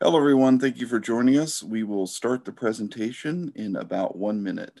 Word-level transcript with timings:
Hello, 0.00 0.16
everyone. 0.18 0.58
Thank 0.58 0.78
you 0.78 0.86
for 0.86 0.98
joining 0.98 1.36
us. 1.38 1.62
We 1.62 1.82
will 1.82 2.06
start 2.06 2.46
the 2.46 2.52
presentation 2.52 3.52
in 3.54 3.76
about 3.76 4.16
one 4.16 4.42
minute. 4.42 4.80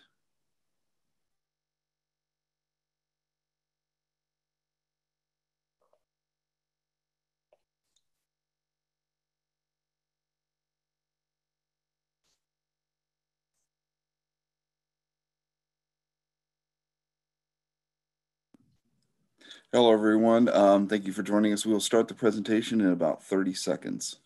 Hello, 19.72 19.92
everyone. 19.92 20.48
Um, 20.48 20.88
thank 20.88 21.06
you 21.06 21.12
for 21.12 21.22
joining 21.22 21.52
us. 21.52 21.64
We 21.64 21.72
will 21.72 21.80
start 21.80 22.08
the 22.08 22.14
presentation 22.14 22.80
in 22.80 22.88
about 22.88 23.22
30 23.22 23.54
seconds. 23.54 24.18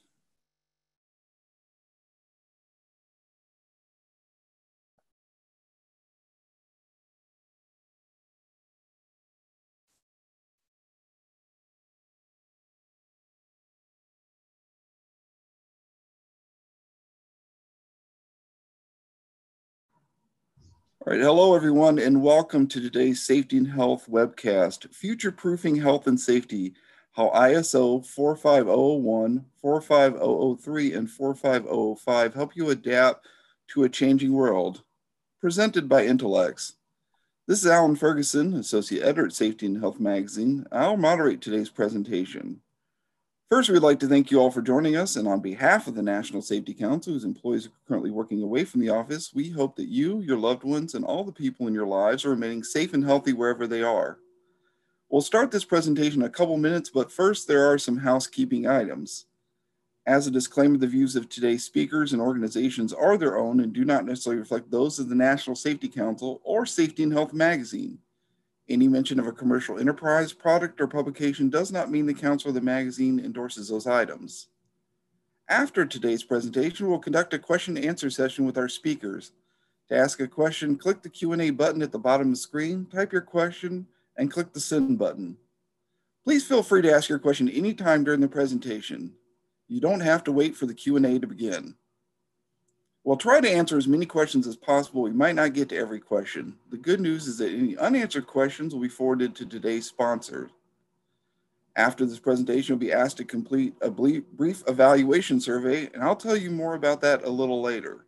All 21.06 21.14
right, 21.14 21.22
hello 21.22 21.56
everyone, 21.56 21.98
and 21.98 22.22
welcome 22.22 22.66
to 22.66 22.78
today's 22.78 23.22
Safety 23.22 23.56
and 23.56 23.66
Health 23.66 24.04
webcast, 24.06 24.94
Future 24.94 25.32
Proofing 25.32 25.76
Health 25.76 26.06
and 26.06 26.20
Safety, 26.20 26.74
how 27.12 27.30
ISO 27.30 28.04
45001, 28.04 29.46
45003, 29.62 30.92
and 30.92 31.10
45005 31.10 32.34
help 32.34 32.54
you 32.54 32.68
adapt 32.68 33.26
to 33.68 33.84
a 33.84 33.88
changing 33.88 34.34
world, 34.34 34.82
presented 35.40 35.88
by 35.88 36.06
Intelex. 36.06 36.74
This 37.46 37.64
is 37.64 37.70
Alan 37.70 37.96
Ferguson, 37.96 38.52
Associate 38.52 39.02
Editor 39.02 39.24
at 39.24 39.32
Safety 39.32 39.64
and 39.64 39.80
Health 39.80 39.98
Magazine. 39.98 40.66
I'll 40.70 40.98
moderate 40.98 41.40
today's 41.40 41.70
presentation. 41.70 42.60
First, 43.50 43.68
we'd 43.68 43.80
like 43.80 43.98
to 43.98 44.06
thank 44.06 44.30
you 44.30 44.38
all 44.38 44.52
for 44.52 44.62
joining 44.62 44.94
us. 44.94 45.16
And 45.16 45.26
on 45.26 45.40
behalf 45.40 45.88
of 45.88 45.96
the 45.96 46.02
National 46.02 46.40
Safety 46.40 46.72
Council, 46.72 47.12
whose 47.12 47.24
employees 47.24 47.66
are 47.66 47.72
currently 47.88 48.12
working 48.12 48.44
away 48.44 48.64
from 48.64 48.80
the 48.80 48.90
office, 48.90 49.34
we 49.34 49.50
hope 49.50 49.74
that 49.74 49.88
you, 49.88 50.20
your 50.20 50.38
loved 50.38 50.62
ones, 50.62 50.94
and 50.94 51.04
all 51.04 51.24
the 51.24 51.32
people 51.32 51.66
in 51.66 51.74
your 51.74 51.88
lives 51.88 52.24
are 52.24 52.30
remaining 52.30 52.62
safe 52.62 52.94
and 52.94 53.04
healthy 53.04 53.32
wherever 53.32 53.66
they 53.66 53.82
are. 53.82 54.18
We'll 55.08 55.20
start 55.20 55.50
this 55.50 55.64
presentation 55.64 56.22
in 56.22 56.28
a 56.28 56.30
couple 56.30 56.56
minutes, 56.58 56.90
but 56.90 57.10
first, 57.10 57.48
there 57.48 57.66
are 57.68 57.76
some 57.76 57.96
housekeeping 57.96 58.68
items. 58.68 59.26
As 60.06 60.28
a 60.28 60.30
disclaimer, 60.30 60.78
the 60.78 60.86
views 60.86 61.16
of 61.16 61.28
today's 61.28 61.64
speakers 61.64 62.12
and 62.12 62.22
organizations 62.22 62.92
are 62.92 63.18
their 63.18 63.36
own 63.36 63.58
and 63.58 63.72
do 63.72 63.84
not 63.84 64.04
necessarily 64.04 64.38
reflect 64.38 64.70
those 64.70 65.00
of 65.00 65.08
the 65.08 65.16
National 65.16 65.56
Safety 65.56 65.88
Council 65.88 66.40
or 66.44 66.66
Safety 66.66 67.02
and 67.02 67.12
Health 67.12 67.32
Magazine. 67.32 67.98
Any 68.70 68.86
mention 68.86 69.18
of 69.18 69.26
a 69.26 69.32
commercial 69.32 69.80
enterprise, 69.80 70.32
product, 70.32 70.80
or 70.80 70.86
publication 70.86 71.50
does 71.50 71.72
not 71.72 71.90
mean 71.90 72.06
the 72.06 72.14
council 72.14 72.50
or 72.50 72.52
the 72.52 72.60
magazine 72.60 73.18
endorses 73.18 73.68
those 73.68 73.88
items. 73.88 74.46
After 75.48 75.84
today's 75.84 76.22
presentation, 76.22 76.88
we'll 76.88 77.00
conduct 77.00 77.34
a 77.34 77.38
question 77.40 77.76
and 77.76 77.84
answer 77.84 78.08
session 78.10 78.46
with 78.46 78.56
our 78.56 78.68
speakers. 78.68 79.32
To 79.88 79.96
ask 79.96 80.20
a 80.20 80.28
question, 80.28 80.76
click 80.76 81.02
the 81.02 81.08
Q&A 81.08 81.50
button 81.50 81.82
at 81.82 81.90
the 81.90 81.98
bottom 81.98 82.28
of 82.28 82.34
the 82.34 82.36
screen, 82.36 82.86
type 82.86 83.10
your 83.10 83.22
question, 83.22 83.88
and 84.16 84.30
click 84.30 84.52
the 84.52 84.60
send 84.60 85.00
button. 85.00 85.36
Please 86.22 86.46
feel 86.46 86.62
free 86.62 86.82
to 86.82 86.92
ask 86.92 87.08
your 87.08 87.18
question 87.18 87.48
anytime 87.48 88.04
during 88.04 88.20
the 88.20 88.28
presentation. 88.28 89.12
You 89.66 89.80
don't 89.80 89.98
have 89.98 90.22
to 90.24 90.32
wait 90.32 90.54
for 90.54 90.66
the 90.66 90.74
Q&A 90.74 91.18
to 91.18 91.26
begin. 91.26 91.74
We'll 93.10 93.16
try 93.16 93.40
to 93.40 93.50
answer 93.50 93.76
as 93.76 93.88
many 93.88 94.06
questions 94.06 94.46
as 94.46 94.54
possible. 94.54 95.02
We 95.02 95.10
might 95.10 95.34
not 95.34 95.52
get 95.52 95.70
to 95.70 95.76
every 95.76 95.98
question. 95.98 96.54
The 96.70 96.76
good 96.76 97.00
news 97.00 97.26
is 97.26 97.38
that 97.38 97.50
any 97.50 97.76
unanswered 97.76 98.28
questions 98.28 98.72
will 98.72 98.82
be 98.82 98.88
forwarded 98.88 99.34
to 99.34 99.46
today's 99.46 99.86
sponsor. 99.86 100.48
After 101.74 102.06
this 102.06 102.20
presentation, 102.20 102.74
you'll 102.74 102.78
be 102.78 102.92
asked 102.92 103.16
to 103.16 103.24
complete 103.24 103.74
a 103.80 103.90
brief 103.90 104.62
evaluation 104.68 105.40
survey, 105.40 105.90
and 105.92 106.04
I'll 106.04 106.14
tell 106.14 106.36
you 106.36 106.52
more 106.52 106.76
about 106.76 107.00
that 107.00 107.24
a 107.24 107.28
little 107.28 107.60
later. 107.60 108.06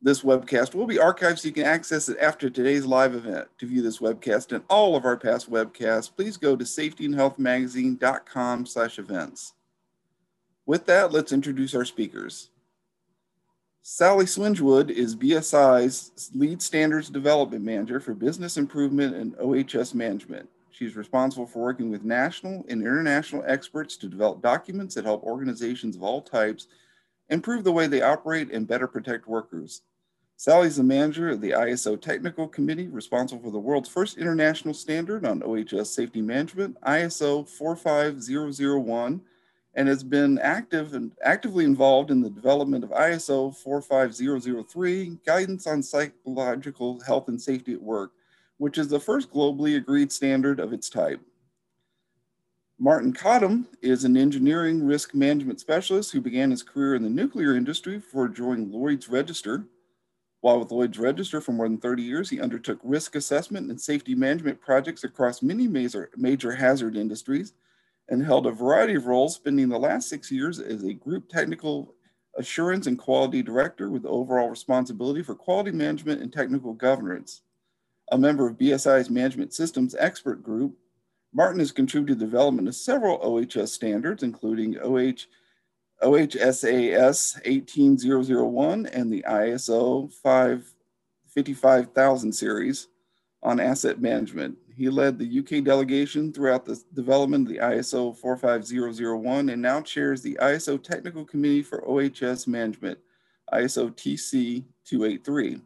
This 0.00 0.22
webcast 0.22 0.72
will 0.72 0.86
be 0.86 0.98
archived 0.98 1.40
so 1.40 1.48
you 1.48 1.52
can 1.52 1.66
access 1.66 2.08
it 2.08 2.18
after 2.20 2.48
today's 2.48 2.86
live 2.86 3.16
event. 3.16 3.48
To 3.58 3.66
view 3.66 3.82
this 3.82 3.98
webcast 3.98 4.52
and 4.52 4.62
all 4.70 4.94
of 4.94 5.04
our 5.04 5.16
past 5.16 5.50
webcasts, 5.50 6.14
please 6.14 6.36
go 6.36 6.54
to 6.54 6.64
safetyandhealthmagazine.com 6.64 8.66
slash 8.66 9.00
events. 9.00 9.54
With 10.64 10.86
that, 10.86 11.10
let's 11.10 11.32
introduce 11.32 11.74
our 11.74 11.84
speakers. 11.84 12.50
Sally 13.82 14.26
Swingewood 14.26 14.90
is 14.90 15.16
BSI's 15.16 16.30
lead 16.34 16.60
standards 16.60 17.08
development 17.08 17.64
manager 17.64 17.98
for 17.98 18.12
business 18.12 18.58
improvement 18.58 19.16
and 19.16 19.34
OHS 19.38 19.94
management. 19.94 20.50
She's 20.70 20.96
responsible 20.96 21.46
for 21.46 21.62
working 21.62 21.90
with 21.90 22.04
national 22.04 22.64
and 22.68 22.82
international 22.82 23.42
experts 23.46 23.96
to 23.96 24.08
develop 24.08 24.42
documents 24.42 24.94
that 24.94 25.06
help 25.06 25.22
organizations 25.22 25.96
of 25.96 26.02
all 26.02 26.20
types 26.20 26.66
improve 27.30 27.64
the 27.64 27.72
way 27.72 27.86
they 27.86 28.02
operate 28.02 28.50
and 28.52 28.68
better 28.68 28.86
protect 28.86 29.26
workers. 29.26 29.80
Sally's 30.36 30.76
the 30.76 30.82
manager 30.82 31.30
of 31.30 31.40
the 31.40 31.50
ISO 31.50 31.98
Technical 32.00 32.48
Committee, 32.48 32.88
responsible 32.88 33.42
for 33.42 33.50
the 33.50 33.58
world's 33.58 33.88
first 33.88 34.18
international 34.18 34.74
standard 34.74 35.24
on 35.24 35.42
OHS 35.42 35.90
safety 35.90 36.20
management, 36.20 36.78
ISO 36.82 37.48
45001, 37.48 39.22
and 39.74 39.88
has 39.88 40.02
been 40.02 40.38
active 40.38 40.94
and 40.94 41.12
actively 41.24 41.64
involved 41.64 42.10
in 42.10 42.20
the 42.20 42.30
development 42.30 42.82
of 42.82 42.90
ISO 42.90 43.54
45003 43.56 45.18
guidance 45.24 45.66
on 45.66 45.82
psychological 45.82 47.00
health 47.00 47.28
and 47.28 47.40
safety 47.40 47.74
at 47.74 47.82
work, 47.82 48.12
which 48.58 48.78
is 48.78 48.88
the 48.88 48.98
first 48.98 49.30
globally 49.32 49.76
agreed 49.76 50.10
standard 50.10 50.58
of 50.58 50.72
its 50.72 50.90
type. 50.90 51.20
Martin 52.82 53.12
Cottam 53.12 53.66
is 53.82 54.04
an 54.04 54.16
engineering 54.16 54.82
risk 54.82 55.14
management 55.14 55.60
specialist 55.60 56.12
who 56.12 56.20
began 56.20 56.50
his 56.50 56.62
career 56.62 56.94
in 56.94 57.02
the 57.02 57.10
nuclear 57.10 57.54
industry 57.54 57.98
before 57.98 58.26
joining 58.26 58.72
Lloyd's 58.72 59.08
Register. 59.08 59.66
While 60.40 60.60
with 60.60 60.70
Lloyd's 60.70 60.98
Register 60.98 61.42
for 61.42 61.52
more 61.52 61.68
than 61.68 61.76
30 61.76 62.02
years, 62.02 62.30
he 62.30 62.40
undertook 62.40 62.80
risk 62.82 63.16
assessment 63.16 63.68
and 63.68 63.78
safety 63.78 64.14
management 64.14 64.62
projects 64.62 65.04
across 65.04 65.42
many 65.42 65.68
major, 65.68 66.08
major 66.16 66.52
hazard 66.52 66.96
industries, 66.96 67.52
and 68.10 68.24
held 68.24 68.46
a 68.46 68.50
variety 68.50 68.94
of 68.94 69.06
roles, 69.06 69.36
spending 69.36 69.68
the 69.68 69.78
last 69.78 70.08
six 70.08 70.30
years 70.30 70.58
as 70.58 70.84
a 70.84 70.92
group 70.92 71.28
technical 71.28 71.94
assurance 72.36 72.86
and 72.86 72.98
quality 72.98 73.42
director 73.42 73.88
with 73.88 74.04
overall 74.04 74.50
responsibility 74.50 75.22
for 75.22 75.34
quality 75.34 75.70
management 75.70 76.20
and 76.20 76.32
technical 76.32 76.74
governance. 76.74 77.42
A 78.12 78.18
member 78.18 78.48
of 78.48 78.58
BSI's 78.58 79.10
Management 79.10 79.54
Systems 79.54 79.94
Expert 79.98 80.42
Group, 80.42 80.76
Martin 81.32 81.60
has 81.60 81.70
contributed 81.70 82.18
to 82.18 82.24
the 82.24 82.30
development 82.30 82.66
of 82.66 82.74
several 82.74 83.20
OHS 83.22 83.72
standards, 83.72 84.24
including 84.24 84.76
OH, 84.80 85.26
OHSAS 86.02 87.40
18001 87.44 88.86
and 88.86 89.12
the 89.12 89.24
ISO 89.28 90.12
55000 90.12 92.32
series 92.32 92.88
on 93.42 93.60
asset 93.60 94.00
management. 94.00 94.56
He 94.80 94.88
led 94.88 95.18
the 95.18 95.40
UK 95.40 95.62
delegation 95.62 96.32
throughout 96.32 96.64
the 96.64 96.82
development 96.94 97.46
of 97.46 97.52
the 97.52 97.60
ISO 97.60 98.16
45001 98.16 99.50
and 99.50 99.60
now 99.60 99.82
chairs 99.82 100.22
the 100.22 100.38
ISO 100.40 100.82
Technical 100.82 101.22
Committee 101.22 101.62
for 101.62 101.86
OHS 101.86 102.46
Management, 102.46 102.98
ISO 103.52 103.90
TC 103.90 104.64
283. 104.86 105.60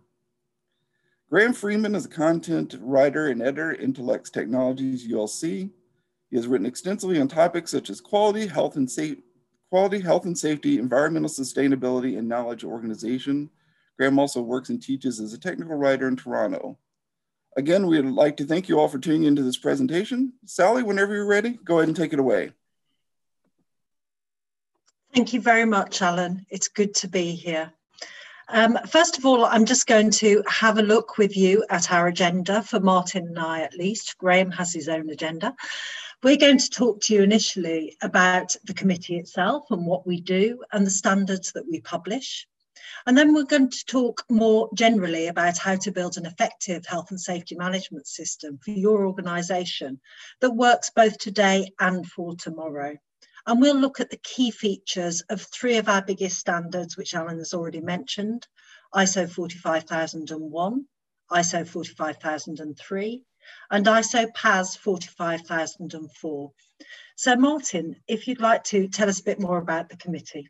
Graham 1.30 1.52
Freeman 1.52 1.94
is 1.94 2.06
a 2.06 2.08
content 2.08 2.74
writer 2.80 3.28
and 3.28 3.40
editor 3.40 3.74
at 3.74 3.78
Intelex 3.78 4.32
Technologies 4.32 5.06
ULC. 5.06 5.70
He 6.30 6.36
has 6.36 6.48
written 6.48 6.66
extensively 6.66 7.20
on 7.20 7.28
topics 7.28 7.70
such 7.70 7.90
as 7.90 8.00
quality, 8.00 8.48
health 8.48 8.74
and 8.74 8.90
safety, 8.90 9.22
quality, 9.70 10.00
health 10.00 10.24
and 10.24 10.36
safety, 10.36 10.80
environmental 10.80 11.30
sustainability, 11.30 12.18
and 12.18 12.28
knowledge 12.28 12.64
organization. 12.64 13.48
Graham 13.96 14.18
also 14.18 14.42
works 14.42 14.70
and 14.70 14.82
teaches 14.82 15.20
as 15.20 15.32
a 15.32 15.38
technical 15.38 15.76
writer 15.76 16.08
in 16.08 16.16
Toronto. 16.16 16.76
Again, 17.56 17.86
we'd 17.86 18.04
like 18.04 18.36
to 18.38 18.44
thank 18.44 18.68
you 18.68 18.80
all 18.80 18.88
for 18.88 18.98
tuning 18.98 19.24
into 19.24 19.42
this 19.42 19.56
presentation. 19.56 20.32
Sally, 20.44 20.82
whenever 20.82 21.14
you're 21.14 21.26
ready, 21.26 21.58
go 21.64 21.78
ahead 21.78 21.88
and 21.88 21.96
take 21.96 22.12
it 22.12 22.18
away. 22.18 22.52
Thank 25.14 25.32
you 25.32 25.40
very 25.40 25.64
much, 25.64 26.02
Alan. 26.02 26.44
It's 26.50 26.66
good 26.66 26.94
to 26.96 27.08
be 27.08 27.30
here. 27.30 27.72
Um, 28.48 28.76
first 28.88 29.16
of 29.16 29.24
all, 29.24 29.44
I'm 29.44 29.64
just 29.64 29.86
going 29.86 30.10
to 30.10 30.42
have 30.48 30.78
a 30.78 30.82
look 30.82 31.16
with 31.16 31.36
you 31.36 31.64
at 31.70 31.92
our 31.92 32.08
agenda 32.08 32.62
for 32.62 32.80
Martin 32.80 33.28
and 33.28 33.38
I 33.38 33.60
at 33.60 33.74
least. 33.74 34.18
Graham 34.18 34.50
has 34.50 34.72
his 34.72 34.88
own 34.88 35.08
agenda. 35.10 35.54
We're 36.24 36.36
going 36.36 36.58
to 36.58 36.70
talk 36.70 37.00
to 37.02 37.14
you 37.14 37.22
initially 37.22 37.96
about 38.02 38.56
the 38.64 38.74
committee 38.74 39.18
itself 39.18 39.66
and 39.70 39.86
what 39.86 40.06
we 40.06 40.20
do 40.20 40.62
and 40.72 40.84
the 40.84 40.90
standards 40.90 41.52
that 41.52 41.66
we 41.70 41.80
publish. 41.80 42.46
And 43.06 43.16
then 43.16 43.34
we're 43.34 43.44
going 43.44 43.70
to 43.70 43.84
talk 43.86 44.24
more 44.30 44.68
generally 44.74 45.26
about 45.26 45.58
how 45.58 45.76
to 45.76 45.92
build 45.92 46.16
an 46.16 46.26
effective 46.26 46.86
health 46.86 47.10
and 47.10 47.20
safety 47.20 47.54
management 47.54 48.06
system 48.06 48.58
for 48.58 48.70
your 48.70 49.06
organisation 49.06 50.00
that 50.40 50.50
works 50.50 50.90
both 50.94 51.18
today 51.18 51.70
and 51.78 52.06
for 52.06 52.34
tomorrow. 52.36 52.96
And 53.46 53.60
we'll 53.60 53.76
look 53.76 54.00
at 54.00 54.10
the 54.10 54.16
key 54.22 54.50
features 54.50 55.20
of 55.28 55.42
three 55.42 55.76
of 55.76 55.88
our 55.88 56.02
biggest 56.02 56.38
standards, 56.38 56.96
which 56.96 57.14
Alan 57.14 57.38
has 57.38 57.52
already 57.52 57.80
mentioned, 57.80 58.46
ISO 58.94 59.28
45001, 59.28 60.86
ISO 61.30 61.66
45003, 61.68 63.22
and 63.70 63.86
ISO 63.86 64.32
PAS 64.34 64.76
45004. 64.76 66.52
So 67.16 67.36
Martin, 67.36 67.96
if 68.08 68.26
you'd 68.26 68.40
like 68.40 68.64
to 68.64 68.88
tell 68.88 69.08
us 69.08 69.20
a 69.20 69.24
bit 69.24 69.40
more 69.40 69.58
about 69.58 69.88
the 69.88 69.96
committee. 69.96 70.48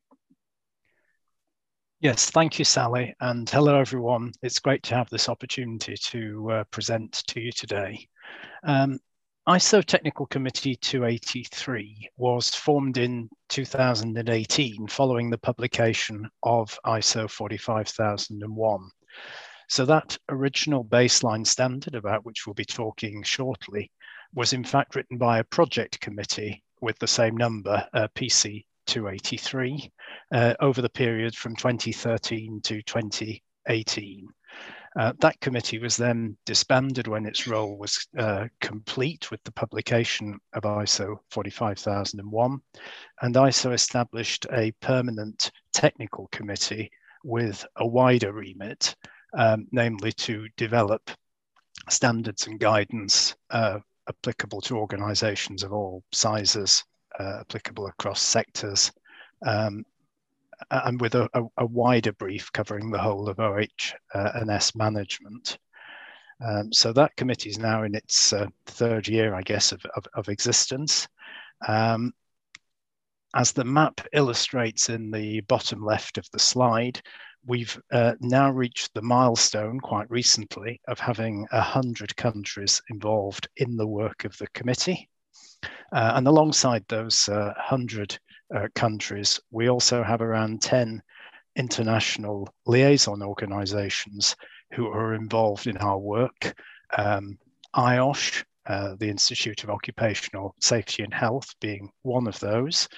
Yes, 2.05 2.29
thank 2.29 2.59
you, 2.59 2.67
Sally, 2.67 3.15
and 3.21 3.49
hello 3.49 3.81
everyone. 3.81 4.31
It's 4.43 4.59
great 4.59 4.83
to 4.83 4.95
have 4.95 5.09
this 5.09 5.31
opportunity 5.31 5.97
to 5.97 6.51
uh, 6.51 6.65
present 6.65 7.23
to 7.29 7.41
you 7.41 7.51
today. 7.51 8.07
Um, 8.63 8.99
ISO 9.49 9.83
Technical 9.83 10.27
Committee 10.27 10.77
283 10.77 12.11
was 12.19 12.51
formed 12.51 12.99
in 12.99 13.31
2018 13.49 14.87
following 14.87 15.31
the 15.31 15.39
publication 15.39 16.29
of 16.43 16.79
ISO 16.85 17.27
45001. 17.27 18.91
So 19.71 19.87
that 19.87 20.19
original 20.29 20.85
baseline 20.85 21.47
standard 21.47 21.95
about 21.95 22.27
which 22.27 22.47
we'll 22.47 22.53
be 22.53 22.67
talking 22.67 23.23
shortly 23.23 23.91
was 24.35 24.53
in 24.53 24.63
fact 24.63 24.95
written 24.95 25.17
by 25.17 25.39
a 25.39 25.45
project 25.45 26.01
committee 26.01 26.63
with 26.83 26.99
the 26.99 27.07
same 27.07 27.35
number, 27.35 27.89
uh, 27.95 28.09
PC 28.15 28.67
283 28.87 29.91
uh, 30.33 30.55
over 30.61 30.83
the 30.83 30.89
period 30.89 31.35
from 31.35 31.57
2013 31.57 32.61
to 32.63 32.83
2018. 32.83 34.29
Uh, 34.97 35.13
that 35.19 35.41
committee 35.41 35.79
was 35.79 35.97
then 35.97 36.37
disbanded 36.47 37.09
when 37.09 37.27
its 37.27 37.49
role 37.49 37.77
was 37.77 38.07
uh, 38.17 38.47
complete 38.61 39.31
with 39.31 39.43
the 39.43 39.53
publication 39.53 40.39
of 40.53 40.63
ISO 40.63 41.17
45001, 41.31 42.61
and 43.23 43.35
ISO 43.35 43.73
established 43.73 44.47
a 44.53 44.71
permanent 44.81 45.51
technical 45.73 46.29
committee 46.29 46.91
with 47.25 47.65
a 47.77 47.87
wider 47.87 48.33
remit, 48.33 48.95
um, 49.37 49.67
namely 49.73 50.13
to 50.13 50.47
develop 50.57 51.11
standards 51.89 52.47
and 52.47 52.61
guidance 52.61 53.35
uh, 53.51 53.81
applicable 54.09 54.61
to 54.61 54.79
organizations 54.79 55.65
of 55.65 55.73
all 55.73 56.05
sizes 56.13 56.85
uh, 57.19 57.39
applicable 57.41 57.87
across 57.87 58.23
sectors, 58.23 58.93
um, 59.47 59.85
and 60.71 61.01
with 61.01 61.15
a, 61.15 61.29
a, 61.35 61.43
a, 61.59 61.67
wider 61.67 62.13
brief 62.13 62.51
covering 62.53 62.91
the 62.91 62.99
whole 62.99 63.29
of 63.29 63.41
OH 63.41 63.95
uh, 64.15 64.61
management. 64.75 65.59
Um, 66.45 66.73
so 66.73 66.93
that 66.93 67.17
committee 67.17 67.51
is 67.51 67.59
now 67.59 67.85
in 67.85 67.95
its 67.95 68.33
uh, 68.33 68.47
third 68.67 69.09
year, 69.09 69.35
I 69.35 69.43
guess, 69.43 69.73
of, 69.73 69.85
of, 69.97 70.07
of 70.15 70.29
existence. 70.29 71.09
Um, 71.67 72.13
as 73.35 73.53
the 73.53 73.65
map 73.65 74.01
illustrates 74.13 74.89
in 74.89 75.11
the 75.11 75.41
bottom 75.43 75.85
left 75.85 76.19
of 76.19 76.31
the 76.31 76.39
slide, 76.39 77.01
we've 77.47 77.81
uh, 77.93 78.15
now 78.21 78.51
reached 78.51 78.95
the 78.95 79.03
milestone 79.03 79.81
quite 79.81 80.11
recently 80.11 80.81
of 80.89 80.99
having 80.99 81.47
100 81.51 82.17
countries 82.17 82.81
involved 82.91 83.49
in 83.57 83.77
the 83.77 83.87
work 83.87 84.25
of 84.25 84.37
the 84.39 84.47
committee. 84.49 85.09
Uh, 85.93 86.13
and 86.15 86.27
alongside 86.27 86.85
those 86.89 87.29
uh, 87.29 87.53
100 87.57 88.19
uh, 88.55 88.69
countries, 88.75 89.41
we 89.51 89.69
also 89.69 90.03
have 90.03 90.21
around 90.21 90.63
10 90.63 91.03
international 91.57 92.49
liaison 92.67 93.23
organizations 93.23 94.37
who 94.73 94.89
are 94.89 95.15
involved 95.15 95.67
in 95.67 95.77
our 95.79 95.99
work. 95.99 96.55
Um, 96.97 97.39
IOSH, 97.77 98.45
uh, 98.67 98.95
the 98.99 99.09
Institute 99.09 99.63
of 99.65 99.71
Occupational 99.71 100.55
Safety 100.61 101.03
and 101.03 101.13
Health, 101.13 101.55
being 101.61 101.91
one 102.03 102.27
of 102.27 102.39
those, 102.41 102.89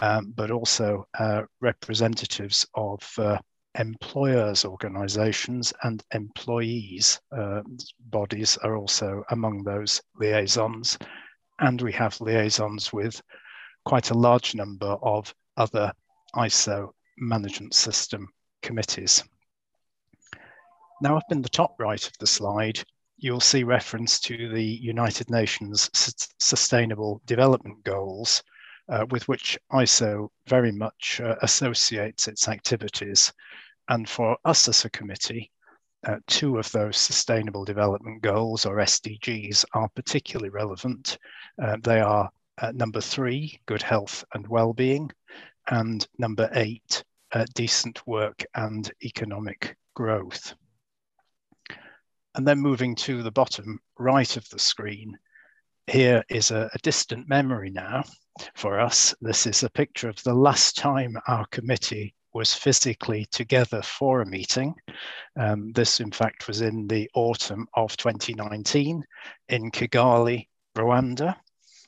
um, 0.00 0.32
but 0.36 0.50
also 0.50 1.06
uh, 1.18 1.42
representatives 1.60 2.66
of 2.74 3.00
uh, 3.18 3.38
employers 3.78 4.64
organizations 4.64 5.72
and 5.82 6.02
employees 6.12 7.20
uh, 7.36 7.62
bodies 8.10 8.56
are 8.58 8.76
also 8.76 9.22
among 9.30 9.62
those 9.62 10.00
liaisons 10.16 10.98
and 11.60 11.80
we 11.80 11.92
have 11.92 12.20
liaisons 12.20 12.92
with 12.92 13.20
quite 13.84 14.10
a 14.10 14.18
large 14.18 14.54
number 14.54 14.96
of 15.02 15.34
other 15.56 15.92
ISO 16.34 16.90
management 17.16 17.74
system 17.74 18.28
committees. 18.62 19.24
Now 21.00 21.16
up 21.16 21.24
in 21.30 21.42
the 21.42 21.48
top 21.48 21.76
right 21.78 22.04
of 22.04 22.12
the 22.18 22.26
slide, 22.26 22.82
you'll 23.18 23.40
see 23.40 23.64
reference 23.64 24.20
to 24.20 24.48
the 24.48 24.62
United 24.62 25.30
Nations 25.30 25.90
Sustainable 26.38 27.20
Development 27.26 27.82
Goals, 27.84 28.42
uh, 28.88 29.06
with 29.10 29.26
which 29.28 29.58
ISO 29.72 30.28
very 30.46 30.72
much 30.72 31.20
uh, 31.22 31.36
associates 31.42 32.28
its 32.28 32.48
activities. 32.48 33.32
And 33.88 34.08
for 34.08 34.36
us 34.44 34.68
as 34.68 34.84
a 34.84 34.90
committee, 34.90 35.50
uh, 36.06 36.16
two 36.26 36.58
of 36.58 36.70
those 36.72 36.96
Sustainable 36.96 37.64
Development 37.64 38.22
Goals, 38.22 38.66
or 38.66 38.76
SDGs, 38.76 39.64
are 39.74 39.88
particularly 39.90 40.50
relevant. 40.50 41.18
Uh, 41.60 41.76
they 41.82 42.00
are 42.00 42.30
uh, 42.60 42.72
number 42.72 43.00
three, 43.00 43.60
good 43.66 43.82
health 43.82 44.24
and 44.34 44.46
well-being, 44.46 45.10
and 45.68 46.06
number 46.18 46.48
eight, 46.54 47.04
uh, 47.32 47.44
decent 47.54 48.06
work 48.06 48.44
and 48.54 48.90
economic 49.04 49.76
growth. 49.94 50.54
And 52.34 52.46
then 52.46 52.58
moving 52.58 52.94
to 52.96 53.22
the 53.22 53.32
bottom 53.32 53.80
right 53.98 54.36
of 54.36 54.48
the 54.50 54.58
screen, 54.58 55.18
here 55.88 56.22
is 56.28 56.50
a, 56.50 56.70
a 56.72 56.78
distant 56.78 57.28
memory 57.28 57.70
now 57.70 58.04
for 58.54 58.78
us. 58.78 59.14
This 59.20 59.46
is 59.46 59.62
a 59.62 59.70
picture 59.70 60.08
of 60.08 60.22
the 60.22 60.34
last 60.34 60.76
time 60.76 61.16
our 61.26 61.46
committee 61.46 62.14
was 62.32 62.54
physically 62.54 63.26
together 63.30 63.82
for 63.82 64.20
a 64.20 64.26
meeting. 64.26 64.74
Um, 65.36 65.72
this, 65.72 66.00
in 66.00 66.10
fact, 66.10 66.46
was 66.46 66.60
in 66.60 66.86
the 66.86 67.10
autumn 67.14 67.66
of 67.74 67.96
2019 67.96 69.04
in 69.48 69.70
Kigali, 69.70 70.48
Rwanda, 70.76 71.36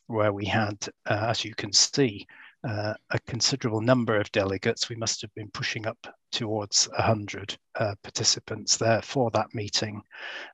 where 0.07 0.33
we 0.33 0.47
had, 0.47 0.77
uh, 1.07 1.27
as 1.29 1.45
you 1.45 1.55
can 1.55 1.73
see, 1.73 2.27
uh, 2.69 2.95
a 3.11 3.19
considerable 3.21 3.81
number 3.81 4.17
of 4.17 4.31
delegates. 4.33 4.89
We 4.89 4.97
must 4.97 5.21
have 5.23 5.35
been 5.35 5.51
pushing 5.51 5.87
up 5.87 6.07
towards 6.33 6.89
100 6.89 7.57
uh, 7.77 7.95
participants 8.03 8.77
there 8.77 9.03
for 9.03 9.31
that 9.31 9.55
meeting, 9.55 10.03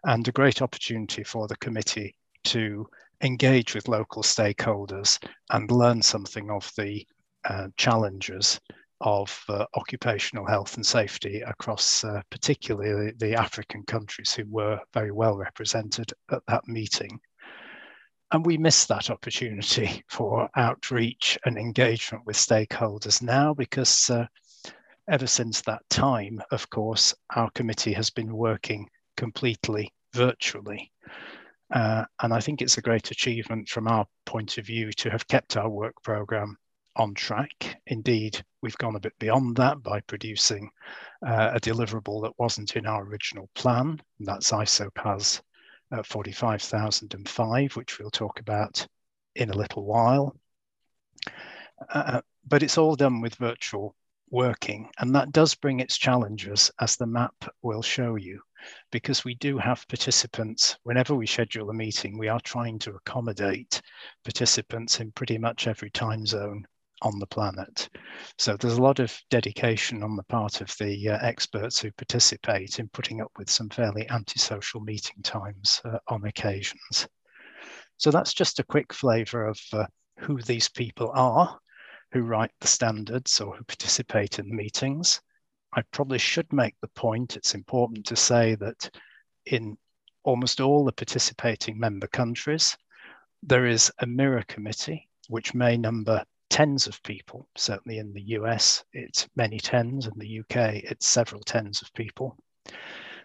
and 0.04 0.26
a 0.26 0.32
great 0.32 0.62
opportunity 0.62 1.25
for 1.25 1.49
the 1.49 1.56
committee 1.56 2.14
to 2.44 2.87
engage 3.22 3.75
with 3.75 3.88
local 3.88 4.22
stakeholders 4.22 5.18
and 5.50 5.70
learn 5.70 6.02
something 6.02 6.50
of 6.50 6.70
the 6.76 7.06
uh, 7.44 7.68
challenges 7.76 8.61
of 9.00 9.44
uh, 9.48 9.64
occupational 9.74 10.46
health 10.46 10.76
and 10.76 10.86
safety 10.86 11.40
across 11.42 12.04
uh, 12.04 12.22
particularly 12.30 13.12
the 13.18 13.34
African 13.34 13.82
countries 13.84 14.32
who 14.32 14.44
were 14.48 14.80
very 14.94 15.12
well 15.12 15.36
represented 15.36 16.12
at 16.30 16.42
that 16.48 16.66
meeting. 16.66 17.20
And 18.32 18.44
we 18.44 18.58
miss 18.58 18.86
that 18.86 19.10
opportunity 19.10 20.02
for 20.08 20.48
outreach 20.56 21.38
and 21.44 21.56
engagement 21.56 22.24
with 22.26 22.36
stakeholders 22.36 23.22
now 23.22 23.54
because 23.54 24.10
uh, 24.10 24.26
ever 25.08 25.26
since 25.26 25.60
that 25.62 25.82
time, 25.90 26.40
of 26.50 26.68
course, 26.70 27.14
our 27.34 27.50
committee 27.50 27.92
has 27.92 28.10
been 28.10 28.34
working 28.34 28.88
completely 29.16 29.92
virtually. 30.12 30.90
Uh, 31.72 32.04
and 32.22 32.32
I 32.32 32.40
think 32.40 32.62
it's 32.62 32.78
a 32.78 32.82
great 32.82 33.10
achievement 33.10 33.68
from 33.68 33.88
our 33.88 34.06
point 34.24 34.58
of 34.58 34.66
view 34.66 34.92
to 34.92 35.10
have 35.10 35.26
kept 35.28 35.56
our 35.56 35.68
work 35.68 35.94
programme 36.02 36.56
on 36.96 37.14
track. 37.14 37.80
Indeed, 37.86 38.42
we've 38.62 38.76
gone 38.78 38.96
a 38.96 39.00
bit 39.00 39.18
beyond 39.18 39.56
that 39.56 39.82
by 39.82 40.00
producing 40.00 40.70
uh, 41.26 41.50
a 41.54 41.60
deliverable 41.60 42.22
that 42.22 42.38
wasn't 42.38 42.76
in 42.76 42.86
our 42.86 43.04
original 43.04 43.48
plan. 43.54 44.00
And 44.18 44.26
that's 44.26 44.50
ISO 44.50 44.92
PAS 44.94 45.42
uh, 45.92 46.02
45005, 46.02 47.76
which 47.76 47.98
we'll 47.98 48.10
talk 48.10 48.40
about 48.40 48.86
in 49.34 49.50
a 49.50 49.56
little 49.56 49.84
while. 49.84 50.34
Uh, 51.90 52.20
but 52.46 52.62
it's 52.62 52.78
all 52.78 52.96
done 52.96 53.20
with 53.20 53.34
virtual 53.36 53.94
working, 54.30 54.90
and 54.98 55.14
that 55.14 55.30
does 55.32 55.54
bring 55.54 55.80
its 55.80 55.96
challenges, 55.96 56.70
as 56.80 56.96
the 56.96 57.06
map 57.06 57.34
will 57.62 57.82
show 57.82 58.16
you, 58.16 58.40
because 58.90 59.24
we 59.24 59.34
do 59.36 59.58
have 59.58 59.86
participants. 59.88 60.76
Whenever 60.82 61.14
we 61.14 61.26
schedule 61.26 61.70
a 61.70 61.74
meeting, 61.74 62.18
we 62.18 62.28
are 62.28 62.40
trying 62.40 62.78
to 62.80 62.94
accommodate 62.94 63.80
participants 64.24 65.00
in 65.00 65.12
pretty 65.12 65.38
much 65.38 65.66
every 65.66 65.90
time 65.90 66.26
zone 66.26 66.66
on 67.02 67.18
the 67.18 67.26
planet. 67.26 67.88
So 68.38 68.56
there's 68.56 68.78
a 68.78 68.82
lot 68.82 69.00
of 69.00 69.16
dedication 69.30 70.02
on 70.02 70.16
the 70.16 70.22
part 70.24 70.60
of 70.60 70.74
the 70.78 71.10
uh, 71.10 71.18
experts 71.20 71.80
who 71.80 71.90
participate 71.92 72.78
in 72.78 72.88
putting 72.88 73.20
up 73.20 73.30
with 73.36 73.50
some 73.50 73.68
fairly 73.68 74.08
antisocial 74.10 74.80
meeting 74.80 75.22
times 75.22 75.80
uh, 75.84 75.98
on 76.08 76.24
occasions. 76.24 77.08
So 77.98 78.10
that's 78.10 78.34
just 78.34 78.58
a 78.58 78.64
quick 78.64 78.92
flavour 78.92 79.46
of 79.46 79.60
uh, 79.72 79.86
who 80.18 80.40
these 80.42 80.68
people 80.68 81.10
are, 81.14 81.58
who 82.12 82.22
write 82.22 82.52
the 82.60 82.68
standards 82.68 83.40
or 83.40 83.56
who 83.56 83.64
participate 83.64 84.38
in 84.38 84.48
the 84.48 84.54
meetings. 84.54 85.20
I 85.74 85.82
probably 85.92 86.18
should 86.18 86.50
make 86.52 86.74
the 86.80 86.88
point, 86.88 87.36
it's 87.36 87.54
important 87.54 88.06
to 88.06 88.16
say 88.16 88.54
that 88.56 88.90
in 89.46 89.76
almost 90.24 90.60
all 90.60 90.84
the 90.84 90.92
participating 90.92 91.78
member 91.78 92.06
countries, 92.06 92.76
there 93.42 93.66
is 93.66 93.92
a 93.98 94.06
mirror 94.06 94.42
committee, 94.48 95.08
which 95.28 95.54
may 95.54 95.76
number 95.76 96.24
tens 96.50 96.86
of 96.86 97.02
people. 97.02 97.48
Certainly 97.56 97.98
in 97.98 98.12
the 98.12 98.22
US, 98.38 98.84
it's 98.92 99.28
many 99.36 99.58
tens. 99.58 100.06
In 100.06 100.18
the 100.18 100.40
UK, 100.40 100.82
it's 100.84 101.06
several 101.06 101.42
tens 101.42 101.82
of 101.82 101.92
people. 101.94 102.36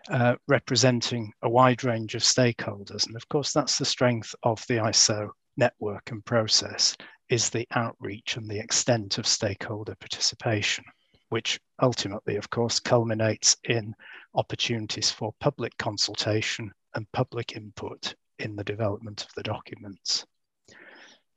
Uh, 0.10 0.36
representing 0.48 1.32
a 1.44 1.50
wide 1.50 1.84
range 1.84 2.16
of 2.16 2.24
stakeholders. 2.24 3.06
And 3.06 3.16
of 3.16 3.30
course, 3.30 3.54
that's 3.54 3.78
the 3.78 3.86
strength 3.86 4.34
of 4.42 4.66
the 4.68 4.78
ISO 4.78 5.30
network 5.58 6.10
and 6.10 6.26
process 6.26 6.98
is 7.30 7.50
the 7.50 7.68
outreach 7.72 8.36
and 8.36 8.50
the 8.50 8.60
extent 8.60 9.18
of 9.18 9.28
stakeholder 9.28 9.96
participation, 9.96 10.84
which 11.30 11.60
ultimately, 11.82 12.36
of 12.36 12.50
course, 12.50 12.80
culminates 12.80 13.56
in 13.66 13.94
opportunities 14.34 15.12
for 15.12 15.34
public 15.40 15.78
consultation 15.78 16.72
and 16.96 17.12
public 17.12 17.56
input 17.56 18.16
in 18.40 18.56
the 18.56 18.64
development 18.64 19.24
of 19.24 19.34
the 19.36 19.44
documents. 19.44 20.26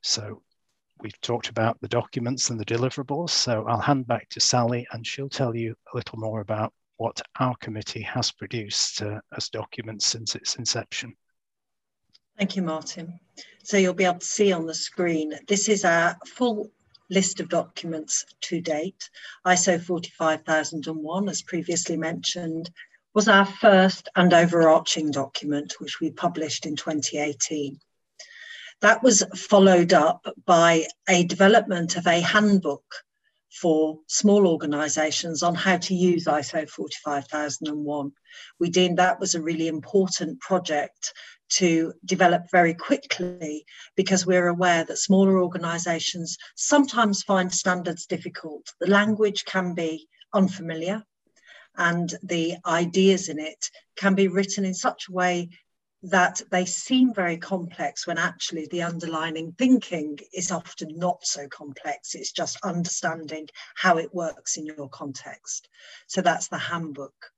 So 0.01 0.41
we've 0.99 1.19
talked 1.21 1.49
about 1.49 1.79
the 1.81 1.87
documents 1.87 2.49
and 2.49 2.59
the 2.59 2.65
deliverables. 2.65 3.29
So 3.29 3.65
I'll 3.67 3.79
hand 3.79 4.07
back 4.07 4.29
to 4.29 4.39
Sally 4.39 4.87
and 4.91 5.05
she'll 5.05 5.29
tell 5.29 5.55
you 5.55 5.75
a 5.93 5.95
little 5.95 6.19
more 6.19 6.41
about 6.41 6.73
what 6.97 7.21
our 7.39 7.55
committee 7.57 8.01
has 8.01 8.31
produced 8.31 9.01
uh, 9.01 9.19
as 9.35 9.49
documents 9.49 10.05
since 10.05 10.35
its 10.35 10.55
inception. 10.55 11.15
Thank 12.37 12.55
you, 12.55 12.63
Martin. 12.63 13.19
So 13.63 13.77
you'll 13.77 13.93
be 13.93 14.05
able 14.05 14.19
to 14.19 14.25
see 14.25 14.51
on 14.51 14.65
the 14.65 14.73
screen, 14.73 15.33
this 15.47 15.69
is 15.69 15.85
our 15.85 16.17
full 16.25 16.71
list 17.09 17.39
of 17.39 17.49
documents 17.49 18.25
to 18.41 18.61
date. 18.61 19.09
ISO 19.45 19.81
45001, 19.81 21.29
as 21.29 21.41
previously 21.41 21.97
mentioned, 21.97 22.69
was 23.13 23.27
our 23.27 23.45
first 23.45 24.09
and 24.15 24.33
overarching 24.33 25.11
document, 25.11 25.75
which 25.79 25.99
we 26.01 26.11
published 26.11 26.65
in 26.65 26.75
2018. 26.75 27.79
That 28.81 29.01
was 29.01 29.23
followed 29.35 29.93
up 29.93 30.27
by 30.45 30.85
a 31.09 31.23
development 31.23 31.95
of 31.95 32.05
a 32.07 32.19
handbook 32.19 32.83
for 33.51 33.99
small 34.07 34.47
organisations 34.47 35.41
on 35.41 35.55
how 35.55 35.77
to 35.77 35.95
use 35.95 36.25
ISO 36.25 36.67
45001. 36.69 38.11
We 38.59 38.69
deemed 38.69 38.97
that 38.97 39.19
was 39.19 39.33
a 39.33 39.41
really 39.41 39.67
important 39.67 40.41
project 40.41 41.13
to 41.47 41.93
develop 42.03 42.43
very 42.51 42.73
quickly 42.73 43.65
because 43.95 44.25
we're 44.25 44.47
aware 44.47 44.83
that 44.83 44.97
smaller 44.97 45.41
organisations 45.41 46.37
sometimes 46.55 47.23
find 47.23 47.53
standards 47.53 48.05
difficult. 48.05 48.73
The 48.81 48.89
language 48.89 49.45
can 49.45 49.73
be 49.73 50.07
unfamiliar 50.33 51.03
and 51.77 52.13
the 52.23 52.55
ideas 52.65 53.29
in 53.29 53.39
it 53.39 53.69
can 53.95 54.15
be 54.15 54.27
written 54.27 54.65
in 54.65 54.73
such 54.73 55.07
a 55.07 55.13
way 55.13 55.49
that 56.09 56.41
they 56.51 56.65
seem 56.65 57.13
very 57.13 57.37
complex 57.37 58.05
when 58.05 58.17
actually 58.17 58.67
the 58.69 58.83
underlying 58.83 59.53
thinking 59.57 60.19
is 60.33 60.51
often 60.51 60.97
not 60.97 61.25
so 61.25 61.47
complex. 61.47 62.13
It's 62.13 62.31
just 62.31 62.59
understanding 62.63 63.47
how 63.75 63.97
it 63.97 64.13
works 64.13 64.57
in 64.57 64.65
your 64.65 64.89
context. 64.89 65.67
So 66.07 66.21
that's 66.21 66.47
the 66.47 66.59
handbook. 66.59 67.31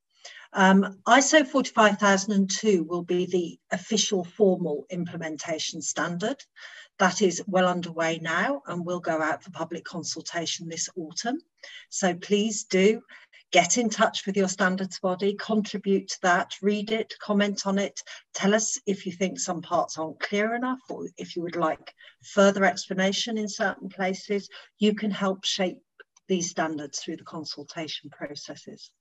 Um, 0.54 1.00
ISO 1.08 1.46
45002 1.46 2.84
will 2.84 3.04
be 3.04 3.26
the 3.26 3.60
official 3.72 4.24
formal 4.24 4.86
implementation 4.90 5.82
standard. 5.82 6.44
That 7.00 7.22
is 7.22 7.44
well 7.48 7.68
underway 7.68 8.20
now 8.22 8.64
and 8.66 8.86
will 8.86 9.00
go 9.00 9.22
out 9.22 9.44
for 9.44 9.52
public 9.52 9.86
consultation 9.86 10.68
this 10.68 10.90
autumn. 10.98 11.40
So 11.90 12.16
please 12.16 12.64
do 12.64 13.02
get 13.52 13.78
in 13.78 13.90
touch 13.90 14.26
with 14.26 14.36
your 14.36 14.48
standards 14.48 15.00
body, 15.00 15.36
contribute 15.36 16.10
to 16.10 16.18
that, 16.22 16.52
read 16.62 16.92
it, 16.92 17.14
comment 17.22 17.66
on 17.66 17.78
it, 17.78 18.02
tell 18.34 18.54
us 18.54 18.80
if 18.86 19.06
you 19.06 19.12
think 19.12 19.40
some 19.40 19.62
parts 19.62 19.98
aren't 19.98 20.20
clear 20.20 20.54
enough 20.54 20.80
or 20.90 21.08
if 21.18 21.36
you 21.36 21.42
would 21.42 21.56
like 21.56 21.94
further 22.24 22.66
explanation 22.66 23.38
in 23.38 23.48
certain 23.48 23.90
places, 23.90 24.50
you 24.80 24.94
can 24.94 25.12
help 25.12 25.46
shape 25.46 25.80
these 26.28 26.50
standards 26.50 27.00
through 27.00 27.18
the 27.18 27.24
consultation 27.24 28.10
processes. 28.10 28.92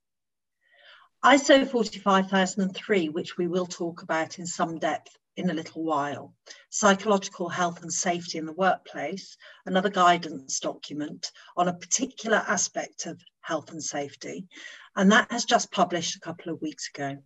ISO 1.24 1.68
45003, 1.68 3.08
which 3.08 3.36
we 3.36 3.48
will 3.48 3.66
talk 3.66 4.02
about 4.02 4.38
in 4.38 4.46
some 4.46 4.78
depth 4.78 5.16
in 5.36 5.50
a 5.50 5.54
little 5.54 5.84
while. 5.84 6.34
Psychological 6.70 7.48
health 7.48 7.82
and 7.82 7.92
safety 7.92 8.38
in 8.38 8.46
the 8.46 8.52
workplace, 8.52 9.36
another 9.66 9.90
guidance 9.90 10.58
document 10.60 11.30
on 11.56 11.68
a 11.68 11.74
particular 11.74 12.38
aspect 12.48 13.06
of 13.06 13.20
health 13.40 13.70
and 13.70 13.82
safety. 13.82 14.46
And 14.94 15.12
that 15.12 15.30
has 15.30 15.44
just 15.44 15.70
published 15.70 16.16
a 16.16 16.20
couple 16.20 16.52
of 16.52 16.62
weeks 16.62 16.88
ago. 16.94 17.18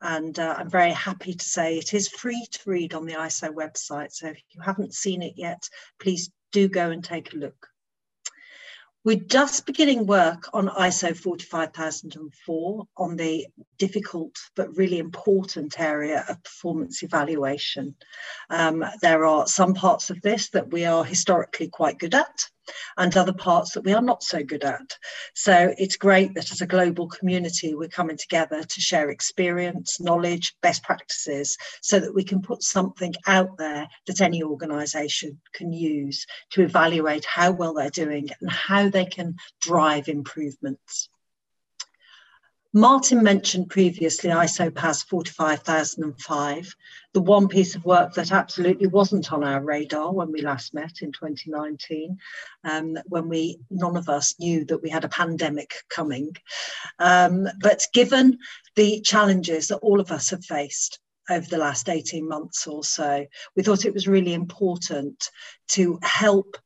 And 0.00 0.36
uh, 0.38 0.56
I'm 0.58 0.70
very 0.70 0.90
happy 0.92 1.34
to 1.34 1.44
say 1.44 1.78
it 1.78 1.94
is 1.94 2.08
free 2.08 2.46
to 2.50 2.70
read 2.70 2.92
on 2.94 3.06
the 3.06 3.14
ISO 3.14 3.54
website. 3.54 4.12
So 4.12 4.28
if 4.28 4.42
you 4.50 4.60
haven't 4.60 4.94
seen 4.94 5.22
it 5.22 5.34
yet, 5.36 5.68
please 6.00 6.30
do 6.50 6.68
go 6.68 6.90
and 6.90 7.04
take 7.04 7.32
a 7.32 7.36
look. 7.36 7.68
We're 9.04 9.16
just 9.16 9.66
beginning 9.66 10.06
work 10.06 10.48
on 10.52 10.68
ISO 10.68 11.16
45004 11.16 12.86
on 12.96 13.16
the 13.16 13.48
difficult 13.76 14.36
but 14.54 14.76
really 14.76 15.00
important 15.00 15.80
area 15.80 16.24
of 16.28 16.40
performance 16.44 17.02
evaluation. 17.02 17.96
Um, 18.48 18.84
there 19.00 19.24
are 19.24 19.48
some 19.48 19.74
parts 19.74 20.10
of 20.10 20.22
this 20.22 20.50
that 20.50 20.70
we 20.70 20.84
are 20.84 21.04
historically 21.04 21.66
quite 21.66 21.98
good 21.98 22.14
at, 22.14 22.44
and 22.96 23.16
other 23.16 23.32
parts 23.32 23.72
that 23.72 23.84
we 23.84 23.92
are 23.92 24.02
not 24.02 24.22
so 24.22 24.42
good 24.42 24.64
at. 24.64 24.96
So 25.34 25.74
it's 25.78 25.96
great 25.96 26.34
that 26.34 26.50
as 26.52 26.60
a 26.60 26.66
global 26.66 27.08
community, 27.08 27.74
we're 27.74 27.88
coming 27.88 28.16
together 28.16 28.62
to 28.62 28.80
share 28.80 29.10
experience, 29.10 30.00
knowledge, 30.00 30.54
best 30.62 30.82
practices, 30.82 31.56
so 31.80 31.98
that 32.00 32.14
we 32.14 32.24
can 32.24 32.42
put 32.42 32.62
something 32.62 33.14
out 33.26 33.56
there 33.58 33.88
that 34.06 34.20
any 34.20 34.42
organisation 34.42 35.40
can 35.52 35.72
use 35.72 36.26
to 36.50 36.62
evaluate 36.62 37.24
how 37.24 37.50
well 37.50 37.74
they're 37.74 37.90
doing 37.90 38.28
and 38.40 38.50
how 38.50 38.88
they 38.88 39.06
can 39.06 39.36
drive 39.60 40.08
improvements. 40.08 41.08
Martin 42.74 43.22
mentioned 43.22 43.68
previously 43.68 44.30
ISO 44.30 44.74
PAS 44.74 45.02
45005, 45.02 46.74
the 47.12 47.20
one 47.20 47.46
piece 47.46 47.74
of 47.74 47.84
work 47.84 48.14
that 48.14 48.32
absolutely 48.32 48.86
wasn't 48.86 49.30
on 49.30 49.44
our 49.44 49.62
radar 49.62 50.10
when 50.10 50.32
we 50.32 50.40
last 50.40 50.72
met 50.72 51.02
in 51.02 51.12
2019, 51.12 52.16
um, 52.64 52.96
when 53.04 53.28
we 53.28 53.58
none 53.70 53.94
of 53.94 54.08
us 54.08 54.34
knew 54.40 54.64
that 54.64 54.82
we 54.82 54.88
had 54.88 55.04
a 55.04 55.10
pandemic 55.10 55.74
coming. 55.90 56.34
Um, 56.98 57.46
but 57.60 57.82
given 57.92 58.38
the 58.74 59.02
challenges 59.02 59.68
that 59.68 59.78
all 59.78 60.00
of 60.00 60.10
us 60.10 60.30
have 60.30 60.44
faced 60.44 60.98
over 61.28 61.46
the 61.46 61.58
last 61.58 61.90
18 61.90 62.26
months 62.26 62.66
or 62.66 62.82
so, 62.82 63.26
we 63.54 63.62
thought 63.62 63.84
it 63.84 63.92
was 63.92 64.08
really 64.08 64.32
important 64.32 65.28
to 65.72 65.98
help 66.02 66.56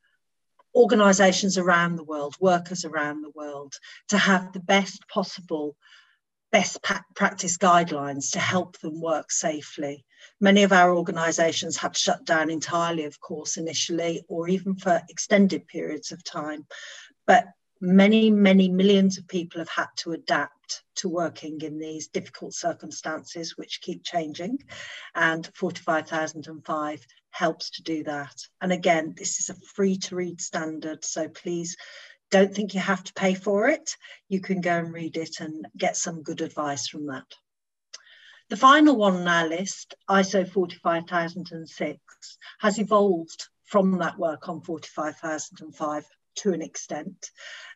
organizations 0.77 1.57
around 1.59 1.97
the 1.97 2.05
world, 2.05 2.37
workers 2.39 2.85
around 2.85 3.23
the 3.23 3.33
world, 3.35 3.75
to 4.09 4.19
have 4.19 4.53
the 4.53 4.61
best 4.61 5.09
possible 5.09 5.77
best 6.53 6.79
practice 7.15 7.59
guidelines 7.59 8.31
to 8.31 8.39
help 8.39 8.79
them 8.79 9.01
work 9.01 9.31
safely. 9.31 10.05
Many 10.41 10.63
of 10.63 10.73
our 10.73 10.97
organisations 10.97 11.77
had 11.77 11.97
shut 11.97 12.25
down 12.25 12.51
entirely, 12.51 13.05
of 13.05 13.21
course, 13.21 13.57
initially, 13.57 14.25
or 14.29 14.49
even 14.49 14.77
for 14.77 15.03
extended 15.09 15.67
periods 15.67 16.13
of 16.13 16.25
time. 16.25 16.67
But 17.27 17.47
many, 17.81 18.31
many 18.31 18.69
millions 18.69 19.19
of 19.19 19.29
people 19.29 19.59
have 19.59 19.69
had 19.69 19.89
to 19.97 20.13
adapt 20.13 20.83
to 20.97 21.09
working 21.09 21.61
in 21.61 21.79
these 21.79 22.09
difficult 22.09 22.55
circumstances, 22.55 23.57
which 23.57 23.83
keep 23.83 24.03
changing. 24.05 24.59
And 25.15 25.47
45005 25.55 27.07
helps 27.37 27.71
to 27.71 27.83
do 27.83 28.03
that. 28.05 28.35
And 28.61 28.73
again, 28.73 29.15
this 29.17 29.41
is 29.41 29.51
a 29.51 29.61
free 29.75 29.99
to 29.99 30.17
read 30.17 30.41
standard, 30.41 31.05
so 31.05 31.29
please 31.29 31.77
don't 32.31 32.55
think 32.55 32.73
you 32.75 32.81
have 32.81 33.05
to 33.05 33.13
pay 33.13 33.35
for 33.35 33.69
it. 33.69 33.97
You 34.29 34.41
can 34.41 34.61
go 34.61 34.79
and 34.79 34.93
read 34.93 35.17
it 35.17 35.41
and 35.41 35.67
get 35.77 35.97
some 35.97 36.23
good 36.23 36.41
advice 36.41 36.89
from 36.89 37.07
that. 37.07 37.27
The 38.49 38.57
final 38.57 38.97
one 38.97 39.17
on 39.17 39.29
our 39.29 39.49
list, 39.49 39.95
ISO 40.09 40.49
45006, 40.49 41.99
has 42.61 42.79
evolved 42.79 43.49
from 43.65 43.99
that 43.99 44.19
work 44.19 44.49
on 44.49 44.63
45005 44.63 46.05
to 46.37 46.53
an 46.53 46.63
extent. 46.63 47.31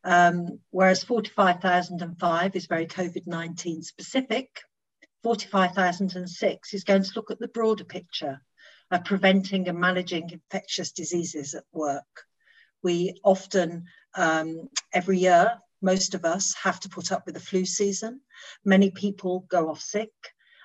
Um, 0.04 0.60
whereas 0.70 1.04
45005 1.04 2.56
is 2.56 2.66
very 2.66 2.86
COVID 2.86 3.26
19 3.26 3.82
specific, 3.82 4.48
45006 5.22 6.72
is 6.72 6.84
going 6.84 7.02
to 7.02 7.12
look 7.14 7.30
at 7.30 7.38
the 7.38 7.48
broader 7.48 7.84
picture 7.84 8.40
preventing 8.98 9.68
and 9.68 9.78
managing 9.78 10.30
infectious 10.30 10.90
diseases 10.92 11.54
at 11.54 11.64
work. 11.72 12.26
We 12.82 13.20
often, 13.22 13.84
um, 14.14 14.68
every 14.92 15.18
year, 15.18 15.58
most 15.82 16.14
of 16.14 16.24
us 16.24 16.54
have 16.54 16.80
to 16.80 16.88
put 16.88 17.12
up 17.12 17.24
with 17.24 17.34
the 17.34 17.40
flu 17.40 17.64
season. 17.64 18.20
Many 18.64 18.90
people 18.90 19.46
go 19.48 19.70
off 19.70 19.80
sick. 19.80 20.12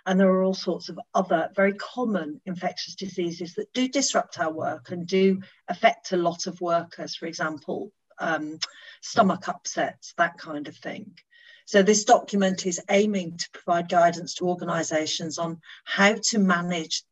And 0.07 0.19
there 0.19 0.29
are 0.29 0.43
all 0.43 0.53
sorts 0.53 0.89
of 0.89 0.99
other 1.15 1.49
very 1.55 1.73
common 1.73 2.39
infectious 2.45 2.93
diseases 2.93 3.55
that 3.55 3.73
do 3.73 3.87
disrupt 3.87 4.39
our 4.39 4.53
work 4.53 4.91
and 4.91 5.07
do 5.07 5.41
affect 5.67 6.11
a 6.11 6.17
lot 6.17 6.45
of 6.45 6.61
workers, 6.61 7.15
for 7.15 7.25
example, 7.25 7.91
um, 8.19 8.59
stomach 9.01 9.47
upsets, 9.47 10.13
that 10.17 10.37
kind 10.37 10.67
of 10.67 10.77
thing. 10.77 11.17
So 11.65 11.81
this 11.81 12.03
document 12.03 12.67
is 12.67 12.79
aiming 12.89 13.37
to 13.37 13.49
provide 13.51 13.89
guidance 13.89 14.35
to 14.35 14.47
organisations 14.47 15.39
on 15.39 15.59
how 15.83 16.15
to 16.29 16.37
manage 16.37 17.03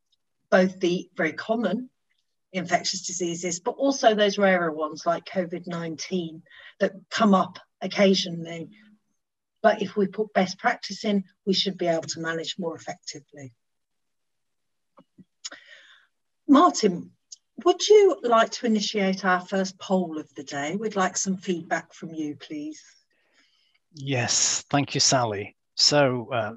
both 0.54 0.80
the 0.80 1.10
very 1.18 1.34
common 1.34 1.90
infectious 2.52 3.08
diseases, 3.08 3.60
but 3.60 3.72
also 3.72 4.14
those 4.14 4.38
rarer 4.38 4.72
ones 4.72 5.04
like 5.04 5.26
COVID 5.26 5.66
19 5.66 6.44
that 6.80 6.92
come 7.10 7.34
up 7.34 7.58
occasionally. 7.82 8.70
But 9.64 9.82
if 9.82 9.96
we 9.96 10.06
put 10.06 10.32
best 10.32 10.60
practice 10.60 11.06
in, 11.06 11.24
we 11.48 11.56
should 11.56 11.76
be 11.76 11.88
able 11.88 12.04
to 12.04 12.20
manage 12.20 12.60
more 12.60 12.76
effectively. 12.76 13.52
Martin, 16.48 17.10
would 17.66 17.88
you 17.90 18.20
like 18.22 18.52
to 18.52 18.68
initiate 18.68 19.26
our 19.26 19.42
first 19.42 19.80
poll 19.80 20.20
of 20.20 20.32
the 20.36 20.44
day? 20.44 20.76
We'd 20.76 20.96
like 20.96 21.18
some 21.18 21.38
feedback 21.38 21.94
from 21.94 22.14
you, 22.14 22.36
please. 22.36 22.80
Yes, 23.96 24.64
thank 24.70 24.94
you, 24.94 25.00
Sally. 25.00 25.56
So, 25.74 26.30
uh, 26.32 26.54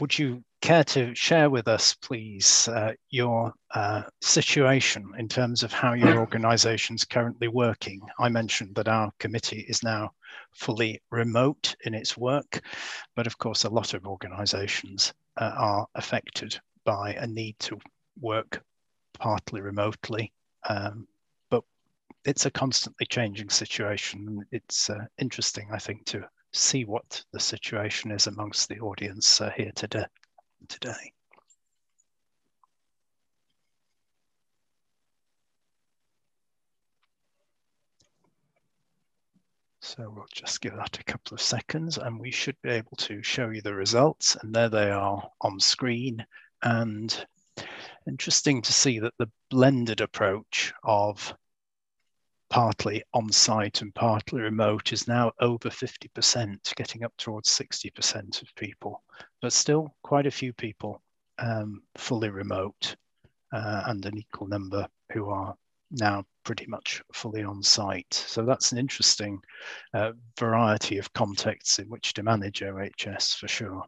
would 0.00 0.18
you 0.18 0.44
care 0.60 0.84
to 0.84 1.14
share 1.14 1.50
with 1.50 1.68
us, 1.68 1.94
please, 1.94 2.68
uh, 2.68 2.92
your 3.10 3.52
uh, 3.74 4.02
situation 4.20 5.10
in 5.18 5.28
terms 5.28 5.62
of 5.62 5.72
how 5.72 5.92
your 5.92 6.18
organisation 6.20 6.96
is 6.96 7.04
currently 7.04 7.48
working? 7.48 8.00
I 8.18 8.28
mentioned 8.28 8.74
that 8.74 8.88
our 8.88 9.12
committee 9.18 9.64
is 9.68 9.82
now 9.82 10.10
fully 10.52 11.00
remote 11.10 11.74
in 11.84 11.94
its 11.94 12.16
work, 12.16 12.60
but 13.14 13.26
of 13.26 13.38
course, 13.38 13.64
a 13.64 13.70
lot 13.70 13.94
of 13.94 14.06
organisations 14.06 15.12
uh, 15.36 15.52
are 15.56 15.86
affected 15.94 16.58
by 16.84 17.14
a 17.14 17.26
need 17.26 17.58
to 17.60 17.78
work 18.20 18.62
partly 19.18 19.60
remotely. 19.60 20.32
Um, 20.68 21.06
but 21.50 21.64
it's 22.24 22.46
a 22.46 22.50
constantly 22.50 23.06
changing 23.06 23.50
situation. 23.50 24.44
It's 24.50 24.90
uh, 24.90 25.04
interesting, 25.18 25.68
I 25.72 25.78
think, 25.78 26.04
to 26.06 26.28
see 26.52 26.84
what 26.84 27.24
the 27.32 27.40
situation 27.40 28.10
is 28.10 28.26
amongst 28.26 28.68
the 28.68 28.80
audience 28.80 29.40
uh, 29.40 29.50
here 29.56 29.72
today. 29.74 30.04
Today. 30.66 31.12
So 39.80 40.12
we'll 40.14 40.26
just 40.32 40.60
give 40.60 40.76
that 40.76 40.98
a 41.00 41.04
couple 41.04 41.34
of 41.34 41.40
seconds 41.40 41.96
and 41.96 42.20
we 42.20 42.30
should 42.30 42.56
be 42.62 42.68
able 42.70 42.96
to 42.98 43.22
show 43.22 43.48
you 43.48 43.62
the 43.62 43.74
results 43.74 44.36
and 44.36 44.54
there 44.54 44.68
they 44.68 44.90
are 44.90 45.26
on 45.40 45.58
screen. 45.58 46.26
And 46.62 47.26
interesting 48.06 48.60
to 48.62 48.72
see 48.72 48.98
that 48.98 49.14
the 49.18 49.30
blended 49.50 50.02
approach 50.02 50.74
of 50.84 51.34
partly 52.50 53.02
on-site 53.12 53.82
and 53.82 53.94
partly 53.94 54.40
remote 54.40 54.92
is 54.92 55.06
now 55.06 55.32
over 55.40 55.68
50%, 55.68 56.74
getting 56.76 57.04
up 57.04 57.12
towards 57.18 57.48
60% 57.50 58.42
of 58.42 58.54
people, 58.54 59.02
but 59.42 59.52
still 59.52 59.94
quite 60.02 60.26
a 60.26 60.30
few 60.30 60.52
people 60.52 61.02
um, 61.38 61.82
fully 61.96 62.30
remote 62.30 62.96
uh, 63.52 63.82
and 63.86 64.04
an 64.06 64.18
equal 64.18 64.46
number 64.46 64.86
who 65.12 65.30
are 65.30 65.54
now 65.90 66.24
pretty 66.44 66.66
much 66.66 67.02
fully 67.12 67.42
on 67.42 67.62
site. 67.62 68.12
So 68.12 68.44
that's 68.44 68.72
an 68.72 68.78
interesting 68.78 69.40
uh, 69.94 70.12
variety 70.38 70.98
of 70.98 71.12
contexts 71.12 71.78
in 71.78 71.88
which 71.88 72.14
to 72.14 72.22
manage 72.22 72.62
OHS 72.62 73.34
for 73.34 73.48
sure. 73.48 73.82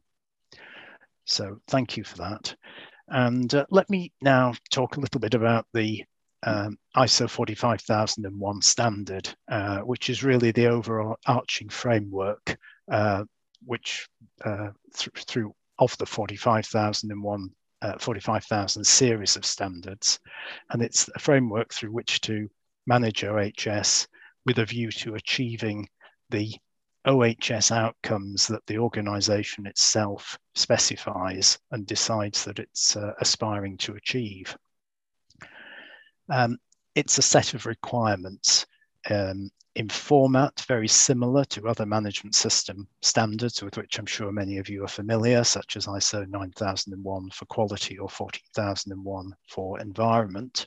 So 1.24 1.60
thank 1.68 1.96
you 1.96 2.04
for 2.04 2.18
that. 2.18 2.54
And 3.08 3.52
uh, 3.54 3.66
let 3.70 3.90
me 3.90 4.12
now 4.22 4.54
talk 4.70 4.96
a 4.96 5.00
little 5.00 5.20
bit 5.20 5.34
about 5.34 5.66
the 5.74 6.04
um, 6.42 6.78
ISO 6.96 7.28
45001 7.28 8.62
standard, 8.62 9.28
uh, 9.48 9.80
which 9.80 10.10
is 10.10 10.24
really 10.24 10.50
the 10.50 10.66
overall 10.66 11.16
arching 11.26 11.68
framework, 11.68 12.56
uh, 12.90 13.24
which 13.64 14.08
uh, 14.44 14.70
th 14.96 15.10
through 15.26 15.54
of 15.78 15.96
the 15.98 16.06
45001 16.06 17.50
uh, 17.82 17.98
45,000 17.98 18.84
series 18.84 19.36
of 19.36 19.46
standards. 19.46 20.20
And 20.70 20.82
it's 20.82 21.08
a 21.14 21.18
framework 21.18 21.72
through 21.72 21.92
which 21.92 22.20
to 22.22 22.48
manage 22.86 23.24
OHS 23.24 24.06
with 24.44 24.58
a 24.58 24.66
view 24.66 24.90
to 24.90 25.14
achieving 25.14 25.88
the 26.30 26.54
OHS 27.06 27.70
outcomes 27.70 28.46
that 28.48 28.66
the 28.66 28.78
organization 28.78 29.66
itself 29.66 30.38
specifies 30.54 31.58
and 31.70 31.86
decides 31.86 32.44
that 32.44 32.58
it's 32.58 32.96
uh, 32.96 33.12
aspiring 33.20 33.78
to 33.78 33.94
achieve. 33.94 34.54
Um, 36.30 36.58
it's 36.94 37.18
a 37.18 37.22
set 37.22 37.54
of 37.54 37.66
requirements 37.66 38.66
um, 39.10 39.50
in 39.76 39.88
format 39.88 40.64
very 40.66 40.88
similar 40.88 41.44
to 41.44 41.68
other 41.68 41.86
management 41.86 42.34
system 42.34 42.88
standards 43.02 43.62
with 43.62 43.76
which 43.76 43.98
I'm 43.98 44.06
sure 44.06 44.32
many 44.32 44.58
of 44.58 44.68
you 44.68 44.84
are 44.84 44.88
familiar, 44.88 45.44
such 45.44 45.76
as 45.76 45.86
ISO 45.86 46.28
9001 46.28 47.30
for 47.30 47.44
quality 47.46 47.98
or 47.98 48.08
14001 48.08 49.34
for 49.48 49.80
environment. 49.80 50.66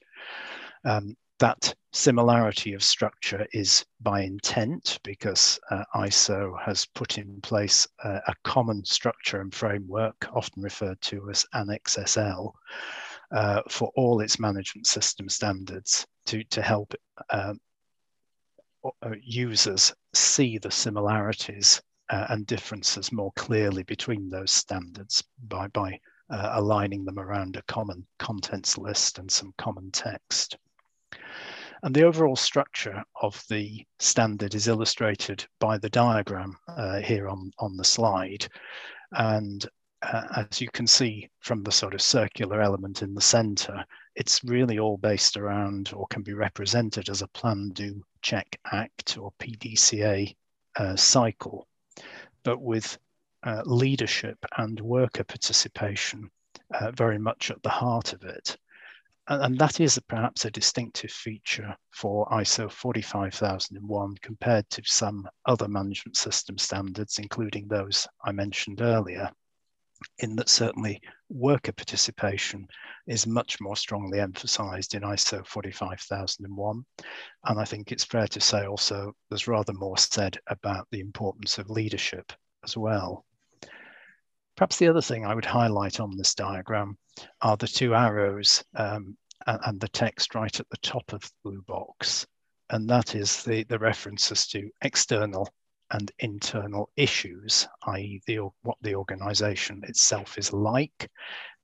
Um, 0.85 1.15
that 1.39 1.73
similarity 1.91 2.73
of 2.73 2.83
structure 2.83 3.45
is 3.51 3.85
by 4.01 4.21
intent 4.21 4.99
because 5.03 5.59
uh, 5.71 5.83
ISO 5.95 6.57
has 6.61 6.85
put 6.85 7.17
in 7.17 7.41
place 7.41 7.87
uh, 8.03 8.19
a 8.27 8.33
common 8.43 8.85
structure 8.85 9.41
and 9.41 9.53
framework, 9.53 10.27
often 10.33 10.63
referred 10.63 11.01
to 11.01 11.29
as 11.29 11.45
Annex 11.53 11.97
SL, 12.05 12.47
uh, 13.33 13.61
for 13.69 13.91
all 13.95 14.21
its 14.21 14.39
management 14.39 14.87
system 14.87 15.27
standards 15.27 16.05
to, 16.25 16.43
to 16.45 16.61
help 16.61 16.93
um, 17.31 17.59
uh, 18.83 19.11
users 19.21 19.93
see 20.13 20.57
the 20.57 20.71
similarities 20.71 21.81
uh, 22.09 22.27
and 22.29 22.45
differences 22.45 23.11
more 23.11 23.31
clearly 23.35 23.83
between 23.83 24.29
those 24.29 24.51
standards 24.51 25.23
by, 25.47 25.67
by 25.69 25.99
uh, 26.29 26.51
aligning 26.53 27.05
them 27.05 27.17
around 27.17 27.55
a 27.55 27.61
common 27.63 28.05
contents 28.19 28.77
list 28.77 29.19
and 29.19 29.31
some 29.31 29.53
common 29.57 29.89
text. 29.91 30.57
And 31.81 31.93
the 31.93 32.03
overall 32.03 32.35
structure 32.35 33.03
of 33.21 33.43
the 33.49 33.85
standard 33.99 34.55
is 34.55 34.67
illustrated 34.67 35.45
by 35.59 35.77
the 35.77 35.89
diagram 35.89 36.55
uh, 36.67 36.99
here 36.99 37.27
on, 37.27 37.51
on 37.59 37.75
the 37.75 37.83
slide. 37.83 38.47
And 39.11 39.65
uh, 40.03 40.23
as 40.35 40.59
you 40.59 40.67
can 40.69 40.85
see 40.85 41.29
from 41.39 41.63
the 41.63 41.71
sort 41.71 41.93
of 41.93 42.01
circular 42.01 42.61
element 42.61 43.01
in 43.01 43.13
the 43.13 43.21
center, 43.21 43.85
it's 44.15 44.43
really 44.43 44.77
all 44.77 44.97
based 44.97 45.37
around 45.37 45.91
or 45.93 46.05
can 46.07 46.21
be 46.21 46.33
represented 46.33 47.09
as 47.09 47.21
a 47.21 47.27
plan, 47.29 47.69
do, 47.69 48.03
check, 48.21 48.59
act 48.71 49.17
or 49.17 49.31
PDCA 49.39 50.35
uh, 50.75 50.95
cycle, 50.95 51.67
but 52.43 52.61
with 52.61 52.97
uh, 53.43 53.61
leadership 53.65 54.37
and 54.57 54.79
worker 54.79 55.23
participation 55.23 56.29
uh, 56.73 56.91
very 56.91 57.17
much 57.17 57.49
at 57.49 57.61
the 57.63 57.69
heart 57.69 58.13
of 58.13 58.23
it. 58.23 58.57
And, 59.29 59.43
and 59.43 59.59
that 59.59 59.79
is 59.79 59.99
perhaps 60.07 60.43
a 60.43 60.51
distinctive 60.51 61.11
feature 61.11 61.75
for 61.91 62.27
ISO 62.27 62.69
45001 62.69 64.15
compared 64.21 64.69
to 64.71 64.81
some 64.85 65.27
other 65.45 65.67
management 65.67 66.17
system 66.17 66.57
standards, 66.57 67.19
including 67.19 67.67
those 67.67 68.07
I 68.25 68.33
mentioned 68.33 68.81
earlier 68.81 69.31
in 70.19 70.35
that 70.35 70.49
certainly 70.49 71.01
worker 71.29 71.71
participation 71.71 72.67
is 73.07 73.27
much 73.27 73.59
more 73.59 73.75
strongly 73.75 74.19
emphasized 74.19 74.95
in 74.95 75.03
ISO 75.03 75.45
45001. 75.45 76.85
And 77.45 77.59
I 77.59 77.65
think 77.65 77.91
it's 77.91 78.03
fair 78.03 78.27
to 78.27 78.39
say 78.39 78.65
also 78.65 79.13
there's 79.29 79.47
rather 79.47 79.73
more 79.73 79.97
said 79.97 80.37
about 80.47 80.87
the 80.91 80.99
importance 80.99 81.57
of 81.57 81.69
leadership 81.69 82.31
as 82.63 82.77
well. 82.77 83.25
Perhaps 84.55 84.77
the 84.77 84.87
other 84.87 85.01
thing 85.01 85.25
I 85.25 85.33
would 85.33 85.45
highlight 85.45 85.99
on 85.99 86.15
this 86.15 86.35
diagram 86.35 86.97
are 87.41 87.57
the 87.57 87.67
two 87.67 87.95
arrows 87.95 88.63
um, 88.75 89.17
and, 89.47 89.81
the 89.81 89.87
text 89.87 90.35
right 90.35 90.59
at 90.59 90.69
the 90.69 90.77
top 90.77 91.11
of 91.11 91.21
the 91.21 91.31
blue 91.43 91.63
box. 91.67 92.27
And 92.69 92.89
that 92.89 93.15
is 93.15 93.43
the, 93.43 93.63
the 93.63 93.79
references 93.79 94.47
to 94.47 94.69
external 94.81 95.49
and 95.91 96.11
internal 96.19 96.89
issues, 96.95 97.67
i.e. 97.87 98.21
The, 98.25 98.39
what 98.63 98.77
the 98.81 98.95
organization 98.95 99.83
itself 99.87 100.37
is 100.37 100.53
like 100.53 101.09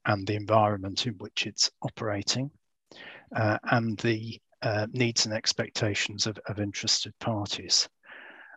and 0.05 0.25
the 0.25 0.35
environment 0.35 1.05
in 1.07 1.13
which 1.15 1.45
it's 1.45 1.71
operating, 1.81 2.51
uh, 3.35 3.57
and 3.71 3.97
the 3.99 4.39
uh, 4.61 4.87
needs 4.91 5.25
and 5.25 5.33
expectations 5.33 6.27
of, 6.27 6.37
of, 6.47 6.59
interested 6.59 7.17
parties. 7.19 7.87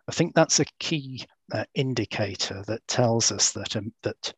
I 0.07 0.11
think 0.11 0.35
that's 0.35 0.59
a 0.59 0.65
key 0.79 1.25
uh, 1.53 1.63
indicator 1.75 2.63
that 2.67 2.85
tells 2.87 3.31
us 3.31 3.51
that, 3.51 3.75
um, 3.75 3.93
that 4.01 4.33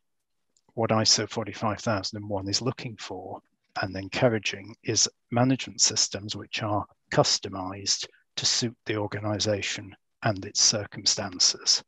what 0.74 0.92
ISO 0.92 1.28
45001 1.28 2.48
is 2.48 2.62
looking 2.62 2.96
for 2.98 3.40
and 3.82 3.96
encouraging 3.96 4.76
is 4.84 5.10
management 5.32 5.82
systems 5.82 6.36
which 6.36 6.62
are 6.62 6.86
customized 7.12 8.08
to 8.36 8.46
suit 8.46 8.76
the 8.86 8.98
organization 8.98 9.96
and 10.26 10.44
its 10.46 10.62
circumstances. 10.62 11.84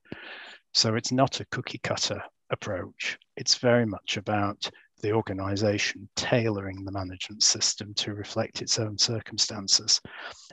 So 0.73 0.95
it's 0.95 1.11
not 1.11 1.39
a 1.39 1.45
cookie 1.45 1.79
cutter 1.79 2.21
approach. 2.49 3.17
It's 3.35 3.55
very 3.55 3.85
much 3.85 4.17
about 4.17 4.69
the 5.01 5.11
organization 5.11 6.09
tailoring 6.15 6.83
the 6.83 6.91
management 6.91 7.43
system 7.43 7.93
to 7.95 8.13
reflect 8.13 8.61
its 8.61 8.79
own 8.79 8.97
circumstances. 8.97 10.01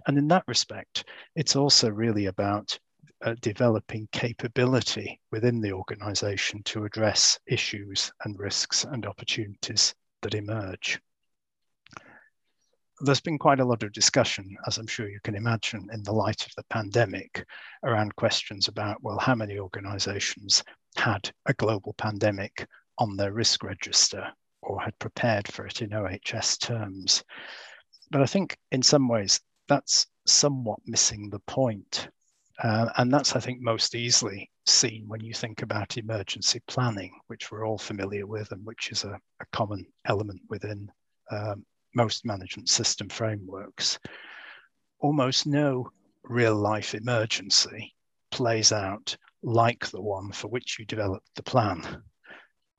And 0.06 0.18
in 0.18 0.28
that 0.28 0.44
respect, 0.46 1.04
it's 1.36 1.56
also 1.56 1.90
really 1.90 2.26
about 2.26 2.78
uh, 3.24 3.34
developing 3.40 4.08
capability 4.12 5.20
within 5.30 5.60
the 5.60 5.72
organization 5.72 6.62
to 6.64 6.84
address 6.84 7.38
issues 7.46 8.12
and 8.24 8.38
risks 8.38 8.84
and 8.84 9.06
opportunities 9.06 9.94
that 10.22 10.34
emerge. 10.34 11.00
There's 13.00 13.20
been 13.20 13.38
quite 13.38 13.60
a 13.60 13.64
lot 13.64 13.82
of 13.82 13.92
discussion, 13.92 14.56
as 14.66 14.78
I'm 14.78 14.86
sure 14.86 15.08
you 15.08 15.20
can 15.24 15.34
imagine, 15.34 15.88
in 15.92 16.02
the 16.02 16.12
light 16.12 16.46
of 16.46 16.54
the 16.56 16.64
pandemic 16.70 17.44
around 17.82 18.14
questions 18.16 18.68
about, 18.68 19.02
well, 19.02 19.18
how 19.18 19.34
many 19.34 19.58
organizations 19.58 20.62
had 20.96 21.30
a 21.46 21.54
global 21.54 21.94
pandemic 21.94 22.66
on 22.98 23.16
their 23.16 23.32
risk 23.32 23.64
register 23.64 24.32
or 24.62 24.80
had 24.80 24.98
prepared 24.98 25.46
for 25.48 25.66
it 25.66 25.82
in 25.82 25.92
OHS 25.92 26.56
terms. 26.58 27.24
But 28.10 28.22
I 28.22 28.26
think 28.26 28.56
in 28.70 28.82
some 28.82 29.08
ways 29.08 29.40
that's 29.68 30.06
somewhat 30.26 30.80
missing 30.86 31.30
the 31.30 31.40
point. 31.40 32.08
Uh, 32.62 32.88
and 32.96 33.12
that's, 33.12 33.34
I 33.34 33.40
think, 33.40 33.60
most 33.60 33.94
easily 33.94 34.50
seen 34.66 35.08
when 35.08 35.20
you 35.20 35.34
think 35.34 35.62
about 35.62 35.98
emergency 35.98 36.60
planning, 36.68 37.12
which 37.26 37.50
we're 37.50 37.66
all 37.66 37.78
familiar 37.78 38.26
with 38.26 38.52
and 38.52 38.64
which 38.64 38.92
is 38.92 39.04
a, 39.04 39.18
a 39.40 39.46
common 39.52 39.84
element 40.06 40.40
within 40.48 40.90
um, 41.32 41.64
most 41.94 42.24
management 42.24 42.68
system 42.68 43.08
frameworks. 43.08 43.98
Almost 45.00 45.46
no 45.46 45.90
real 46.22 46.54
life 46.54 46.94
emergency 46.94 47.94
plays 48.30 48.72
out 48.72 49.16
like 49.42 49.86
the 49.86 50.00
one 50.00 50.32
for 50.32 50.48
which 50.48 50.78
you 50.78 50.84
developed 50.86 51.28
the 51.36 51.42
plan. 51.42 52.02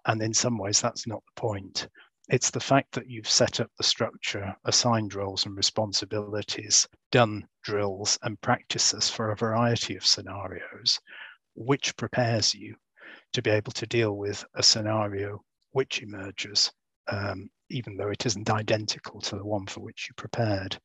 And 0.06 0.21
in 0.21 0.34
some 0.34 0.58
ways, 0.58 0.82
that's 0.82 1.08
not 1.08 1.23
the 1.25 1.41
point. 1.41 1.88
It's 2.30 2.49
the 2.49 2.60
fact 2.60 2.93
that 2.93 3.08
you've 3.08 3.30
set 3.30 3.60
up 3.60 3.69
the 3.78 3.84
structure, 3.84 4.56
assigned 4.65 5.13
roles 5.13 5.45
and 5.45 5.56
responsibilities, 5.56 6.88
done 7.12 7.47
drills 7.63 8.17
and 8.23 8.41
practices 8.41 9.10
for 9.10 9.32
a 9.32 9.36
variety 9.36 9.95
of 9.95 10.06
scenarios, 10.06 10.99
which 11.54 11.95
prepares 11.97 12.54
you 12.54 12.75
to 13.34 13.41
be 13.43 13.51
able 13.51 13.71
to 13.73 13.86
deal 13.86 14.17
with 14.17 14.43
a 14.56 14.63
scenario 14.63 15.43
which 15.71 16.01
emerges, 16.01 16.71
um, 17.08 17.49
even 17.69 17.97
though 17.97 18.10
it 18.10 18.25
isn't 18.25 18.49
identical 18.49 19.19
to 19.21 19.36
the 19.36 19.45
one 19.45 19.65
for 19.65 19.82
which 19.82 20.08
you 20.08 20.13
prepared. 20.15 20.78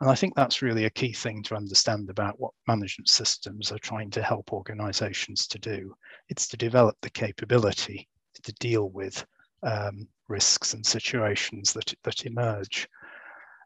And 0.00 0.08
I 0.08 0.14
think 0.14 0.34
that's 0.34 0.62
really 0.62 0.84
a 0.84 0.90
key 0.90 1.12
thing 1.12 1.42
to 1.44 1.56
understand 1.56 2.08
about 2.08 2.38
what 2.38 2.54
management 2.68 3.08
systems 3.08 3.72
are 3.72 3.78
trying 3.78 4.10
to 4.10 4.22
help 4.22 4.52
organizations 4.52 5.48
to 5.48 5.58
do. 5.58 5.94
It's 6.28 6.46
to 6.48 6.56
develop 6.56 6.96
the 7.02 7.10
capability 7.10 8.08
to 8.42 8.52
deal 8.54 8.90
with 8.90 9.24
um, 9.64 10.06
risks 10.28 10.74
and 10.74 10.86
situations 10.86 11.72
that, 11.72 11.92
that 12.04 12.26
emerge. 12.26 12.88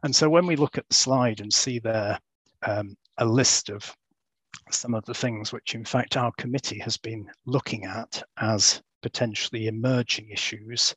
And 0.02 0.14
so 0.14 0.30
when 0.30 0.46
we 0.46 0.56
look 0.56 0.78
at 0.78 0.88
the 0.88 0.94
slide 0.94 1.40
and 1.40 1.52
see 1.52 1.78
there 1.78 2.18
um, 2.66 2.96
a 3.18 3.26
list 3.26 3.68
of 3.68 3.94
some 4.70 4.94
of 4.94 5.04
the 5.04 5.14
things 5.14 5.52
which 5.52 5.74
in 5.74 5.85
fact 5.85 6.16
our 6.16 6.32
committee 6.38 6.78
has 6.78 6.96
been 6.96 7.28
looking 7.46 7.85
at 7.85 8.22
as 8.38 8.82
potentially 9.03 9.67
emerging 9.67 10.31
issues 10.31 10.95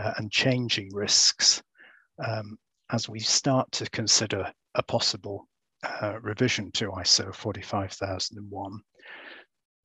uh, 0.00 0.12
and 0.18 0.30
changing 0.30 0.94
risks 0.94 1.62
um, 2.24 2.58
as 2.90 3.08
we 3.08 3.20
start 3.20 3.70
to 3.72 3.88
consider 3.90 4.50
a 4.74 4.82
possible 4.82 5.46
uh, 6.02 6.18
revision 6.20 6.70
to 6.72 6.90
ISO 6.90 7.34
45001, 7.34 8.80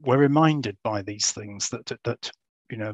we're 0.01 0.17
reminded 0.17 0.77
by 0.83 1.01
these 1.01 1.31
things 1.31 1.69
that, 1.69 1.85
that, 1.85 2.03
that, 2.03 2.31
you 2.69 2.77
know, 2.77 2.93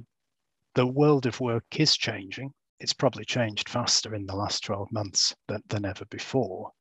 the 0.75 0.85
world 0.85 1.25
of 1.25 1.39
work 1.39 1.63
is 1.77 1.95
changing. 1.95 2.51
It's 2.79 2.93
probably 2.93 3.25
changed 3.25 3.69
faster 3.69 4.15
in 4.15 4.25
the 4.25 4.35
last 4.35 4.63
12 4.63 4.91
months 4.91 5.35
than, 5.47 5.61
than 5.67 5.85
ever 5.85 6.05
before, 6.05 6.71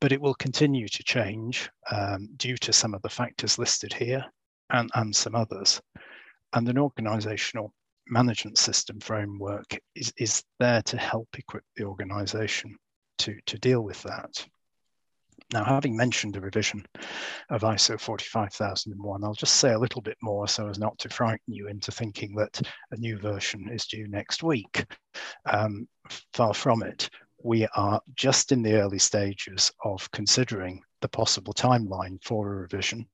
but 0.00 0.12
it 0.12 0.20
will 0.20 0.34
continue 0.34 0.88
to 0.88 1.02
change 1.04 1.70
um, 1.90 2.28
due 2.36 2.56
to 2.58 2.72
some 2.72 2.94
of 2.94 3.02
the 3.02 3.08
factors 3.08 3.58
listed 3.58 3.92
here 3.92 4.24
and, 4.70 4.90
and 4.94 5.14
some 5.14 5.34
others. 5.34 5.80
And 6.56 6.66
an 6.70 6.78
organizational 6.78 7.74
management 8.08 8.56
system 8.56 8.98
framework 8.98 9.78
is, 9.94 10.10
is 10.16 10.42
there 10.58 10.80
to 10.82 10.96
help 10.96 11.28
equip 11.36 11.64
the 11.76 11.84
organization 11.84 12.74
to, 13.18 13.36
to 13.44 13.58
deal 13.58 13.82
with 13.82 14.02
that. 14.04 14.42
Now, 15.52 15.64
having 15.64 15.94
mentioned 15.94 16.34
the 16.34 16.40
revision 16.40 16.86
of 17.50 17.60
ISO 17.60 18.00
45001, 18.00 19.22
I'll 19.22 19.34
just 19.34 19.56
say 19.56 19.74
a 19.74 19.78
little 19.78 20.00
bit 20.00 20.16
more 20.22 20.48
so 20.48 20.66
as 20.68 20.78
not 20.78 20.98
to 21.00 21.10
frighten 21.10 21.52
you 21.52 21.68
into 21.68 21.92
thinking 21.92 22.34
that 22.36 22.58
a 22.90 22.96
new 22.96 23.18
version 23.18 23.68
is 23.68 23.84
due 23.84 24.08
next 24.08 24.42
week. 24.42 24.86
Um, 25.44 25.86
far 26.32 26.54
from 26.54 26.82
it. 26.82 27.10
We 27.44 27.66
are 27.76 28.00
just 28.14 28.50
in 28.50 28.62
the 28.62 28.80
early 28.80 28.98
stages 28.98 29.70
of 29.84 30.10
considering 30.10 30.82
the 31.02 31.08
possible 31.08 31.52
timeline 31.52 32.18
for 32.24 32.50
a 32.50 32.56
revision. 32.56 33.06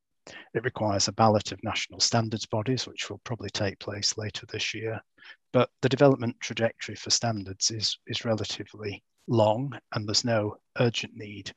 It 0.55 0.65
requires 0.65 1.09
a 1.09 1.13
ballot 1.13 1.53
of 1.53 1.63
national 1.65 2.01
standards 2.01 2.47
bodies, 2.47 2.87
which 2.87 3.11
will 3.11 3.19
probably 3.25 3.51
take 3.51 3.79
place 3.79 4.17
later 4.17 4.47
this 4.47 4.75
year. 4.75 5.01
But 5.53 5.71
the 5.81 5.89
development 5.89 6.37
trajectory 6.41 6.95
for 6.95 7.11
standards 7.11 7.71
is, 7.71 7.99
is 8.07 8.25
relatively 8.25 9.03
long 9.27 9.79
and 9.95 10.07
there's 10.07 10.25
no 10.25 10.57
urgent 10.79 11.15
need 11.15 11.53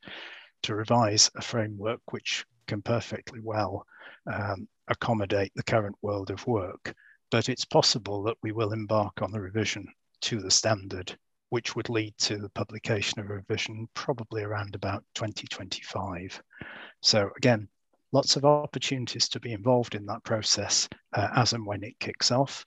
to 0.64 0.76
revise 0.76 1.30
a 1.36 1.42
framework 1.42 2.02
which 2.12 2.46
can 2.68 2.82
perfectly 2.82 3.40
well 3.40 3.86
um, 4.32 4.68
accommodate 4.88 5.52
the 5.56 5.64
current 5.64 5.96
world 6.02 6.32
of 6.32 6.46
work. 6.48 6.94
But 7.32 7.50
it's 7.50 7.66
possible 7.66 8.24
that 8.24 8.38
we 8.42 8.52
will 8.52 8.74
embark 8.74 9.22
on 9.22 9.34
a 9.36 9.42
revision 9.42 9.88
to 10.22 10.40
the 10.40 10.52
standard, 10.52 11.18
which 11.50 11.76
would 11.76 11.90
lead 11.90 12.18
to 12.20 12.38
the 12.38 12.50
publication 12.50 13.20
of 13.20 13.30
a 13.30 13.34
revision 13.34 13.88
probably 13.94 14.44
around 14.44 14.76
about 14.76 15.04
2025. 15.16 16.42
So 17.02 17.30
again, 17.38 17.68
lots 18.12 18.36
of 18.36 18.46
opportunities 18.46 19.28
to 19.30 19.40
be 19.40 19.54
involved 19.54 19.96
in 19.96 20.06
that 20.06 20.24
process 20.24 20.88
uh, 21.14 21.28
as 21.36 21.54
and 21.54 21.66
when 21.66 21.84
it 21.84 22.00
kicks 22.00 22.32
off 22.32 22.66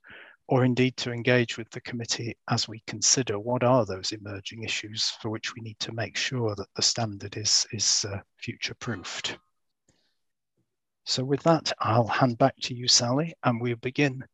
or 0.48 0.64
indeed 0.64 0.96
to 0.96 1.12
engage 1.12 1.58
with 1.58 1.70
the 1.70 1.80
committee 1.82 2.36
as 2.50 2.66
we 2.66 2.82
consider 2.86 3.38
what 3.38 3.62
are 3.62 3.84
those 3.84 4.12
emerging 4.12 4.62
issues 4.62 5.10
for 5.20 5.28
which 5.28 5.54
we 5.54 5.60
need 5.60 5.78
to 5.78 5.92
make 5.92 6.16
sure 6.16 6.54
that 6.54 6.68
the 6.74 6.82
standard 6.82 7.36
is, 7.36 7.66
is 7.72 8.06
uh, 8.10 8.18
future 8.38 8.74
proofed. 8.74 9.36
So 11.04 11.22
with 11.22 11.42
that, 11.42 11.72
I'll 11.80 12.06
hand 12.06 12.38
back 12.38 12.54
to 12.62 12.74
you, 12.74 12.88
Sally, 12.88 13.34
and 13.44 13.60
we'll 13.60 13.76
begin 13.76 14.24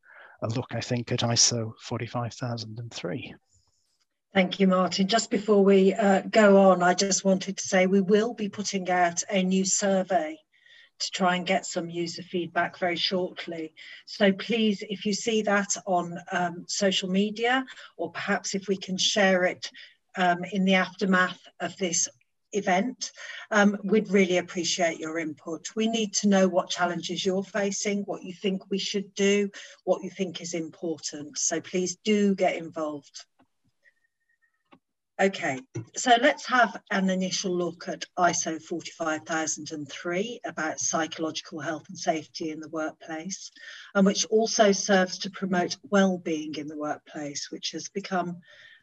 a 0.42 0.48
look, 0.48 0.68
I 0.70 0.80
think, 0.80 1.10
at 1.10 1.20
ISO 1.20 1.72
45003. 1.80 3.34
Thank 4.32 4.58
you, 4.58 4.66
Martin. 4.66 5.06
Just 5.06 5.30
before 5.30 5.64
we 5.64 5.94
uh, 5.94 6.22
go 6.22 6.70
on, 6.70 6.82
I 6.82 6.94
just 6.94 7.24
wanted 7.24 7.56
to 7.56 7.68
say 7.68 7.86
we 7.86 8.00
will 8.00 8.34
be 8.34 8.48
putting 8.48 8.90
out 8.90 9.22
a 9.30 9.42
new 9.42 9.64
survey 9.64 10.36
to 10.98 11.10
try 11.10 11.36
and 11.36 11.46
get 11.46 11.66
some 11.66 11.90
user 11.90 12.22
feedback 12.22 12.78
very 12.78 12.96
shortly. 12.96 13.72
So 14.06 14.32
please, 14.32 14.82
if 14.88 15.04
you 15.04 15.12
see 15.12 15.42
that 15.42 15.76
on 15.86 16.18
um, 16.32 16.64
social 16.68 17.10
media, 17.10 17.64
or 17.96 18.10
perhaps 18.12 18.54
if 18.54 18.68
we 18.68 18.76
can 18.76 18.96
share 18.96 19.44
it 19.44 19.70
um, 20.16 20.44
in 20.52 20.64
the 20.64 20.74
aftermath 20.74 21.40
of 21.60 21.76
this 21.76 22.08
event, 22.52 23.10
um, 23.50 23.76
we'd 23.82 24.10
really 24.10 24.38
appreciate 24.38 24.98
your 24.98 25.18
input. 25.18 25.66
We 25.74 25.88
need 25.88 26.14
to 26.14 26.28
know 26.28 26.48
what 26.48 26.70
challenges 26.70 27.26
you're 27.26 27.42
facing, 27.42 28.02
what 28.02 28.22
you 28.22 28.32
think 28.32 28.70
we 28.70 28.78
should 28.78 29.12
do, 29.14 29.50
what 29.84 30.02
you 30.02 30.10
think 30.10 30.40
is 30.40 30.54
important. 30.54 31.36
So 31.38 31.60
please 31.60 31.96
do 32.04 32.34
get 32.34 32.56
involved. 32.56 33.24
Okay, 35.20 35.60
so 35.94 36.10
let's 36.20 36.44
have 36.46 36.82
an 36.90 37.08
initial 37.08 37.56
look 37.56 37.86
at 37.86 38.04
ISO 38.18 38.60
45003 38.60 40.40
about 40.44 40.80
psychological 40.80 41.60
health 41.60 41.84
and 41.88 41.96
safety 41.96 42.50
in 42.50 42.58
the 42.58 42.68
workplace, 42.70 43.52
and 43.94 44.04
which 44.04 44.24
also 44.24 44.72
serves 44.72 45.18
to 45.18 45.30
promote 45.30 45.76
well-being 45.88 46.56
in 46.56 46.66
the 46.66 46.76
workplace, 46.76 47.48
which 47.52 47.70
has 47.70 47.88
become, 47.90 48.38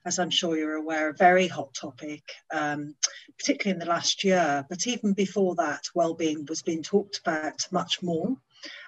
as 0.05 0.19
I'm 0.19 0.29
sure 0.29 0.57
you're 0.57 0.75
aware, 0.75 1.09
a 1.09 1.13
very 1.13 1.49
hot 1.49 1.73
topic, 1.73 2.23
um, 2.53 2.95
particularly 3.37 3.73
in 3.73 3.85
the 3.85 3.93
last 3.93 4.23
year. 4.23 4.65
But 4.69 4.87
even 4.87 5.11
before 5.11 5.55
that, 5.55 5.83
well-being 5.93 6.45
was 6.47 6.61
being 6.61 6.81
talked 6.81 7.19
about 7.19 7.67
much 7.73 8.01
more, 8.01 8.37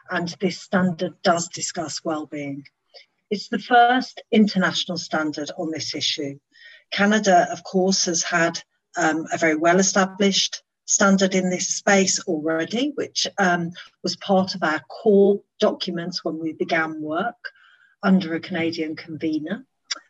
and 0.09 0.29
this 0.39 0.61
standard 0.61 1.21
does 1.23 1.49
discuss 1.49 2.05
well-being. 2.05 2.63
It's 3.29 3.49
the 3.49 3.59
first 3.59 4.21
international 4.31 4.97
standard 4.97 5.51
on 5.57 5.71
this 5.71 5.93
issue 5.93 6.39
Canada, 6.93 7.47
of 7.51 7.63
course, 7.63 8.05
has 8.05 8.21
had 8.21 8.61
um, 8.97 9.25
a 9.33 9.37
very 9.37 9.55
well 9.55 9.79
established 9.79 10.61
standard 10.85 11.33
in 11.33 11.49
this 11.49 11.67
space 11.69 12.19
already, 12.25 12.91
which 12.95 13.27
um, 13.39 13.71
was 14.03 14.15
part 14.17 14.53
of 14.53 14.61
our 14.61 14.79
core 14.89 15.41
documents 15.59 16.23
when 16.23 16.37
we 16.37 16.53
began 16.53 17.01
work 17.01 17.49
under 18.03 18.35
a 18.35 18.39
Canadian 18.39 18.95
convener. 18.95 19.65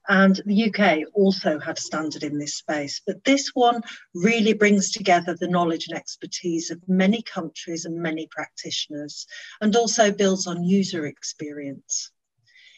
And 0.10 0.41
the 0.46 0.65
UK 0.65 1.08
also 1.13 1.58
had 1.58 1.78
a 1.78 1.82
standard 1.82 2.24
in 2.24 2.38
this 2.38 2.56
space. 2.56 3.02
But 3.08 3.24
this 3.24 3.52
one 3.54 3.82
really 4.13 4.52
brings 4.52 4.91
together 4.91 5.38
the 5.39 5.48
knowledge 5.48 5.88
and 5.88 5.98
expertise 5.98 6.69
of 6.69 6.82
many 6.89 7.22
countries 7.22 7.86
and 7.86 7.96
many 8.02 8.28
practitioners, 8.28 9.26
and 9.62 9.74
also 9.78 10.12
builds 10.12 10.48
on 10.48 10.65
user 10.65 11.06
experience. 11.06 12.12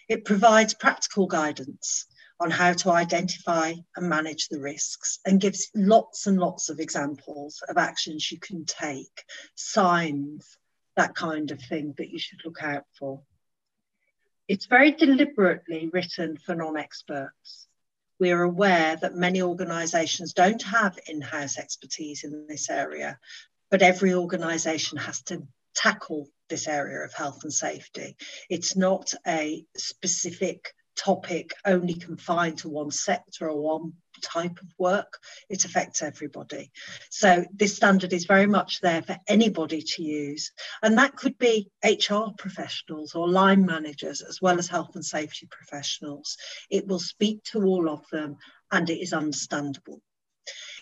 It 0.08 0.26
provides 0.26 0.76
practical 0.76 1.26
guidance 1.26 2.06
on 2.40 2.52
how 2.52 2.74
to 2.74 2.92
identify 2.92 3.74
and 3.96 4.10
manage 4.10 4.50
the 4.50 4.60
risks 4.60 5.20
and 5.26 5.40
gives 5.40 5.72
lots 5.74 6.28
and 6.28 6.38
lots 6.38 6.70
of 6.70 6.80
examples 6.80 7.64
of 7.70 7.78
actions 7.78 8.32
you 8.32 8.40
can 8.40 8.66
take, 8.66 9.24
signs, 9.56 10.58
that 10.98 11.16
kind 11.16 11.52
of 11.52 11.62
thing 11.62 11.94
that 11.98 12.10
you 12.10 12.20
should 12.20 12.40
look 12.44 12.62
out 12.62 12.86
for. 12.98 13.22
It's 14.48 14.66
very 14.66 14.92
deliberately 14.92 15.90
written 15.92 16.38
for 16.38 16.56
non 16.56 16.78
experts. 16.78 17.68
we 18.20 18.32
are 18.32 18.44
aware 18.44 18.96
that 18.98 19.16
many 19.16 19.42
organisations 19.42 20.34
don't 20.34 20.62
have 20.62 20.98
in-house 21.08 21.58
expertise 21.58 22.24
in 22.24 22.48
this 22.48 22.70
area, 22.70 23.20
but 23.70 23.82
every 23.82 24.14
organisation 24.14 24.98
has 24.98 25.22
to 25.24 25.48
tackle 25.74 26.30
this 26.48 26.68
area 26.68 27.04
of 27.04 27.14
health 27.14 27.44
and 27.44 27.54
safety. 27.54 28.16
It's 28.50 28.76
not 28.76 29.14
a 29.28 29.66
specific 29.76 30.74
topic 30.96 31.54
only 31.66 31.94
confined 31.94 32.58
to 32.60 32.70
one 32.70 32.92
sector 32.92 33.50
or 33.50 33.62
one 33.62 33.94
type 34.22 34.60
of 34.62 34.68
work. 34.78 35.20
It 35.50 35.66
affects 35.66 36.02
everybody. 36.02 36.72
So 37.10 37.46
this 37.54 37.76
standard 37.76 38.14
is 38.14 38.26
very 38.26 38.48
much 38.48 38.82
there 38.82 39.02
for 39.02 39.18
anybody 39.28 39.82
to 39.82 40.04
use. 40.04 40.52
And 40.82 40.98
that 40.98 41.16
could 41.16 41.38
be 41.38 41.70
HR 41.84 42.32
professionals 42.38 43.16
or 43.16 43.30
line 43.30 43.66
managers, 43.66 44.22
as 44.22 44.42
well 44.42 44.58
as 44.58 44.68
health 44.68 44.96
and 44.96 45.06
safety 45.06 45.48
professionals. 45.52 46.38
It 46.70 46.88
will 46.88 47.00
speak 47.00 47.44
to 47.46 47.64
all 47.64 47.90
of 47.90 48.04
them 48.12 48.38
and 48.72 48.90
it 48.90 49.02
is 49.02 49.14
understandable. 49.14 50.02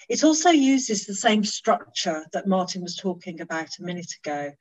It 0.10 0.24
also 0.24 0.50
uses 0.50 1.06
the 1.06 1.16
same 1.16 1.44
structure 1.44 2.26
that 2.34 2.48
Martin 2.48 2.82
was 2.82 2.96
talking 2.96 3.42
about 3.42 3.70
a 3.80 3.84
minute 3.84 4.14
ago, 4.24 4.52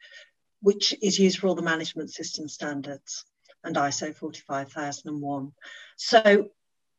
which 0.61 0.95
is 1.03 1.19
used 1.19 1.39
for 1.39 1.49
all 1.49 1.57
the 1.57 1.63
management 1.63 2.13
system 2.13 2.49
standards 2.49 3.25
and 3.65 3.77
ISO 3.77 4.15
45001. 4.15 5.53
So 5.97 6.51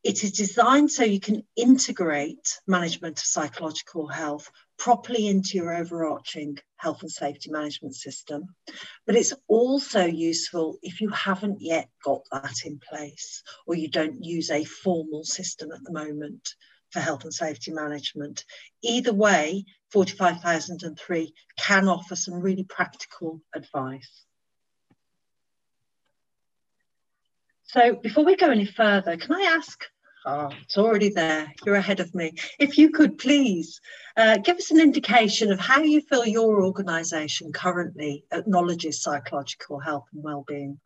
it 0.03 0.23
is 0.23 0.33
designed 0.33 0.91
so 0.91 1.03
you 1.03 1.21
can 1.21 1.43
integrate 1.55 2.59
management 2.67 3.19
of 3.19 3.25
psychological 3.25 4.07
health 4.07 4.51
properly 4.77 5.27
into 5.27 5.57
your 5.57 5.73
overarching 5.73 6.57
health 6.75 7.03
and 7.03 7.11
safety 7.11 7.49
management 7.49 7.95
system. 7.95 8.53
But 9.05 9.15
it's 9.15 9.33
also 9.47 10.05
useful 10.05 10.77
if 10.81 10.99
you 10.99 11.09
haven't 11.09 11.61
yet 11.61 11.89
got 12.03 12.23
that 12.33 12.65
in 12.65 12.79
place 12.79 13.43
or 13.65 13.75
you 13.75 13.87
don't 13.87 14.23
use 14.23 14.51
a 14.51 14.65
formal 14.65 15.23
system 15.23 15.71
at 15.71 15.83
the 15.83 15.93
moment 15.93 16.49
for 16.91 16.99
health 16.99 17.23
and 17.23 17.33
safety 17.33 17.71
management. 17.71 18.43
Either 18.83 19.13
way, 19.13 19.65
45003 19.91 21.33
can 21.57 21.87
offer 21.87 22.15
some 22.17 22.41
really 22.41 22.65
practical 22.65 23.41
advice. 23.55 24.25
So 27.73 27.95
before 27.95 28.23
we 28.23 28.35
go 28.35 28.51
any 28.51 28.67
further, 28.67 29.17
can 29.17 29.33
I 29.33 29.55
ask, 29.57 29.83
oh, 30.27 30.51
it's 30.61 30.77
already 30.77 31.09
there, 31.09 31.51
you're 31.65 31.73
ahead 31.73 31.99
of 31.99 32.13
me. 32.13 32.33
If 32.59 32.77
you 32.77 32.91
could 32.91 33.17
please 33.17 33.81
uh, 34.15 34.37
give 34.37 34.57
us 34.57 34.69
an 34.69 34.79
indication 34.79 35.51
of 35.51 35.59
how 35.59 35.81
you 35.81 36.01
feel 36.01 36.23
your 36.23 36.63
organisation 36.63 37.51
currently 37.51 38.25
acknowledges 38.31 39.01
psychological 39.01 39.79
health 39.79 40.05
and 40.13 40.23
well-being. 40.23 40.79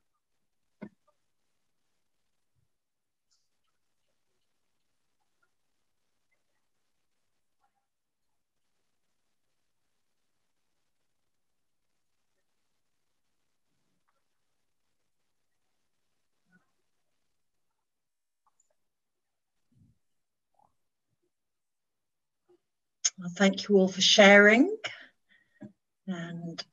Well, 23.17 23.31
thank 23.35 23.67
you 23.67 23.77
all 23.77 23.87
for 23.87 24.01
sharing. 24.01 24.75
And 26.07 26.63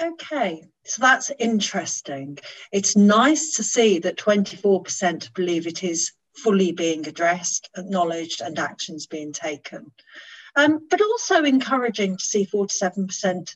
okay, 0.00 0.64
so 0.84 1.02
that's 1.02 1.30
interesting. 1.38 2.38
It's 2.72 2.96
nice 2.96 3.56
to 3.56 3.62
see 3.62 3.98
that 4.00 4.18
24% 4.18 5.32
believe 5.34 5.66
it 5.66 5.82
is 5.82 6.12
fully 6.36 6.72
being 6.72 7.06
addressed, 7.08 7.70
acknowledged, 7.76 8.40
and 8.40 8.58
actions 8.58 9.06
being 9.06 9.32
taken. 9.32 9.90
Um, 10.56 10.86
but 10.90 11.00
also 11.00 11.44
encouraging 11.44 12.16
to 12.16 12.24
see 12.24 12.46
47% 12.46 13.54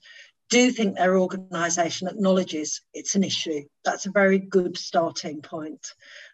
do 0.50 0.70
think 0.70 0.96
their 0.96 1.18
organisation 1.18 2.08
acknowledges 2.08 2.80
it's 2.92 3.14
an 3.14 3.24
issue. 3.24 3.62
That's 3.84 4.06
a 4.06 4.12
very 4.12 4.38
good 4.38 4.76
starting 4.76 5.42
point. 5.42 5.92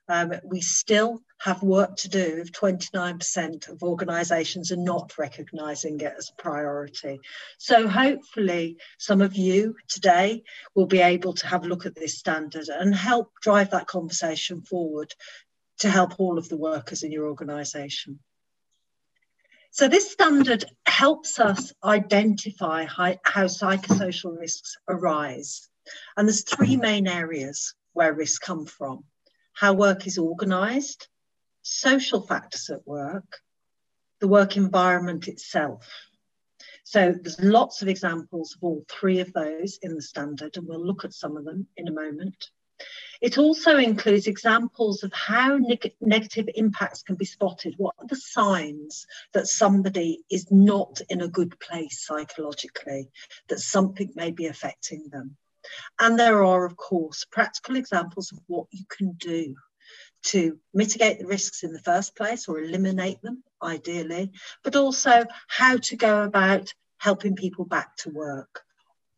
Um, 0.08 0.32
we 0.44 0.60
still 0.60 1.22
have 1.40 1.62
work 1.62 1.96
to 1.96 2.09
do 2.09 2.38
if 2.38 2.53
29% 2.53 3.68
of 3.68 3.83
organisations 3.83 4.70
are 4.70 4.76
not 4.76 5.16
recognising 5.16 6.00
it 6.00 6.12
as 6.16 6.31
a 6.31 6.42
priority. 6.42 7.18
So 7.59 7.88
hopefully 7.88 8.76
some 8.98 9.22
of 9.22 9.35
you 9.37 9.76
today 9.88 10.42
will 10.74 10.87
be 10.87 11.00
able 11.00 11.33
to 11.35 11.46
have 11.46 11.64
a 11.64 11.68
look 11.68 11.87
at 11.87 11.94
this 11.94 12.18
standard 12.18 12.68
and 12.68 12.94
help 12.94 13.33
drive 13.40 13.70
that 13.70 13.87
conversation 13.87 14.61
forward 14.61 15.14
to 15.79 15.88
help 15.88 16.20
all 16.20 16.37
of 16.37 16.48
the 16.50 16.59
workers 16.59 17.03
in 17.03 17.11
your 17.11 17.26
organisation. 17.26 18.18
So 19.70 19.88
this 19.88 20.11
standard 20.11 20.64
helps 20.85 21.38
us 21.38 21.72
identify 21.83 22.85
how, 22.85 23.14
psychosocial 23.46 24.38
risks 24.38 24.76
arise. 24.88 25.68
And 26.16 26.29
there's 26.29 26.42
three 26.42 26.76
main 26.76 27.07
areas 27.07 27.74
where 27.94 28.12
risks 28.12 28.38
come 28.38 28.66
from 28.66 29.05
how 29.61 29.74
work 29.74 30.07
is 30.07 30.18
organised, 30.18 31.09
social 31.62 32.20
factors 32.20 32.70
at 32.70 32.87
work, 32.87 33.40
the 34.20 34.29
work 34.29 34.57
environment 34.57 35.29
itself. 35.29 35.87
So 36.85 37.14
there's 37.20 37.40
lots 37.40 37.83
of 37.83 37.88
examples 37.88 38.55
of 38.55 38.64
all 38.64 38.85
three 38.88 39.20
of 39.20 39.33
those 39.33 39.79
in 39.83 39.94
the 39.94 40.03
standard, 40.03 40.57
and 40.57 40.66
we'll 40.66 40.85
look 40.85 41.05
at 41.05 41.14
some 41.14 41.37
of 41.37 41.44
them 41.44 41.66
in 41.77 41.88
a 41.88 41.92
moment. 41.92 42.51
It 43.20 43.37
also 43.37 43.77
includes 43.77 44.27
examples 44.27 45.03
of 45.03 45.12
how 45.12 45.59
neg 45.59 45.94
negative 46.01 46.49
impacts 46.55 47.03
can 47.03 47.16
be 47.16 47.27
spotted. 47.27 47.75
What 47.77 47.94
are 47.99 48.07
the 48.07 48.16
signs 48.16 49.07
that 49.35 49.46
somebody 49.46 50.25
is 50.31 50.51
not 50.51 51.01
in 51.11 51.20
a 51.20 51.29
good 51.29 51.59
place 51.61 52.07
psychologically, 52.07 53.11
that 53.49 53.61
something 53.61 54.11
may 54.14 54.31
be 54.31 54.46
affecting 54.46 55.09
them? 55.11 55.37
And 55.99 56.18
there 56.18 56.42
are, 56.42 56.64
of 56.64 56.77
course, 56.77 57.27
practical 57.31 57.77
examples 57.77 58.33
of 58.33 58.38
what 58.46 58.66
you 58.70 58.85
can 58.88 59.12
do 59.12 59.55
to 60.22 60.59
mitigate 60.74 61.18
the 61.18 61.26
risks 61.26 61.62
in 61.62 61.72
the 61.72 61.80
first 61.80 62.16
place 62.16 62.48
or 62.48 62.61
eliminate 62.61 63.20
them, 63.22 63.42
ideally, 63.62 64.33
but 64.62 64.76
also 64.76 65.24
how 65.48 65.76
to 65.78 65.96
go 65.96 66.22
about 66.22 66.72
helping 66.98 67.35
people 67.35 67.64
back 67.64 67.96
to 67.96 68.11
work, 68.11 68.62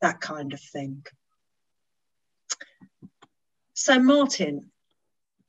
that 0.01 0.21
kind 0.21 0.53
of 0.53 0.61
thing. 0.61 1.05
So, 3.75 3.99
Martin, 3.99 4.71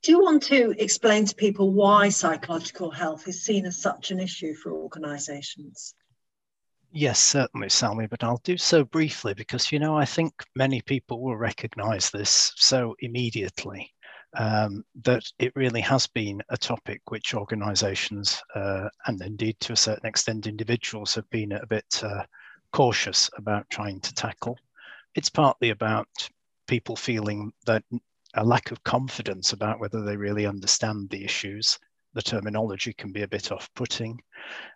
do 0.02 0.12
you 0.12 0.20
want 0.20 0.42
to 0.44 0.74
explain 0.78 1.24
to 1.26 1.34
people 1.34 1.72
why 1.72 2.08
psychological 2.08 2.90
health 2.90 3.28
is 3.28 3.42
seen 3.42 3.64
as 3.64 3.80
such 3.80 4.10
an 4.10 4.20
issue 4.20 4.54
for 4.54 4.72
organisations? 4.72 5.94
Yes, 6.92 7.18
certainly, 7.18 7.68
Sally, 7.68 8.06
but 8.06 8.22
I'll 8.22 8.40
do 8.44 8.56
so 8.56 8.84
briefly 8.84 9.34
because, 9.34 9.72
you 9.72 9.78
know, 9.78 9.96
I 9.96 10.04
think 10.04 10.32
many 10.54 10.80
people 10.82 11.22
will 11.22 11.36
recognize 11.36 12.10
this 12.10 12.52
so 12.56 12.94
immediately 13.00 13.93
um, 14.36 14.84
that 15.02 15.24
it 15.38 15.54
really 15.54 15.80
has 15.80 16.06
been 16.06 16.42
a 16.48 16.56
topic 16.56 17.00
which 17.08 17.34
organizations 17.34 18.42
uh, 18.54 18.88
and 19.06 19.22
indeed 19.22 19.58
to 19.60 19.72
a 19.72 19.76
certain 19.76 20.06
extent 20.06 20.46
individuals 20.46 21.14
have 21.14 21.28
been 21.30 21.52
a 21.52 21.66
bit 21.66 22.02
uh, 22.02 22.24
cautious 22.72 23.30
about 23.36 23.68
trying 23.70 24.00
to 24.00 24.14
tackle. 24.14 24.58
It's 25.14 25.30
partly 25.30 25.70
about 25.70 26.08
people 26.66 26.96
feeling 26.96 27.52
that 27.66 27.84
a 28.34 28.44
lack 28.44 28.72
of 28.72 28.82
confidence 28.82 29.52
about 29.52 29.78
whether 29.78 30.02
they 30.02 30.16
really 30.16 30.46
understand 30.46 31.10
the 31.10 31.24
issues. 31.24 31.78
The 32.14 32.22
terminology 32.22 32.92
can 32.92 33.12
be 33.12 33.22
a 33.22 33.28
bit 33.28 33.52
off-putting 33.52 34.20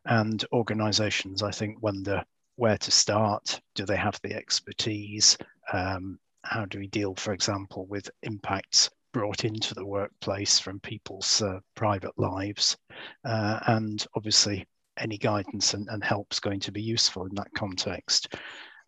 and 0.07 0.45
organizations 0.53 1.43
i 1.43 1.51
think 1.51 1.83
wonder 1.83 2.25
where 2.57 2.79
to 2.79 2.91
start. 2.91 3.61
Do 3.77 3.87
they 3.87 3.97
have 3.97 4.19
the 4.25 4.35
expertise? 4.35 5.39
Um, 5.73 6.19
how 6.43 6.65
do 6.65 6.81
we 6.81 6.89
deal 6.89 7.15
for 7.15 7.33
example 7.33 7.87
with 7.87 8.11
impacts 8.23 8.91
brought 9.19 9.45
into 9.45 9.75
the 9.75 9.85
workplace 9.85 10.61
from 10.61 10.79
people's 10.79 11.43
uh, 11.43 11.59
private 11.75 12.17
lives 12.17 12.77
uh, 13.25 13.59
and 13.67 14.07
obviously 14.15 14.65
any 14.97 15.19
guidance 15.19 15.75
and, 15.75 15.89
and 15.91 16.05
help 16.05 16.29
is 16.31 16.39
going 16.39 16.61
to 16.61 16.71
be 16.71 16.81
useful 16.81 17.27
in 17.27 17.35
that 17.35 17.53
context 17.53 18.35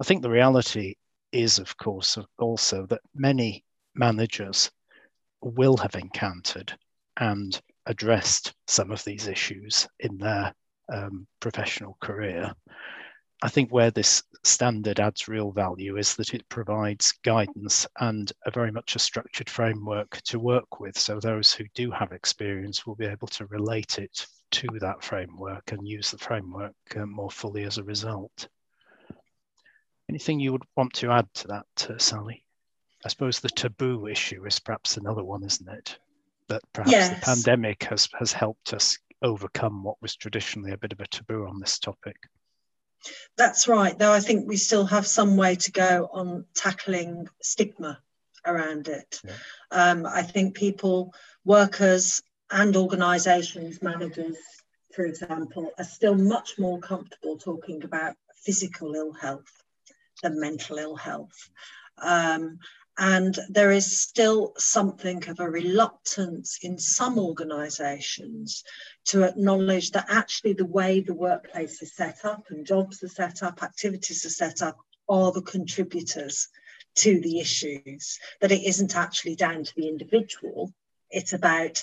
i 0.01 0.05
think 0.05 0.23
the 0.23 0.31
reality 0.31 0.95
is 1.33 1.59
of 1.59 1.77
course 1.79 2.16
also 2.38 2.87
that 2.87 3.01
many 3.12 3.64
managers 3.97 4.71
will 5.43 5.77
have 5.77 5.97
encountered 5.97 6.73
and 7.16 7.61
addressed 7.87 8.55
some 8.69 8.93
of 8.93 9.03
these 9.03 9.27
issues 9.27 9.88
in 9.99 10.16
their 10.16 10.55
um, 10.93 11.27
professional 11.40 11.97
career. 12.01 12.53
I 13.42 13.48
think 13.48 13.70
where 13.70 13.90
this 13.90 14.22
standard 14.42 15.00
adds 15.00 15.29
real 15.29 15.50
value 15.50 15.96
is 15.96 16.14
that 16.16 16.35
it 16.35 16.48
provides 16.48 17.12
guidance 17.22 17.87
and 17.98 18.31
a 18.44 18.50
very 18.50 18.70
much 18.70 18.96
a 18.96 18.98
structured 18.98 19.48
framework 19.48 20.20
to 20.22 20.38
work 20.38 20.81
with. 20.81 20.98
So 20.98 21.20
those 21.20 21.53
who 21.53 21.64
do 21.74 21.90
have 21.90 22.12
experience 22.12 22.87
will 22.87 22.96
be 22.96 23.07
able 23.07 23.29
to 23.29 23.46
relate 23.46 23.98
it 23.98 24.26
to 24.53 24.66
that 24.81 25.03
framework 25.03 25.72
and 25.72 25.87
use 25.87 26.11
the 26.11 26.18
framework 26.18 26.74
uh, 26.96 27.07
more 27.07 27.31
fully 27.31 27.64
as 27.64 27.79
a 27.79 27.85
result. 27.85 28.48
Anything 30.09 30.40
you 30.40 30.53
would 30.53 30.64
want 30.76 30.92
to 30.94 31.11
add 31.11 31.33
to 31.35 31.48
that, 31.48 31.88
uh, 31.88 31.98
Sally? 31.98 32.44
I 33.05 33.09
suppose 33.09 33.40
the 33.40 33.48
taboo 33.48 34.07
issue 34.07 34.44
is 34.44 34.59
perhaps 34.59 34.96
another 34.96 35.24
one, 35.24 35.44
isn't 35.44 35.68
it? 35.68 35.98
that 36.50 36.62
perhaps 36.72 36.90
yes. 36.90 37.14
the 37.14 37.24
pandemic 37.24 37.85
has 37.85 38.09
has 38.18 38.33
helped 38.33 38.74
us 38.74 38.98
overcome 39.22 39.83
what 39.83 40.00
was 40.03 40.16
traditionally 40.16 40.72
a 40.72 40.79
bit 40.79 40.92
of 40.92 41.00
a 41.00 41.07
taboo 41.07 41.46
on 41.46 41.61
this 41.61 41.79
topic. 41.79 42.16
That's 43.36 43.68
right. 43.68 43.98
Though 43.98 44.12
I 44.12 44.20
think 44.20 44.46
we 44.46 44.56
still 44.56 44.84
have 44.86 45.06
some 45.06 45.36
way 45.36 45.56
to 45.56 45.72
go 45.72 46.08
on 46.12 46.44
tackling 46.54 47.28
stigma 47.42 47.98
around 48.46 48.88
it. 48.88 49.20
Yeah. 49.24 49.32
Um, 49.70 50.06
I 50.06 50.22
think 50.22 50.54
people, 50.54 51.14
workers, 51.44 52.22
and 52.50 52.76
organisations, 52.76 53.82
managers, 53.82 54.36
for 54.94 55.04
example, 55.04 55.70
are 55.78 55.84
still 55.84 56.14
much 56.14 56.58
more 56.58 56.80
comfortable 56.80 57.38
talking 57.38 57.84
about 57.84 58.16
physical 58.44 58.94
ill 58.94 59.12
health 59.12 59.62
than 60.22 60.40
mental 60.40 60.78
ill 60.78 60.96
health. 60.96 61.50
Um, 61.98 62.58
and 63.00 63.38
there 63.48 63.72
is 63.72 63.98
still 63.98 64.52
something 64.58 65.26
of 65.26 65.40
a 65.40 65.50
reluctance 65.50 66.58
in 66.60 66.78
some 66.78 67.18
organisations 67.18 68.62
to 69.06 69.22
acknowledge 69.22 69.90
that 69.92 70.04
actually 70.10 70.52
the 70.52 70.66
way 70.66 71.00
the 71.00 71.14
workplace 71.14 71.80
is 71.80 71.96
set 71.96 72.26
up 72.26 72.44
and 72.50 72.66
jobs 72.66 73.02
are 73.02 73.08
set 73.08 73.42
up, 73.42 73.62
activities 73.62 74.26
are 74.26 74.28
set 74.28 74.60
up, 74.60 74.76
are 75.08 75.32
the 75.32 75.40
contributors 75.40 76.48
to 76.94 77.18
the 77.22 77.40
issues, 77.40 78.18
that 78.42 78.52
it 78.52 78.62
isn't 78.64 78.94
actually 78.94 79.34
down 79.34 79.64
to 79.64 79.72
the 79.76 79.88
individual. 79.88 80.70
It's 81.10 81.32
about 81.32 81.82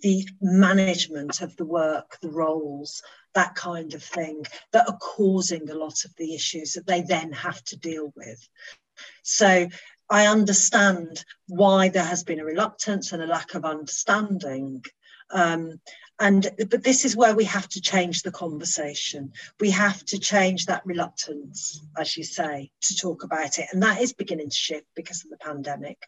the 0.00 0.26
management 0.40 1.42
of 1.42 1.54
the 1.56 1.66
work, 1.66 2.16
the 2.22 2.30
roles, 2.30 3.02
that 3.34 3.54
kind 3.54 3.92
of 3.92 4.02
thing 4.02 4.46
that 4.72 4.88
are 4.88 4.96
causing 4.96 5.68
a 5.68 5.74
lot 5.74 6.06
of 6.06 6.16
the 6.16 6.34
issues 6.34 6.72
that 6.72 6.86
they 6.86 7.02
then 7.02 7.32
have 7.32 7.62
to 7.64 7.76
deal 7.76 8.14
with. 8.16 8.48
So 9.22 9.68
I 10.10 10.26
understand 10.26 11.24
why 11.46 11.88
there 11.88 12.04
has 12.04 12.24
been 12.24 12.40
a 12.40 12.44
reluctance 12.44 13.12
and 13.12 13.22
a 13.22 13.26
lack 13.26 13.54
of 13.54 13.64
understanding. 13.64 14.84
Um, 15.30 15.80
and 16.18 16.50
but 16.70 16.82
this 16.82 17.04
is 17.04 17.16
where 17.16 17.34
we 17.34 17.44
have 17.44 17.68
to 17.68 17.80
change 17.80 18.22
the 18.22 18.32
conversation. 18.32 19.32
We 19.60 19.70
have 19.70 20.04
to 20.06 20.18
change 20.18 20.66
that 20.66 20.84
reluctance, 20.84 21.80
as 21.96 22.16
you 22.16 22.24
say, 22.24 22.70
to 22.82 22.96
talk 22.96 23.22
about 23.22 23.58
it. 23.58 23.66
And 23.72 23.82
that 23.82 24.00
is 24.00 24.12
beginning 24.12 24.50
to 24.50 24.56
shift 24.56 24.86
because 24.96 25.24
of 25.24 25.30
the 25.30 25.36
pandemic. 25.36 25.98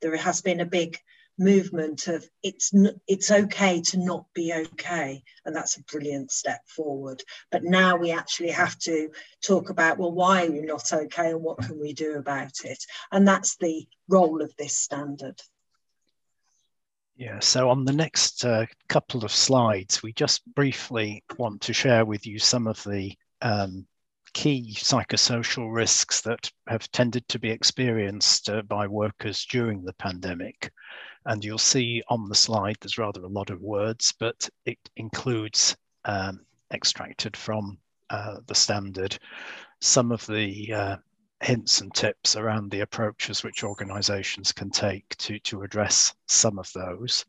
There 0.00 0.16
has 0.16 0.40
been 0.40 0.60
a 0.60 0.66
big 0.66 0.98
movement 1.40 2.06
of 2.06 2.24
it's 2.42 2.72
it's 3.08 3.30
okay 3.30 3.80
to 3.80 3.98
not 3.98 4.26
be 4.34 4.52
okay 4.52 5.22
and 5.44 5.56
that's 5.56 5.78
a 5.78 5.82
brilliant 5.84 6.30
step 6.30 6.60
forward. 6.68 7.22
But 7.50 7.64
now 7.64 7.96
we 7.96 8.12
actually 8.12 8.50
have 8.50 8.78
to 8.80 9.08
talk 9.42 9.70
about 9.70 9.98
well 9.98 10.12
why 10.12 10.44
are 10.44 10.54
you 10.54 10.66
not 10.66 10.92
okay 10.92 11.30
and 11.30 11.42
what 11.42 11.58
can 11.58 11.80
we 11.80 11.94
do 11.94 12.16
about 12.16 12.64
it? 12.64 12.78
And 13.10 13.26
that's 13.26 13.56
the 13.56 13.88
role 14.08 14.42
of 14.42 14.54
this 14.56 14.76
standard. 14.76 15.40
Yeah, 17.16 17.38
so 17.40 17.68
on 17.68 17.84
the 17.84 17.92
next 17.92 18.44
uh, 18.44 18.64
couple 18.88 19.24
of 19.24 19.32
slides, 19.32 20.02
we 20.02 20.12
just 20.14 20.42
briefly 20.54 21.22
want 21.36 21.60
to 21.62 21.74
share 21.74 22.06
with 22.06 22.26
you 22.26 22.38
some 22.38 22.66
of 22.66 22.82
the 22.84 23.14
um, 23.42 23.86
key 24.32 24.74
psychosocial 24.78 25.72
risks 25.72 26.22
that 26.22 26.50
have 26.66 26.90
tended 26.92 27.26
to 27.28 27.38
be 27.38 27.50
experienced 27.50 28.48
uh, 28.48 28.62
by 28.62 28.86
workers 28.86 29.44
during 29.50 29.84
the 29.84 29.92
pandemic. 29.94 30.72
And 31.26 31.44
you'll 31.44 31.58
see 31.58 32.02
on 32.08 32.28
the 32.28 32.34
slide, 32.34 32.76
there's 32.80 32.98
rather 32.98 33.22
a 33.22 33.28
lot 33.28 33.50
of 33.50 33.60
words, 33.60 34.12
but 34.18 34.48
it 34.64 34.78
includes 34.96 35.76
um, 36.04 36.40
extracted 36.72 37.36
from 37.36 37.78
uh, 38.08 38.36
the 38.46 38.54
standard 38.54 39.18
some 39.80 40.12
of 40.12 40.26
the 40.26 40.72
uh, 40.72 40.96
hints 41.42 41.80
and 41.80 41.92
tips 41.94 42.36
around 42.36 42.70
the 42.70 42.80
approaches 42.80 43.42
which 43.42 43.64
organizations 43.64 44.52
can 44.52 44.70
take 44.70 45.16
to, 45.16 45.38
to 45.40 45.62
address 45.62 46.14
some 46.26 46.58
of 46.58 46.70
those. 46.74 47.24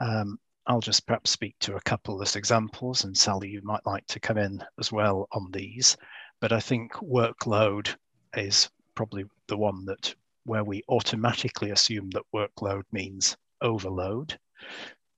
Um, 0.00 0.38
I'll 0.66 0.80
just 0.80 1.06
perhaps 1.06 1.30
speak 1.30 1.56
to 1.60 1.76
a 1.76 1.80
couple 1.82 2.20
as 2.20 2.36
examples, 2.36 3.04
and 3.04 3.16
Sally, 3.16 3.48
you 3.48 3.62
might 3.62 3.86
like 3.86 4.06
to 4.08 4.20
come 4.20 4.36
in 4.36 4.62
as 4.78 4.92
well 4.92 5.26
on 5.32 5.50
these. 5.50 5.96
But 6.40 6.52
I 6.52 6.60
think 6.60 6.92
workload 6.94 7.94
is 8.36 8.68
probably 8.94 9.24
the 9.46 9.56
one 9.56 9.86
that 9.86 10.14
where 10.48 10.64
we 10.64 10.82
automatically 10.88 11.70
assume 11.70 12.08
that 12.10 12.22
workload 12.34 12.82
means 12.90 13.36
overload. 13.60 14.38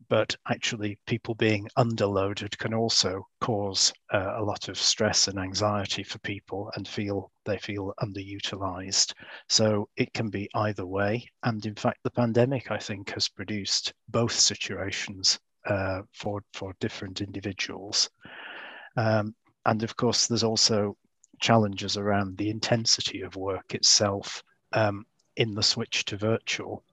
But 0.09 0.35
actually, 0.49 0.99
people 1.07 1.37
being 1.37 1.69
underloaded 1.79 2.59
can 2.59 2.75
also 2.75 3.25
cause 3.41 3.93
uh, 4.13 4.35
a 4.39 4.43
lot 4.43 4.69
of 4.69 4.77
stress 4.77 5.29
and 5.29 5.39
anxiety 5.39 6.03
for 6.03 6.19
people 6.19 6.73
and 6.75 6.89
feel 6.89 7.31
they 7.45 7.59
feel 7.59 7.95
underutilized. 8.03 9.13
So 9.49 9.89
it 9.97 10.13
can 10.13 10.31
be 10.31 10.51
either 10.55 10.85
way. 10.85 11.25
And 11.45 11.65
in 11.65 11.77
fact, 11.77 12.01
the 12.03 12.11
pandemic, 12.11 12.73
I 12.73 12.79
think, 12.79 13.11
has 13.11 13.29
produced 13.29 13.95
both 14.09 14.33
situations 14.33 15.39
uh, 15.65 16.03
for, 16.13 16.43
for 16.55 16.75
different 16.81 17.21
individuals. 17.21 18.11
Um, 18.97 19.37
and 19.65 19.85
of 19.85 19.97
course, 19.97 20.27
there's 20.27 20.43
also 20.43 20.97
challenges 21.41 21.97
around 21.97 22.37
the 22.37 22.51
intensity 22.51 23.21
of 23.21 23.37
work 23.37 23.75
itself 23.75 24.43
um, 24.73 25.05
in 25.37 25.55
the 25.55 25.63
switch 25.63 26.05
to 26.07 26.17
virtual. 26.17 26.85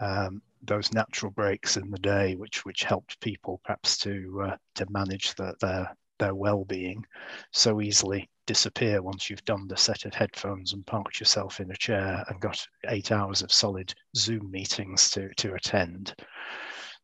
Um, 0.00 0.42
those 0.62 0.92
natural 0.92 1.30
breaks 1.30 1.76
in 1.76 1.90
the 1.90 1.98
day, 1.98 2.36
which 2.36 2.64
which 2.64 2.84
helped 2.84 3.20
people 3.20 3.60
perhaps 3.64 3.98
to 3.98 4.42
uh, 4.42 4.56
to 4.76 4.86
manage 4.90 5.34
the, 5.34 5.54
their 5.60 5.96
their 6.18 6.34
well-being, 6.34 7.04
so 7.52 7.80
easily 7.80 8.28
disappear 8.46 9.02
once 9.02 9.28
you've 9.28 9.44
donned 9.44 9.72
a 9.72 9.76
set 9.76 10.04
of 10.04 10.14
headphones 10.14 10.72
and 10.72 10.86
parked 10.86 11.18
yourself 11.18 11.60
in 11.60 11.70
a 11.70 11.76
chair 11.76 12.24
and 12.28 12.40
got 12.40 12.66
eight 12.88 13.10
hours 13.10 13.42
of 13.42 13.52
solid 13.52 13.94
Zoom 14.16 14.50
meetings 14.50 15.10
to 15.10 15.32
to 15.34 15.54
attend. 15.54 16.14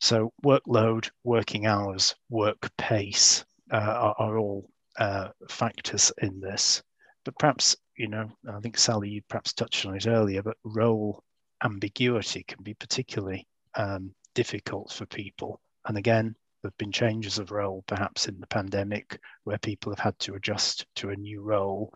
So 0.00 0.32
workload, 0.44 1.10
working 1.24 1.66
hours, 1.66 2.14
work 2.30 2.70
pace 2.76 3.44
uh, 3.70 3.76
are, 3.76 4.14
are, 4.18 4.38
all 4.38 4.70
uh, 4.98 5.28
factors 5.48 6.10
in 6.22 6.40
this 6.40 6.82
but 7.24 7.38
perhaps 7.38 7.76
you 8.00 8.08
know 8.08 8.26
i 8.52 8.60
think 8.60 8.78
sally 8.78 9.08
you 9.08 9.22
perhaps 9.28 9.52
touched 9.52 9.84
on 9.86 9.94
it 9.94 10.06
earlier 10.06 10.42
but 10.42 10.56
role 10.64 11.22
ambiguity 11.64 12.42
can 12.44 12.62
be 12.62 12.74
particularly 12.74 13.46
um, 13.74 14.12
difficult 14.34 14.92
for 14.92 15.06
people. 15.06 15.60
And 15.86 15.96
again 15.96 16.34
there 16.62 16.70
have 16.70 16.76
been 16.76 16.92
changes 16.92 17.38
of 17.38 17.50
role 17.50 17.84
perhaps 17.86 18.28
in 18.28 18.38
the 18.38 18.46
pandemic 18.46 19.18
where 19.44 19.58
people 19.58 19.92
have 19.92 19.98
had 19.98 20.18
to 20.20 20.34
adjust 20.34 20.84
to 20.96 21.10
a 21.10 21.16
new 21.16 21.40
role. 21.40 21.92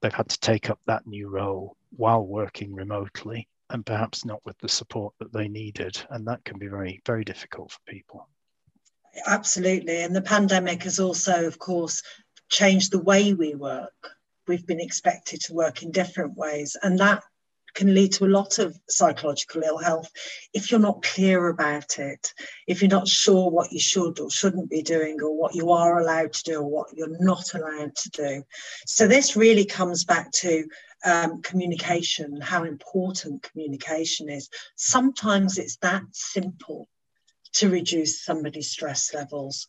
They've 0.00 0.12
had 0.12 0.28
to 0.28 0.40
take 0.40 0.68
up 0.68 0.78
that 0.86 1.06
new 1.06 1.28
role 1.28 1.76
while 1.96 2.26
working 2.26 2.74
remotely 2.74 3.48
and 3.70 3.86
perhaps 3.86 4.24
not 4.24 4.44
with 4.44 4.58
the 4.58 4.68
support 4.68 5.14
that 5.18 5.32
they 5.32 5.48
needed. 5.48 5.96
And 6.10 6.26
that 6.26 6.44
can 6.44 6.58
be 6.58 6.66
very 6.66 7.00
very 7.06 7.24
difficult 7.24 7.72
for 7.72 7.80
people. 7.86 8.28
Absolutely. 9.26 10.02
And 10.02 10.14
the 10.14 10.22
pandemic 10.22 10.82
has 10.84 11.00
also 11.00 11.46
of 11.46 11.58
course 11.58 12.02
changed 12.48 12.92
the 12.92 13.02
way 13.02 13.32
we 13.32 13.54
work 13.54 14.19
we've 14.50 14.66
been 14.66 14.80
expected 14.80 15.40
to 15.40 15.54
work 15.54 15.84
in 15.84 15.92
different 15.92 16.36
ways. 16.36 16.76
And 16.82 16.98
that 16.98 17.22
can 17.74 17.94
lead 17.94 18.12
to 18.12 18.24
a 18.24 18.36
lot 18.40 18.58
of 18.58 18.76
psychological 18.88 19.62
ill 19.62 19.78
health 19.78 20.10
if 20.52 20.70
you're 20.70 20.80
not 20.80 21.04
clear 21.04 21.46
about 21.48 22.00
it, 22.00 22.34
if 22.66 22.82
you're 22.82 22.90
not 22.90 23.06
sure 23.06 23.48
what 23.48 23.70
you 23.70 23.78
should 23.78 24.18
or 24.18 24.28
shouldn't 24.28 24.68
be 24.68 24.82
doing, 24.82 25.22
or 25.22 25.36
what 25.36 25.54
you 25.54 25.70
are 25.70 26.00
allowed 26.00 26.32
to 26.32 26.42
do 26.42 26.56
or 26.56 26.68
what 26.68 26.88
you're 26.96 27.16
not 27.20 27.54
allowed 27.54 27.94
to 27.94 28.10
do. 28.10 28.42
So, 28.86 29.06
this 29.06 29.36
really 29.36 29.64
comes 29.64 30.04
back 30.04 30.32
to 30.42 30.66
um, 31.04 31.42
communication, 31.42 32.40
how 32.40 32.64
important 32.64 33.44
communication 33.44 34.28
is. 34.28 34.50
Sometimes 34.74 35.56
it's 35.56 35.76
that 35.76 36.02
simple 36.10 36.88
to 37.52 37.70
reduce 37.70 38.24
somebody's 38.24 38.68
stress 38.68 39.14
levels. 39.14 39.68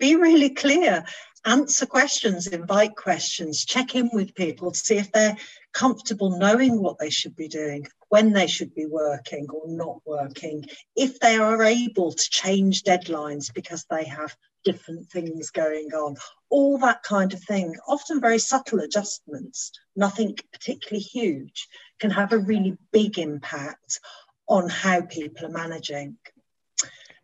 Be 0.00 0.16
really 0.16 0.50
clear 0.50 1.04
answer 1.46 1.86
questions, 1.86 2.48
invite 2.48 2.96
questions, 2.96 3.64
check 3.64 3.94
in 3.94 4.10
with 4.12 4.34
people 4.34 4.72
to 4.72 4.78
see 4.78 4.98
if 4.98 5.10
they're 5.12 5.36
comfortable 5.72 6.38
knowing 6.38 6.80
what 6.82 6.98
they 6.98 7.10
should 7.10 7.36
be 7.36 7.48
doing, 7.48 7.86
when 8.08 8.32
they 8.32 8.46
should 8.46 8.74
be 8.74 8.86
working 8.86 9.46
or 9.50 9.68
not 9.68 10.00
working, 10.04 10.64
if 10.96 11.20
they 11.20 11.36
are 11.36 11.62
able 11.62 12.12
to 12.12 12.30
change 12.30 12.82
deadlines 12.82 13.52
because 13.54 13.84
they 13.88 14.04
have 14.04 14.36
different 14.64 15.08
things 15.10 15.50
going 15.50 15.92
on, 15.94 16.16
all 16.50 16.78
that 16.78 17.02
kind 17.02 17.32
of 17.32 17.42
thing, 17.44 17.74
often 17.86 18.20
very 18.20 18.38
subtle 18.38 18.80
adjustments, 18.80 19.70
nothing 19.94 20.36
particularly 20.52 21.02
huge, 21.02 21.68
can 22.00 22.10
have 22.10 22.32
a 22.32 22.38
really 22.38 22.76
big 22.92 23.18
impact 23.18 24.00
on 24.48 24.68
how 24.68 25.00
people 25.02 25.46
are 25.46 25.50
managing. 25.50 26.16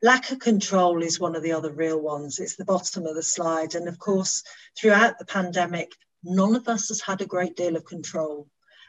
Lack 0.04 0.32
of 0.32 0.40
control 0.40 1.00
is 1.00 1.20
one 1.20 1.36
of 1.36 1.44
the 1.44 1.52
other 1.52 1.72
real 1.72 2.00
ones. 2.00 2.40
It's 2.40 2.56
the 2.56 2.64
bottom 2.64 3.06
of 3.06 3.14
the 3.14 3.22
slide. 3.22 3.76
And 3.76 3.86
of 3.86 4.00
course, 4.00 4.42
throughout 4.76 5.18
the 5.18 5.24
pandemic, 5.24 5.92
none 6.24 6.56
of 6.56 6.66
us 6.66 6.88
has 6.88 7.00
had 7.00 7.20
a 7.20 7.26
great 7.26 7.54
deal 7.54 7.76
of 7.76 7.84
control. 7.84 8.48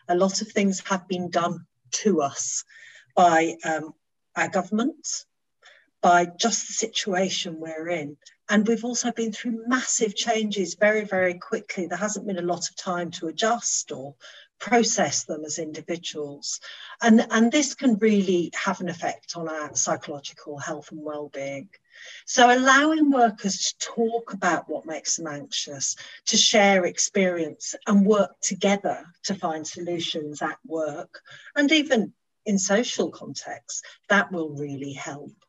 A 0.09 0.15
lot 0.15 0.41
of 0.41 0.47
things 0.47 0.81
have 0.87 1.07
been 1.07 1.29
done 1.29 1.67
to 2.01 2.21
us 2.21 2.63
by 3.15 3.57
um, 3.63 3.93
our 4.35 4.49
government, 4.49 5.07
by 6.01 6.25
just 6.25 6.65
the 6.65 6.73
situation 6.73 7.59
we're 7.59 7.89
in. 7.89 8.17
And 8.49 8.67
we've 8.67 8.83
also 8.83 9.11
been 9.11 9.31
through 9.31 9.67
massive 9.67 10.15
changes 10.15 10.73
very, 10.73 11.05
very 11.05 11.35
quickly. 11.35 11.85
There 11.85 11.97
hasn't 11.97 12.25
been 12.25 12.39
a 12.39 12.41
lot 12.41 12.67
of 12.69 12.75
time 12.75 13.11
to 13.11 13.27
adjust 13.27 13.91
or 13.91 14.15
process 14.63 15.25
them 15.25 15.43
as 15.43 15.59
individuals. 15.59 16.61
And, 17.01 17.27
and 17.31 17.51
this 17.51 17.75
can 17.75 17.97
really 17.97 18.49
have 18.55 18.79
an 18.79 18.87
effect 18.87 19.33
on 19.35 19.49
our 19.49 19.75
psychological 19.75 20.57
health 20.57 20.89
and 20.91 21.03
well-being. 21.03 21.67
So 22.25 22.49
allowing 22.49 23.11
workers 23.11 23.57
to 23.57 23.87
talk 23.93 24.33
about 24.33 24.69
what 24.69 24.85
makes 24.85 25.17
them 25.17 25.27
anxious, 25.27 25.97
to 26.27 26.37
share 26.37 26.85
experience 26.85 27.75
and 27.87 28.05
work 28.05 28.39
together 28.41 29.05
to 29.23 29.35
find 29.35 29.67
solutions 29.67 30.41
at 30.41 30.57
work 30.65 31.19
and 31.57 31.69
even 31.71 32.13
in 32.45 32.57
social 32.57 33.11
contexts, 33.11 33.81
that 34.07 34.31
will 34.31 34.49
really 34.49 34.93
help. 34.93 35.42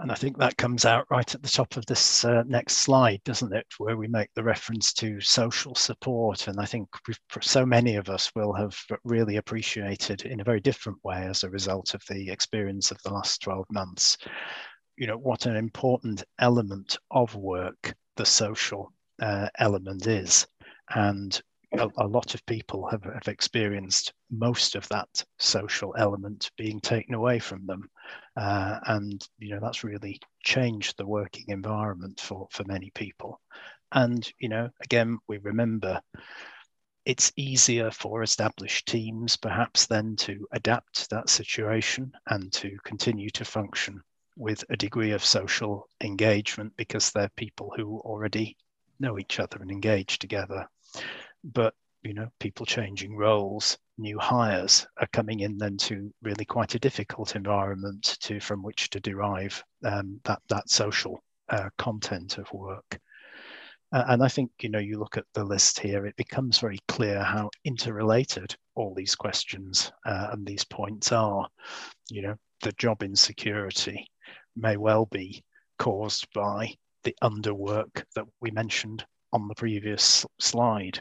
And 0.00 0.10
I 0.10 0.14
think 0.14 0.38
that 0.38 0.56
comes 0.56 0.86
out 0.86 1.06
right 1.10 1.34
at 1.34 1.42
the 1.42 1.48
top 1.48 1.76
of 1.76 1.84
this 1.84 2.24
uh, 2.24 2.42
next 2.46 2.78
slide, 2.78 3.20
doesn't 3.24 3.52
it? 3.52 3.66
Where 3.76 3.98
we 3.98 4.08
make 4.08 4.30
the 4.34 4.42
reference 4.42 4.94
to 4.94 5.20
social 5.20 5.74
support. 5.74 6.48
And 6.48 6.58
I 6.58 6.64
think 6.64 6.88
so 7.42 7.66
many 7.66 7.96
of 7.96 8.08
us 8.08 8.32
will 8.34 8.54
have 8.54 8.74
really 9.04 9.36
appreciated 9.36 10.22
in 10.22 10.40
a 10.40 10.44
very 10.44 10.60
different 10.60 10.98
way 11.04 11.26
as 11.26 11.44
a 11.44 11.50
result 11.50 11.92
of 11.92 12.02
the 12.08 12.30
experience 12.30 12.90
of 12.90 12.96
the 13.02 13.12
last 13.12 13.42
12 13.42 13.66
months, 13.70 14.16
you 14.96 15.06
know, 15.06 15.18
what 15.18 15.44
an 15.44 15.56
important 15.56 16.24
element 16.38 16.96
of 17.10 17.34
work 17.34 17.94
the 18.16 18.26
social 18.26 18.94
uh, 19.20 19.48
element 19.58 20.06
is. 20.06 20.46
And 20.88 21.38
a, 21.72 21.88
a, 21.98 22.06
lot 22.06 22.34
of 22.34 22.44
people 22.46 22.88
have, 22.88 23.04
have 23.04 23.28
experienced 23.28 24.12
most 24.30 24.74
of 24.74 24.88
that 24.88 25.08
social 25.38 25.94
element 25.96 26.50
being 26.56 26.80
taken 26.80 27.14
away 27.14 27.38
from 27.38 27.66
them. 27.66 27.88
Uh, 28.36 28.78
and, 28.86 29.26
you 29.38 29.54
know, 29.54 29.60
that's 29.60 29.84
really 29.84 30.20
changed 30.42 30.96
the 30.96 31.06
working 31.06 31.44
environment 31.48 32.20
for, 32.20 32.48
for 32.50 32.64
many 32.64 32.90
people. 32.94 33.40
And, 33.92 34.30
you 34.38 34.48
know, 34.48 34.70
again, 34.82 35.18
we 35.28 35.38
remember 35.38 36.00
it's 37.04 37.32
easier 37.36 37.90
for 37.90 38.22
established 38.22 38.86
teams 38.86 39.36
perhaps 39.36 39.86
then 39.86 40.16
to 40.16 40.46
adapt 40.52 40.94
to 40.94 41.08
that 41.10 41.30
situation 41.30 42.12
and 42.28 42.52
to 42.52 42.76
continue 42.84 43.30
to 43.30 43.44
function 43.44 44.02
with 44.36 44.64
a 44.70 44.76
degree 44.76 45.12
of 45.12 45.24
social 45.24 45.88
engagement 46.02 46.72
because 46.76 47.10
they're 47.10 47.30
people 47.36 47.72
who 47.76 47.98
already 48.00 48.56
know 49.00 49.18
each 49.18 49.40
other 49.40 49.58
and 49.60 49.70
engage 49.70 50.18
together 50.18 50.66
but 51.44 51.74
you 52.02 52.14
know 52.14 52.28
people 52.38 52.64
changing 52.64 53.16
roles 53.16 53.78
new 53.98 54.18
hires 54.18 54.86
are 54.98 55.08
coming 55.12 55.40
in 55.40 55.58
then 55.58 55.76
to 55.76 56.12
really 56.22 56.44
quite 56.44 56.74
a 56.74 56.78
difficult 56.78 57.36
environment 57.36 58.16
to 58.20 58.40
from 58.40 58.62
which 58.62 58.88
to 58.90 59.00
derive 59.00 59.62
um, 59.84 60.18
that 60.24 60.40
that 60.48 60.68
social 60.68 61.22
uh, 61.50 61.68
content 61.78 62.38
of 62.38 62.50
work. 62.52 62.98
Uh, 63.92 64.04
and 64.08 64.22
i 64.22 64.28
think 64.28 64.50
you 64.62 64.68
know 64.68 64.78
you 64.78 64.98
look 64.98 65.16
at 65.16 65.26
the 65.34 65.44
list 65.44 65.80
here 65.80 66.06
it 66.06 66.16
becomes 66.16 66.58
very 66.58 66.78
clear 66.88 67.22
how 67.22 67.50
interrelated 67.64 68.54
all 68.76 68.94
these 68.94 69.14
questions 69.14 69.92
uh, 70.06 70.28
and 70.32 70.46
these 70.46 70.64
points 70.64 71.12
are. 71.12 71.48
You 72.08 72.22
know 72.22 72.36
the 72.62 72.72
job 72.72 73.02
insecurity 73.02 74.06
may 74.56 74.76
well 74.76 75.06
be 75.06 75.44
caused 75.78 76.26
by 76.34 76.74
the 77.04 77.16
underwork 77.22 78.04
that 78.14 78.26
we 78.40 78.50
mentioned 78.50 79.04
on 79.32 79.48
the 79.48 79.54
previous 79.54 80.26
slide. 80.38 81.00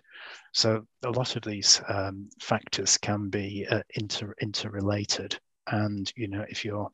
So 0.54 0.86
a 1.04 1.10
lot 1.10 1.36
of 1.36 1.44
these 1.44 1.82
um, 1.88 2.30
factors 2.42 2.98
can 2.98 3.30
be 3.30 3.68
uh, 3.70 3.82
inter 3.96 4.34
interrelated. 4.42 5.40
And, 5.68 6.12
you 6.16 6.28
know, 6.28 6.46
if 6.50 6.66
you're 6.66 6.90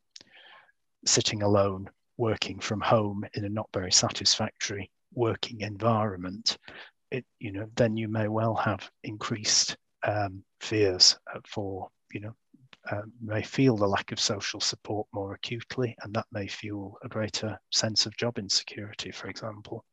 sitting 1.06 1.42
alone, 1.44 1.90
working 2.18 2.60
from 2.60 2.82
home 2.82 3.26
in 3.34 3.46
a 3.46 3.50
not 3.50 3.70
very 3.74 3.92
satisfactory 3.92 4.90
working 5.14 5.62
environment, 5.62 6.58
it, 7.12 7.26
you 7.40 7.52
know, 7.52 7.68
then 7.76 7.98
you 7.98 8.08
may 8.08 8.28
well 8.28 8.56
have 8.56 8.90
increased 9.04 9.78
um, 10.04 10.44
fears 10.60 11.18
for, 11.48 11.90
you 12.12 12.20
know, 12.20 12.36
uh, 12.92 13.02
may 13.22 13.42
feel 13.42 13.76
the 13.76 13.88
lack 13.88 14.12
of 14.12 14.20
social 14.20 14.60
support 14.60 15.08
more 15.14 15.34
acutely, 15.34 15.96
and 16.04 16.14
that 16.14 16.26
may 16.32 16.48
fuel 16.48 16.98
a 17.04 17.10
greater 17.10 17.58
sense 17.72 18.06
of 18.06 18.16
job 18.18 18.38
insecurity, 18.38 19.12
for 19.12 19.28
example. 19.28 19.84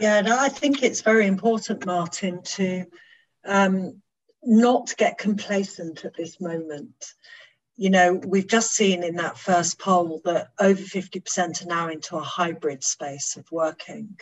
Yeah, 0.00 0.22
no, 0.22 0.34
I 0.38 0.48
think 0.48 0.82
it's 0.82 1.02
very 1.02 1.26
important, 1.26 1.84
Martin, 1.84 2.40
to 2.42 2.86
um, 3.44 4.00
not 4.42 4.94
get 4.96 5.18
complacent 5.18 6.06
at 6.06 6.16
this 6.16 6.40
moment. 6.40 7.12
You 7.76 7.90
know, 7.90 8.14
we've 8.14 8.46
just 8.46 8.72
seen 8.72 9.02
in 9.02 9.16
that 9.16 9.36
first 9.36 9.78
poll 9.78 10.22
that 10.24 10.48
over 10.58 10.80
50% 10.80 11.62
are 11.62 11.66
now 11.66 11.88
into 11.90 12.16
a 12.16 12.22
hybrid 12.22 12.82
space 12.82 13.36
of 13.36 13.44
working. 13.52 14.16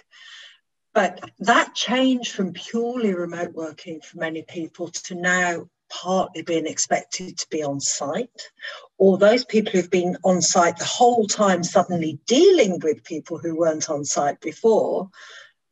But 0.95 1.31
that 1.39 1.77
change 1.77 2.33
from 2.33 2.55
purely 2.55 3.15
remote 3.15 3.53
working 3.55 4.01
for 4.01 4.19
many 4.19 4.43
people 4.43 4.89
to 4.89 5.15
now 5.15 5.69
partly 5.89 6.43
being 6.43 6.67
expected 6.67 7.39
to 7.39 7.47
be 7.51 7.63
on 7.63 7.81
site, 7.81 8.51
or 8.99 9.17
those 9.17 9.45
people 9.45 9.73
who've 9.73 9.91
been 9.91 10.17
on 10.25 10.43
site 10.43 10.77
the 10.77 10.85
whole 10.85 11.27
time 11.29 11.63
suddenly 11.63 12.19
dealing 12.27 12.81
with 12.81 13.05
people 13.05 13.39
who 13.39 13.57
weren't 13.57 13.89
on 13.89 14.05
site 14.05 14.41
before, 14.41 15.09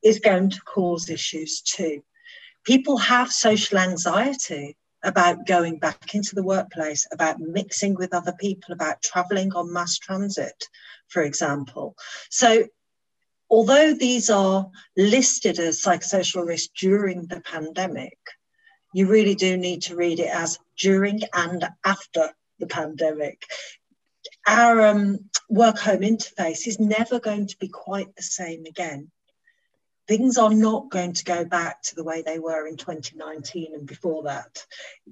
is 0.07 0.21
going 0.21 0.51
to 0.51 0.61
cause 0.61 1.11
issues 1.11 1.61
too. 1.63 2.01
People 2.65 2.97
have 2.97 3.33
social 3.33 3.79
anxiety 3.79 4.77
about 5.03 5.47
going 5.47 5.79
back 5.79 6.15
into 6.15 6.37
the 6.37 6.45
workplace, 6.45 7.07
about 7.13 7.41
mixing 7.41 7.95
with 7.95 8.15
other 8.15 8.35
people, 8.39 8.73
about 8.73 9.03
traveling 9.03 9.53
on 9.55 9.73
mass 9.73 9.99
transit, 9.99 10.69
for 11.09 11.23
example. 11.23 11.97
So, 12.31 12.67
although 13.51 13.95
these 13.95 14.31
are 14.31 14.69
listed 14.97 15.59
as 15.59 15.83
psychosocial 15.83 16.47
risks 16.47 16.73
during 16.79 17.27
the 17.27 17.41
pandemic, 17.41 18.19
you 18.95 19.09
really 19.09 19.35
do 19.35 19.57
need 19.57 19.83
to 19.83 19.97
read 19.97 20.21
it 20.21 20.29
as 20.29 20.59
during 20.79 21.21
and 21.35 21.69
after 21.85 22.31
the 22.61 22.67
pandemic. 22.67 23.43
Our 24.47 24.87
um, 24.87 25.31
work 25.51 25.79
home 25.79 26.01
interface 26.01 26.67
is 26.67 26.79
never 26.79 27.19
going 27.19 27.49
to 27.49 27.57
be 27.59 27.69
quite 27.69 28.15
the 28.15 28.23
same 28.23 28.67
again 28.67 29.11
things 30.07 30.39
are 30.39 30.55
not 30.55 30.91
going 30.91 31.13
to 31.13 31.25
go 31.25 31.45
back 31.45 31.83
to 31.83 31.95
the 31.95 32.05
way 32.05 32.23
they 32.23 32.39
were 32.39 32.67
in 32.67 32.77
2019 32.77 33.75
and 33.75 33.87
before 33.87 34.23
that. 34.25 34.65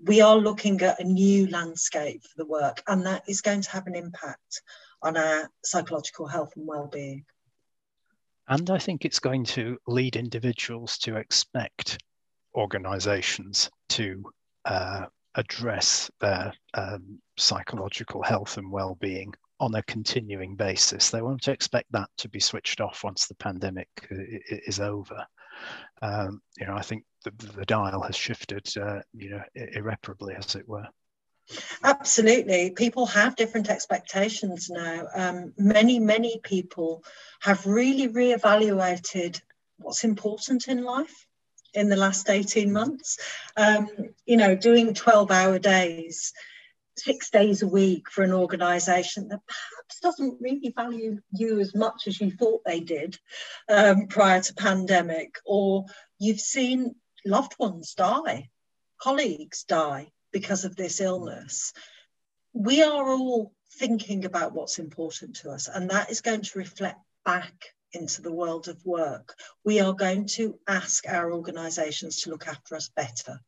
We 0.04 0.20
are 0.20 0.36
looking 0.36 0.80
at 0.82 1.00
a 1.00 1.04
new 1.04 1.48
landscape 1.48 2.22
for 2.22 2.36
the 2.36 2.46
work, 2.46 2.82
and 2.86 3.04
that 3.06 3.24
is 3.28 3.40
going 3.40 3.62
to 3.62 3.70
have 3.70 3.86
an 3.86 3.94
impact 3.94 4.62
on 5.02 5.16
our 5.16 5.50
psychological 5.64 6.26
health 6.26 6.52
and 6.56 6.66
well-being. 6.66 7.24
And 8.48 8.70
I 8.70 8.78
think 8.78 9.04
it's 9.04 9.20
going 9.20 9.44
to 9.46 9.78
lead 9.86 10.16
individuals 10.16 10.98
to 10.98 11.16
expect 11.16 11.98
organizations 12.54 13.70
to 13.90 14.22
uh, 14.64 15.06
address 15.34 16.10
their 16.20 16.52
um, 16.74 17.18
psychological 17.36 18.22
health 18.22 18.58
and 18.58 18.70
well-being 18.70 19.34
on 19.64 19.74
a 19.74 19.82
continuing 19.84 20.56
basis. 20.56 21.08
They 21.08 21.22
won't 21.22 21.48
expect 21.48 21.90
that 21.92 22.10
to 22.18 22.28
be 22.28 22.38
switched 22.38 22.82
off 22.82 23.02
once 23.02 23.26
the 23.26 23.34
pandemic 23.36 23.88
is 24.10 24.78
over. 24.78 25.26
Um, 26.02 26.42
you 26.58 26.66
know, 26.66 26.74
I 26.74 26.82
think 26.82 27.04
the, 27.24 27.32
the 27.56 27.64
dial 27.64 28.02
has 28.02 28.14
shifted, 28.14 28.68
uh, 28.76 29.00
you 29.14 29.30
know, 29.30 29.42
irreparably, 29.54 30.34
as 30.34 30.54
it 30.54 30.68
were. 30.68 30.86
Absolutely. 31.82 32.72
People 32.72 33.06
have 33.06 33.36
different 33.36 33.70
expectations 33.70 34.68
now. 34.70 35.06
Um, 35.14 35.54
many, 35.56 35.98
many 35.98 36.40
people 36.42 37.02
have 37.40 37.66
really 37.66 38.08
reevaluated 38.08 39.40
what's 39.78 40.04
important 40.04 40.68
in 40.68 40.82
life 40.82 41.26
in 41.72 41.88
the 41.88 41.96
last 41.96 42.28
18 42.28 42.70
months. 42.70 43.18
Um, 43.56 43.88
you 44.26 44.36
know, 44.36 44.54
doing 44.54 44.92
12 44.92 45.30
hour 45.30 45.58
days 45.58 46.34
six 46.96 47.30
days 47.30 47.62
a 47.62 47.66
week 47.66 48.10
for 48.10 48.22
an 48.22 48.32
organization 48.32 49.28
that 49.28 49.40
perhaps 49.46 50.00
doesn't 50.00 50.40
really 50.40 50.72
value 50.76 51.18
you 51.32 51.60
as 51.60 51.74
much 51.74 52.06
as 52.06 52.20
you 52.20 52.30
thought 52.30 52.62
they 52.64 52.80
did 52.80 53.18
um, 53.68 54.06
prior 54.06 54.40
to 54.40 54.54
pandemic 54.54 55.36
or 55.44 55.84
you've 56.18 56.40
seen 56.40 56.94
loved 57.24 57.54
ones 57.58 57.94
die 57.94 58.48
colleagues 59.04 59.64
die 59.64 60.10
because 60.32 60.64
of 60.64 60.76
this 60.76 61.00
illness. 61.00 61.74
We 62.54 62.82
are 62.82 63.08
all 63.10 63.52
thinking 63.78 64.24
about 64.24 64.54
what's 64.54 64.78
important 64.78 65.36
to 65.36 65.50
us 65.50 65.68
and 65.68 65.90
that 65.90 66.10
is 66.10 66.22
going 66.22 66.42
to 66.42 66.58
reflect 66.58 66.98
back 67.24 67.74
into 67.92 68.22
the 68.22 68.32
world 68.32 68.68
of 68.68 68.84
work. 68.86 69.34
We 69.62 69.80
are 69.80 69.92
going 69.92 70.26
to 70.38 70.58
ask 70.66 71.06
our 71.06 71.32
organizations 71.32 72.22
to 72.22 72.30
look 72.30 72.48
after 72.48 72.76
us 72.76 72.88
better 72.88 73.40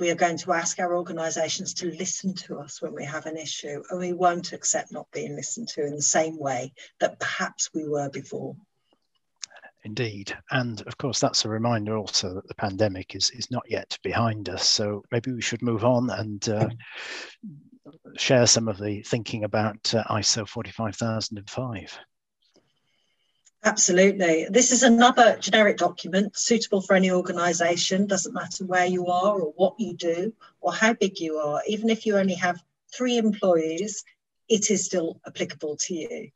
we 0.00 0.10
are 0.10 0.16
going 0.16 0.38
to 0.38 0.52
ask 0.52 0.78
our 0.80 0.96
organisations 0.96 1.74
to 1.74 1.90
listen 1.92 2.34
to 2.34 2.58
us 2.58 2.80
when 2.80 2.94
we 2.94 3.04
have 3.04 3.26
an 3.26 3.36
issue, 3.36 3.82
and 3.90 4.00
we 4.00 4.12
won't 4.12 4.52
accept 4.52 4.92
not 4.92 5.06
being 5.12 5.36
listened 5.36 5.68
to 5.68 5.86
in 5.86 5.94
the 5.94 6.02
same 6.02 6.38
way 6.38 6.72
that 6.98 7.20
perhaps 7.20 7.70
we 7.74 7.86
were 7.86 8.08
before. 8.08 8.56
Indeed. 9.84 10.36
And 10.50 10.82
of 10.82 10.98
course, 10.98 11.20
that's 11.20 11.44
a 11.44 11.48
reminder 11.48 11.96
also 11.96 12.34
that 12.34 12.48
the 12.48 12.54
pandemic 12.54 13.14
is, 13.14 13.30
is 13.30 13.50
not 13.50 13.64
yet 13.68 13.96
behind 14.02 14.48
us. 14.48 14.66
So 14.68 15.02
maybe 15.10 15.32
we 15.32 15.40
should 15.40 15.62
move 15.62 15.84
on 15.84 16.10
and 16.10 16.48
uh, 16.48 16.68
share 18.16 18.46
some 18.46 18.68
of 18.68 18.78
the 18.78 19.02
thinking 19.02 19.44
about 19.44 19.94
uh, 19.94 20.04
ISO 20.10 20.46
45005. 20.46 21.98
Absolutely. 23.62 24.46
This 24.48 24.72
is 24.72 24.82
another 24.82 25.36
generic 25.36 25.76
document 25.76 26.36
suitable 26.36 26.80
for 26.80 26.94
any 26.94 27.10
organisation, 27.10 28.06
doesn't 28.06 28.32
matter 28.32 28.64
where 28.64 28.86
you 28.86 29.08
are 29.08 29.38
or 29.38 29.52
what 29.54 29.78
you 29.78 29.94
do 29.94 30.32
or 30.62 30.72
how 30.72 30.94
big 30.94 31.20
you 31.20 31.36
are. 31.36 31.60
Even 31.66 31.90
if 31.90 32.06
you 32.06 32.16
only 32.16 32.34
have 32.34 32.62
three 32.94 33.18
employees, 33.18 34.02
it 34.48 34.70
is 34.70 34.86
still 34.86 35.20
applicable 35.26 35.76
to 35.76 35.94
you. 35.94 36.30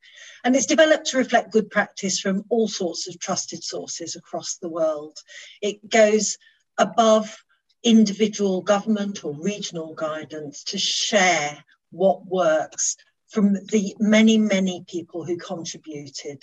And 0.44 0.54
it's 0.54 0.66
developed 0.66 1.06
to 1.08 1.16
reflect 1.16 1.50
good 1.50 1.70
practice 1.70 2.20
from 2.20 2.44
all 2.50 2.68
sorts 2.68 3.08
of 3.08 3.18
trusted 3.18 3.64
sources 3.64 4.16
across 4.16 4.56
the 4.56 4.68
world. 4.68 5.18
It 5.62 5.88
goes 5.88 6.36
above 6.76 7.42
individual 7.82 8.60
government 8.60 9.24
or 9.24 9.32
regional 9.32 9.94
guidance 9.94 10.62
to 10.64 10.78
share 10.78 11.64
what 11.90 12.26
works 12.26 12.96
from 13.28 13.54
the 13.54 13.96
many, 13.98 14.36
many 14.36 14.84
people 14.86 15.24
who 15.24 15.38
contributed 15.38 16.42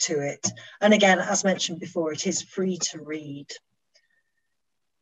to 0.00 0.20
it. 0.20 0.46
And 0.80 0.92
again, 0.92 1.18
as 1.18 1.44
mentioned 1.44 1.80
before, 1.80 2.12
it 2.12 2.26
is 2.26 2.42
free 2.42 2.78
to 2.90 3.02
read. 3.02 3.46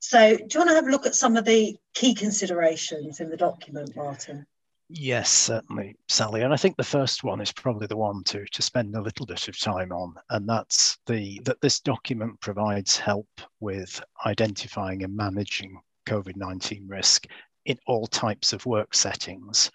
So 0.01 0.37
do 0.37 0.47
you 0.51 0.61
want 0.61 0.71
to 0.71 0.77
have 0.77 0.87
a 0.87 0.91
look 0.91 1.07
at 1.07 1.15
some 1.15 1.37
of 1.37 1.45
the 1.45 1.77
key 1.95 2.15
considerations 2.15 3.21
in 3.21 3.31
the 3.31 3.37
document, 3.37 3.97
Martin? 3.97 4.47
Yes, 4.91 5.29
certainly, 5.29 5.97
Sally. 6.09 6.43
And 6.43 6.55
I 6.55 6.57
think 6.57 6.77
the 6.77 6.85
first 6.85 7.23
one 7.23 7.43
is 7.43 7.53
probably 7.53 7.87
the 7.87 7.97
one 7.97 8.25
to, 8.25 8.47
to 8.47 8.63
spend 8.63 8.95
a 8.95 9.03
little 9.03 9.27
bit 9.27 9.47
of 9.47 9.59
time 9.59 9.93
on, 9.93 10.15
and 10.31 10.49
that's 10.49 10.97
the 11.05 11.41
that 11.45 11.61
this 11.61 11.81
document 11.81 12.41
provides 12.41 12.97
help 12.97 13.29
with 13.61 14.03
identifying 14.25 15.05
and 15.05 15.15
managing 15.15 15.79
COVID-19 16.07 16.89
risk 16.89 17.27
in 17.67 17.79
all 17.87 18.07
types 18.07 18.55
of 18.55 18.65
work 18.65 18.95
settings. 18.95 19.71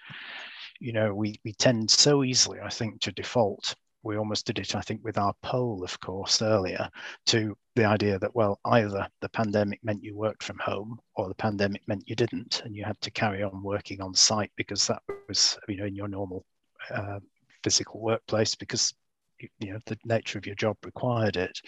You 0.80 0.94
know, 0.94 1.14
we, 1.14 1.40
we 1.46 1.54
tend 1.54 1.92
so 1.92 2.24
easily, 2.24 2.60
I 2.60 2.70
think, 2.70 3.00
to 3.02 3.12
default 3.12 3.76
we 4.04 4.18
almost 4.18 4.45
did 4.45 4.60
it, 4.60 4.76
I 4.76 4.82
think, 4.82 5.04
with 5.04 5.18
our 5.18 5.34
poll, 5.41 5.84
of 5.84 5.99
course, 5.99 6.41
earlier, 6.41 6.89
to 7.28 7.58
the 7.76 7.86
idea 7.86 8.20
that, 8.20 8.36
well, 8.36 8.60
either 8.66 9.08
the 9.22 9.30
pandemic 9.30 9.80
meant 9.84 10.04
you 10.04 10.16
worked 10.16 10.43
from 10.43 10.60
home 10.60 10.99
or 11.16 11.30
the 11.30 11.36
pandemic 11.36 11.82
meant 11.88 12.08
you 12.08 12.16
didn't, 12.16 12.62
and 12.66 12.76
you 12.76 12.84
had 12.84 12.99
to 13.01 13.12
carry 13.12 13.41
on 13.43 13.64
working 13.64 14.01
on 14.01 14.14
site 14.14 14.51
because 14.58 14.86
that 14.88 15.01
was, 15.28 15.58
you 15.68 15.78
know, 15.78 15.86
in 15.86 15.95
your 15.95 16.10
normal 16.10 16.45
uh, 16.93 17.20
physical 17.64 18.01
workplace 18.01 18.56
because, 18.56 18.93
you 19.39 19.72
know, 19.74 19.80
the 19.86 19.97
nature 20.06 20.38
of 20.38 20.45
your 20.45 20.56
job 20.56 20.78
required 20.86 21.38
it. 21.38 21.60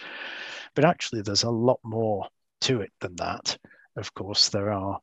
But 0.74 0.84
actually, 0.84 1.22
there's 1.22 1.44
a 1.44 1.50
lot 1.50 1.80
more 1.82 2.28
to 2.62 2.82
it 2.82 2.92
than 3.00 3.16
that. 3.16 3.56
Of 3.96 4.12
course, 4.14 4.50
there 4.50 4.72
are 4.72 5.00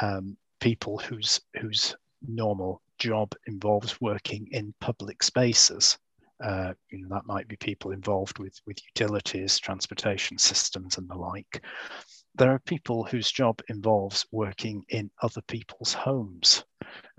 um, 0.00 0.36
people 0.60 0.98
whose 0.98 1.40
whose 1.60 1.96
normal 2.26 2.80
job 2.98 3.34
involves 3.46 4.00
working 4.00 4.48
in 4.52 4.74
public 4.80 5.22
spaces 5.22 5.98
uh, 6.42 6.72
you 6.90 6.98
know, 6.98 7.08
that 7.10 7.26
might 7.26 7.48
be 7.48 7.56
people 7.56 7.92
involved 7.92 8.38
with, 8.38 8.60
with 8.66 8.78
utilities, 8.94 9.58
transportation 9.58 10.38
systems, 10.38 10.98
and 10.98 11.08
the 11.08 11.14
like. 11.14 11.62
There 12.34 12.50
are 12.50 12.58
people 12.60 13.04
whose 13.04 13.30
job 13.32 13.60
involves 13.68 14.26
working 14.30 14.84
in 14.90 15.10
other 15.22 15.40
people's 15.42 15.94
homes, 15.94 16.64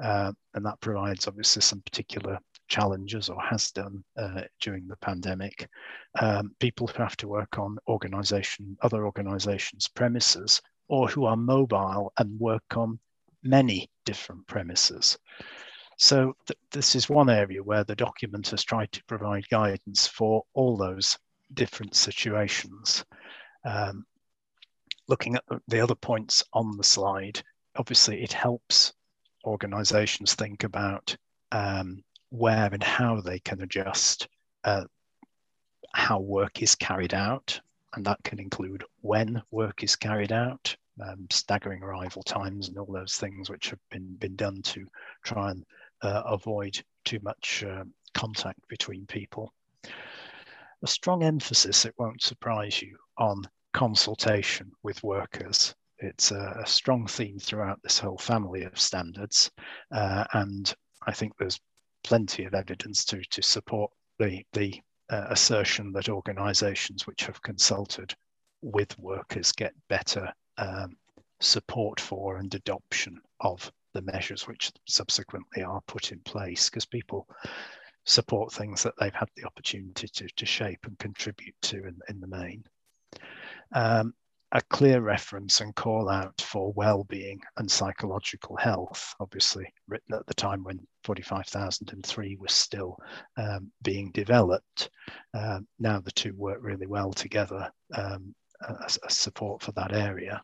uh, 0.04 0.32
and 0.54 0.66
that 0.66 0.80
provides 0.80 1.28
obviously 1.28 1.62
some 1.62 1.82
particular 1.82 2.38
challenges 2.68 3.30
or 3.30 3.42
has 3.42 3.72
done 3.72 4.04
uh, 4.18 4.42
during 4.62 4.88
the 4.88 4.98
pandemic. 4.98 5.68
Um, 6.20 6.52
people 6.60 6.88
who 6.88 7.02
have 7.02 7.18
to 7.18 7.28
work 7.28 7.58
on 7.58 7.78
organization, 7.88 8.78
other 8.82 9.06
organizations' 9.06 9.88
premises, 9.88 10.62
or 10.88 11.08
who 11.08 11.26
are 11.26 11.38
mobile 11.38 12.14
and 12.18 12.40
work 12.40 12.76
on 12.76 13.00
many 13.44 13.90
different 14.06 14.46
premises. 14.48 15.18
So 15.98 16.36
th 16.46 16.58
this 16.72 16.96
is 16.96 17.10
one 17.10 17.30
area 17.30 17.64
where 17.64 17.84
the 17.84 17.96
document 17.96 18.50
has 18.50 18.64
tried 18.64 18.92
to 18.92 19.04
provide 19.06 19.50
guidance 19.50 20.06
for 20.08 20.44
all 20.54 20.78
those 20.78 21.18
different 21.54 21.96
situations. 21.96 23.04
Um, 23.66 24.06
looking 25.08 25.36
at 25.36 25.44
the 25.68 25.80
other 25.80 25.96
points 25.96 26.44
on 26.54 26.78
the 26.78 26.84
slide, 26.84 27.42
obviously 27.76 28.22
it 28.22 28.32
helps 28.32 28.94
organizations 29.44 30.36
think 30.36 30.64
about 30.64 31.18
um, 31.52 32.04
where 32.30 32.70
and 32.72 32.84
how 32.84 33.22
they 33.22 33.40
can 33.40 33.62
adjust 33.62 34.28
uh, 34.66 34.84
how 35.94 36.20
work 36.20 36.62
is 36.62 36.76
carried 36.76 37.14
out. 37.14 37.60
And 37.96 38.06
that 38.06 38.22
can 38.24 38.40
include 38.40 38.84
when 39.02 39.42
work 39.50 39.84
is 39.84 39.96
carried 39.96 40.32
out, 40.32 40.76
um, 41.02 41.26
staggering 41.32 41.82
arrival 41.82 42.22
times 42.22 42.68
and 42.68 42.78
all 42.78 42.92
those 42.92 43.16
things 43.16 43.50
which 43.50 43.70
have 43.70 43.80
been, 43.90 44.16
been 44.16 44.36
done 44.36 44.62
to 44.64 44.86
try 45.24 45.50
and 45.50 45.66
uh, 46.02 46.24
avoid 46.26 46.82
too 47.06 47.20
much 47.22 47.64
uh, 47.64 47.84
contact 48.14 48.60
between 48.68 49.06
people. 49.06 49.54
A 50.84 50.88
strong 50.88 51.24
emphasis, 51.24 51.86
it 51.86 51.96
won't 51.98 52.22
surprise 52.22 52.82
you, 52.82 52.98
on 53.18 53.44
consultation 53.74 54.72
with 54.84 55.04
workers. 55.04 55.76
It's 56.00 56.32
a, 56.32 56.62
a 56.64 56.68
strong 56.68 57.08
theme 57.08 57.40
throughout 57.40 57.82
this 57.82 57.98
whole 57.98 58.18
family 58.18 58.64
of 58.64 58.80
standards. 58.80 59.52
Uh, 59.92 60.26
and 60.34 60.74
I 61.06 61.14
think 61.14 61.34
there's 61.38 61.60
plenty 62.04 62.46
of 62.46 62.54
evidence 62.54 63.04
to, 63.06 63.22
to 63.32 63.42
support 63.42 63.92
the, 64.20 64.44
the 64.54 64.80
uh, 65.10 65.28
assertion 65.30 65.92
that 65.94 66.10
organizations 66.10 67.08
which 67.08 67.24
have 67.26 67.42
consulted 67.42 68.14
with 68.62 68.98
workers 69.00 69.52
get 69.52 69.74
better 69.88 70.32
um, 70.58 70.96
support 71.40 72.00
for 72.00 72.38
and 72.38 72.54
adoption 72.54 73.20
of 73.40 73.72
the 73.98 74.12
measures 74.12 74.48
which 74.48 74.72
subsequently 74.86 75.64
are 75.64 75.82
put 75.88 76.12
in 76.12 76.20
place 76.20 76.70
because 76.70 76.86
people 76.86 77.28
support 78.06 78.54
things 78.54 78.84
that 78.84 78.94
they've 79.00 79.14
had 79.14 79.28
the 79.36 79.44
opportunity 79.44 80.08
to, 80.08 80.28
to 80.36 80.46
shape 80.46 80.80
and 80.86 80.98
contribute 81.00 81.56
to 81.64 81.78
in, 81.78 81.98
in 82.08 82.20
the 82.20 82.28
main. 82.28 82.64
Um, 83.74 84.14
a 84.52 84.62
clear 84.70 85.02
reference 85.02 85.62
and 85.62 85.76
call 85.76 86.10
out 86.10 86.40
for 86.40 86.72
well-being 86.74 87.42
and 87.58 87.70
psychological 87.70 88.56
health, 88.56 89.16
obviously 89.20 89.66
written 89.88 90.14
at 90.14 90.26
the 90.28 90.34
time 90.36 90.64
when 90.64 90.80
45003 91.04 92.38
was 92.40 92.54
still 92.54 92.98
um, 93.36 93.72
being 93.82 94.12
developed. 94.12 94.92
Uh, 95.34 95.60
now 95.80 96.00
the 96.00 96.12
two 96.12 96.36
work 96.36 96.60
really 96.62 96.88
well 96.88 97.12
together 97.12 97.70
um, 97.96 98.34
as, 98.86 98.98
as 98.98 99.18
support 99.18 99.64
for 99.64 99.72
that 99.72 99.92
area 99.92 100.42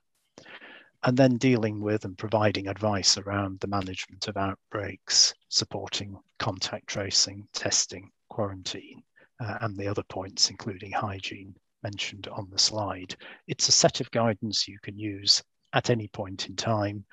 and 1.03 1.17
then 1.17 1.37
dealing 1.37 1.81
with 1.81 2.05
and 2.05 2.17
providing 2.17 2.67
advice 2.67 3.17
around 3.17 3.59
the 3.59 3.67
management 3.67 4.27
of 4.27 4.37
outbreaks, 4.37 5.33
supporting 5.49 6.17
contact 6.39 6.87
tracing, 6.87 7.47
testing, 7.53 8.09
quarantine, 8.29 9.03
uh, 9.39 9.57
and 9.61 9.77
the 9.77 9.87
other 9.87 10.03
points, 10.03 10.49
including 10.49 10.91
hygiene 10.91 11.55
mentioned 11.83 12.27
on 12.27 12.49
the 12.49 12.57
slide. 12.57 13.15
It's 13.47 13.67
a 13.67 13.73
set 13.73 13.99
of 13.99 14.09
guidance 14.11 14.67
you 14.67 14.79
can 14.81 14.97
use 14.97 15.43
at 15.73 15.89
any 15.89 16.07
point 16.07 16.47
in 16.47 16.55
time 16.55 17.03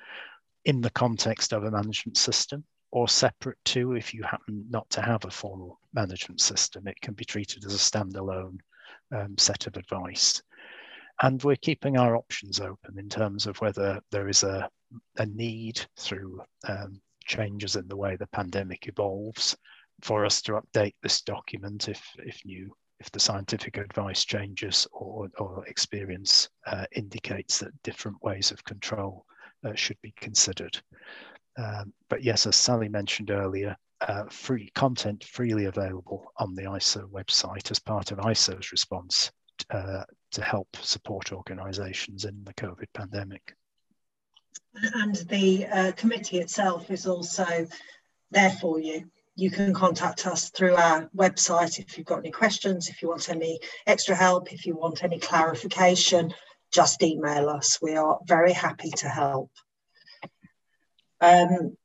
in 0.65 0.79
the 0.79 0.91
context 0.91 1.51
of 1.51 1.63
a 1.63 1.71
management 1.71 2.17
system 2.17 2.63
or 2.91 3.07
separate 3.07 3.57
to 3.65 3.93
if 3.93 4.13
you 4.13 4.23
happen 4.23 4.65
not 4.69 4.89
to 4.91 5.01
have 5.01 5.25
a 5.25 5.31
formal 5.31 5.79
management 5.93 6.39
system. 6.39 6.87
It 6.87 6.99
can 7.01 7.13
be 7.13 7.25
treated 7.25 7.65
as 7.65 7.73
a 7.73 7.77
standalone 7.77 8.59
um, 9.11 9.37
set 9.37 9.67
of 9.67 9.75
advice. 9.75 10.41
And 11.21 11.41
we're 11.43 11.55
keeping 11.55 11.97
our 11.97 12.15
options 12.15 12.59
open 12.59 12.97
in 12.97 13.07
terms 13.07 13.45
of 13.45 13.57
whether 13.57 14.01
there 14.11 14.27
is 14.27 14.43
a, 14.43 14.69
a 15.17 15.25
need 15.25 15.79
through 15.97 16.41
um, 16.67 16.99
changes 17.25 17.75
in 17.75 17.87
the 17.87 17.95
way 17.95 18.15
the 18.15 18.27
pandemic 18.27 18.87
evolves 18.87 19.55
for 20.01 20.25
us 20.25 20.41
to 20.43 20.53
update 20.53 20.95
this 21.03 21.21
document 21.21 21.87
if, 21.87 22.03
if 22.19 22.43
new 22.43 22.75
if 22.99 23.09
the 23.11 23.19
scientific 23.19 23.77
advice 23.77 24.25
changes 24.25 24.87
or, 24.91 25.27
or 25.39 25.65
experience 25.65 26.47
uh, 26.67 26.85
indicates 26.95 27.57
that 27.57 27.81
different 27.81 28.15
ways 28.21 28.51
of 28.51 28.63
control 28.63 29.25
uh, 29.65 29.73
should 29.73 29.99
be 30.03 30.13
considered. 30.17 30.79
Um, 31.57 31.93
but 32.09 32.23
yes, 32.23 32.45
as 32.45 32.55
Sally 32.55 32.89
mentioned 32.89 33.31
earlier, 33.31 33.75
uh, 34.01 34.25
free 34.29 34.69
content 34.75 35.23
freely 35.23 35.65
available 35.65 36.31
on 36.37 36.53
the 36.53 36.61
ISO 36.61 37.09
website 37.09 37.71
as 37.71 37.79
part 37.79 38.11
of 38.11 38.19
ISO's 38.19 38.71
response 38.71 39.31
uh, 39.71 40.03
to 40.31 40.41
help 40.41 40.67
support 40.81 41.31
organisations 41.31 42.25
in 42.25 42.43
the 42.43 42.53
COVID 42.53 42.87
pandemic. 42.93 43.55
And 44.73 45.15
the 45.15 45.67
uh, 45.67 45.91
committee 45.93 46.39
itself 46.39 46.89
is 46.89 47.05
also 47.05 47.67
there 48.31 48.51
for 48.61 48.79
you. 48.79 49.09
You 49.35 49.51
can 49.51 49.73
contact 49.73 50.27
us 50.27 50.49
through 50.49 50.75
our 50.75 51.09
website 51.15 51.79
if 51.79 51.97
you've 51.97 52.07
got 52.07 52.19
any 52.19 52.31
questions, 52.31 52.89
if 52.89 53.01
you 53.01 53.09
want 53.09 53.29
any 53.29 53.59
extra 53.87 54.15
help, 54.15 54.53
if 54.53 54.65
you 54.65 54.75
want 54.75 55.03
any 55.03 55.19
clarification, 55.19 56.33
just 56.71 57.03
email 57.03 57.49
us. 57.49 57.79
We 57.81 57.95
are 57.95 58.19
very 58.25 58.53
happy 58.53 58.91
to 58.97 59.09
help. 59.09 59.51
Um, 61.19 61.77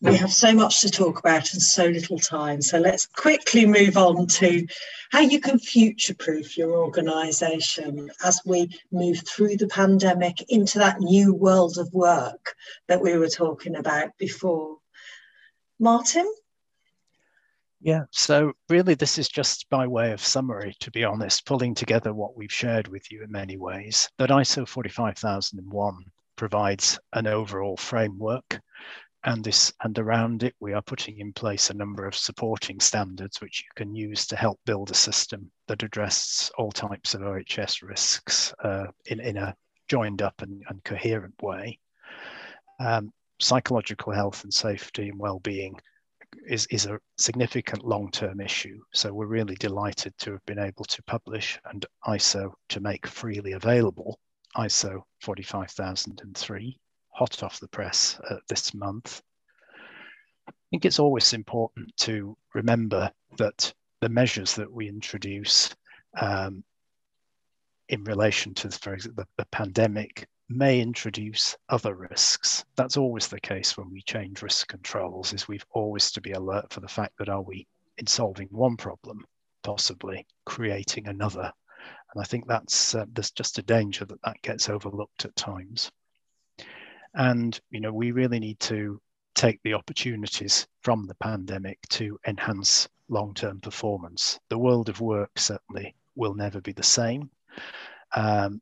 we 0.00 0.16
have 0.16 0.32
so 0.32 0.52
much 0.52 0.80
to 0.82 0.90
talk 0.90 1.18
about 1.18 1.52
and 1.52 1.62
so 1.62 1.86
little 1.86 2.18
time. 2.18 2.60
So 2.60 2.78
let's 2.78 3.06
quickly 3.06 3.66
move 3.66 3.96
on 3.96 4.26
to 4.26 4.66
how 5.10 5.20
you 5.20 5.40
can 5.40 5.58
future 5.58 6.14
proof 6.14 6.58
your 6.58 6.76
organisation 6.76 8.10
as 8.22 8.40
we 8.44 8.68
move 8.92 9.22
through 9.26 9.56
the 9.56 9.68
pandemic 9.68 10.44
into 10.50 10.78
that 10.78 11.00
new 11.00 11.32
world 11.34 11.78
of 11.78 11.92
work 11.94 12.54
that 12.88 13.00
we 13.00 13.16
were 13.16 13.28
talking 13.28 13.76
about 13.76 14.10
before. 14.18 14.76
Martin? 15.78 16.30
Yeah, 17.80 18.04
so 18.10 18.52
really, 18.70 18.94
this 18.94 19.18
is 19.18 19.28
just 19.28 19.68
by 19.68 19.86
way 19.86 20.12
of 20.12 20.20
summary, 20.20 20.74
to 20.80 20.90
be 20.90 21.04
honest, 21.04 21.44
pulling 21.44 21.74
together 21.74 22.14
what 22.14 22.36
we've 22.36 22.52
shared 22.52 22.88
with 22.88 23.12
you 23.12 23.22
in 23.22 23.30
many 23.30 23.58
ways. 23.58 24.08
That 24.18 24.30
ISO 24.30 24.66
45001 24.66 26.04
provides 26.36 26.98
an 27.12 27.26
overall 27.26 27.76
framework, 27.76 28.60
and 29.24 29.42
this 29.42 29.72
and 29.82 29.98
around 29.98 30.42
it, 30.42 30.54
we 30.60 30.72
are 30.72 30.82
putting 30.82 31.18
in 31.18 31.32
place 31.32 31.70
a 31.70 31.74
number 31.74 32.06
of 32.06 32.14
supporting 32.14 32.78
standards 32.78 33.40
which 33.40 33.62
you 33.62 33.70
can 33.74 33.94
use 33.94 34.26
to 34.26 34.36
help 34.36 34.60
build 34.66 34.90
a 34.90 34.94
system 34.94 35.50
that 35.66 35.82
addresses 35.82 36.50
all 36.58 36.70
types 36.70 37.14
of 37.14 37.22
OHS 37.22 37.82
risks 37.82 38.52
uh, 38.62 38.86
in, 39.06 39.20
in 39.20 39.36
a 39.38 39.54
joined 39.88 40.22
up 40.22 40.42
and, 40.42 40.62
and 40.68 40.82
coherent 40.84 41.34
way. 41.42 41.78
Um, 42.80 43.12
psychological 43.40 44.12
health 44.12 44.44
and 44.44 44.52
safety 44.52 45.08
and 45.08 45.18
well-being 45.18 45.78
is, 46.46 46.66
is 46.70 46.86
a 46.86 46.98
significant 47.16 47.84
long-term 47.84 48.40
issue. 48.40 48.80
So 48.92 49.12
we're 49.12 49.26
really 49.26 49.54
delighted 49.56 50.16
to 50.18 50.32
have 50.32 50.44
been 50.46 50.58
able 50.58 50.84
to 50.84 51.02
publish 51.04 51.58
and 51.70 51.84
ISO 52.06 52.52
to 52.70 52.80
make 52.80 53.06
freely 53.06 53.52
available 53.52 54.18
ISO 54.56 55.02
45003, 55.20 56.78
hot 57.14 57.42
off 57.42 57.60
the 57.60 57.68
press 57.68 58.18
uh, 58.28 58.36
this 58.48 58.74
month. 58.74 59.22
I 60.48 60.52
think 60.70 60.84
it's 60.84 60.98
always 60.98 61.32
important 61.32 61.96
to 61.98 62.36
remember 62.54 63.10
that 63.38 63.72
the 64.00 64.08
measures 64.08 64.54
that 64.54 64.70
we 64.70 64.88
introduce 64.88 65.74
um, 66.20 66.64
in 67.88 68.02
relation 68.04 68.54
to, 68.54 68.70
for 68.70 68.94
example, 68.94 69.24
the, 69.24 69.42
the 69.42 69.48
pandemic 69.50 70.26
may 70.48 70.80
introduce 70.80 71.56
other 71.68 71.94
risks. 71.94 72.64
That's 72.76 72.96
always 72.96 73.28
the 73.28 73.40
case 73.40 73.76
when 73.76 73.90
we 73.90 74.02
change 74.02 74.42
risk 74.42 74.68
controls, 74.68 75.32
is 75.32 75.48
we've 75.48 75.66
always 75.70 76.10
to 76.12 76.20
be 76.20 76.32
alert 76.32 76.72
for 76.72 76.80
the 76.80 76.88
fact 76.88 77.14
that 77.18 77.28
are 77.28 77.42
we 77.42 77.66
in 77.98 78.06
solving 78.06 78.48
one 78.50 78.76
problem, 78.76 79.24
possibly 79.62 80.26
creating 80.44 81.06
another. 81.06 81.52
And 82.12 82.22
I 82.22 82.24
think 82.24 82.46
that's 82.46 82.94
uh, 82.94 83.06
there's 83.12 83.30
just 83.30 83.58
a 83.58 83.62
danger 83.62 84.04
that 84.04 84.22
that 84.24 84.42
gets 84.42 84.68
overlooked 84.68 85.24
at 85.24 85.36
times. 85.36 85.90
And 87.14 87.58
you 87.70 87.80
know, 87.80 87.92
we 87.92 88.12
really 88.12 88.38
need 88.38 88.60
to 88.60 89.00
take 89.34 89.60
the 89.62 89.74
opportunities 89.74 90.66
from 90.82 91.06
the 91.06 91.14
pandemic 91.16 91.78
to 91.90 92.18
enhance 92.26 92.88
long-term 93.08 93.60
performance. 93.60 94.38
The 94.48 94.58
world 94.58 94.88
of 94.88 95.00
work 95.00 95.38
certainly 95.38 95.94
will 96.14 96.34
never 96.34 96.60
be 96.60 96.72
the 96.72 96.82
same. 96.82 97.30
Um, 98.14 98.60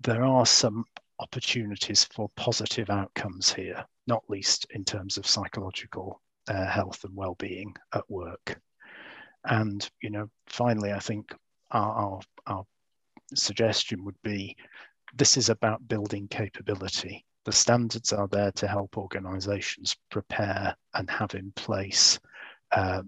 there 0.00 0.24
are 0.24 0.46
some 0.46 0.84
opportunities 1.20 2.04
for 2.04 2.28
positive 2.36 2.90
outcomes 2.90 3.52
here, 3.52 3.84
not 4.06 4.24
least 4.28 4.66
in 4.70 4.84
terms 4.84 5.16
of 5.16 5.26
psychological 5.26 6.20
uh, 6.48 6.66
health 6.66 7.04
and 7.04 7.14
well-being 7.14 7.74
at 7.94 8.10
work. 8.10 8.60
And 9.44 9.88
you 10.00 10.10
know, 10.10 10.28
finally, 10.46 10.92
I 10.92 10.98
think 10.98 11.32
our, 11.70 11.92
our, 11.92 12.20
our 12.46 12.64
suggestion 13.34 14.04
would 14.04 14.20
be 14.22 14.56
this 15.14 15.36
is 15.36 15.48
about 15.48 15.86
building 15.88 16.28
capability. 16.28 17.24
The 17.44 17.52
standards 17.52 18.12
are 18.12 18.28
there 18.28 18.52
to 18.52 18.68
help 18.68 18.96
organizations 18.96 19.96
prepare 20.10 20.76
and 20.94 21.10
have 21.10 21.34
in 21.34 21.52
place 21.52 22.20
uh, 22.70 23.02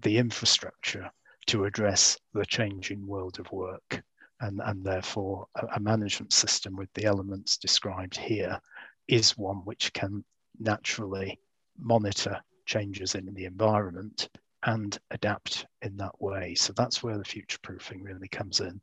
the 0.00 0.18
infrastructure 0.18 1.10
to 1.46 1.64
address 1.64 2.18
the 2.34 2.44
changing 2.44 3.06
world 3.06 3.38
of 3.38 3.50
work 3.52 4.02
and, 4.40 4.60
and 4.64 4.84
therefore 4.84 5.46
a, 5.54 5.66
a 5.76 5.80
management 5.80 6.32
system 6.32 6.76
with 6.76 6.92
the 6.92 7.04
elements 7.04 7.56
described 7.56 8.16
here 8.16 8.60
is 9.08 9.38
one 9.38 9.58
which 9.64 9.92
can 9.92 10.24
naturally 10.58 11.38
monitor 11.78 12.40
changes 12.66 13.14
in 13.14 13.32
the 13.34 13.44
environment 13.44 14.28
and 14.64 14.98
adapt 15.10 15.66
in 15.82 15.96
that 15.96 16.20
way. 16.20 16.54
So 16.54 16.72
that's 16.72 17.02
where 17.02 17.18
the 17.18 17.24
future 17.24 17.58
proofing 17.62 18.02
really 18.02 18.28
comes 18.28 18.60
in. 18.60 18.80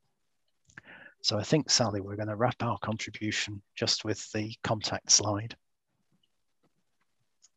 So 1.23 1.39
I 1.39 1.43
think, 1.43 1.69
Sally, 1.69 2.01
we're 2.01 2.17
going 2.17 2.27
to 2.27 2.35
wrap 2.35 2.61
our 2.61 2.77
contribution 2.79 3.61
just 3.75 4.03
with 4.03 4.29
the 4.33 4.53
contact 4.61 5.09
slide. 5.09 5.55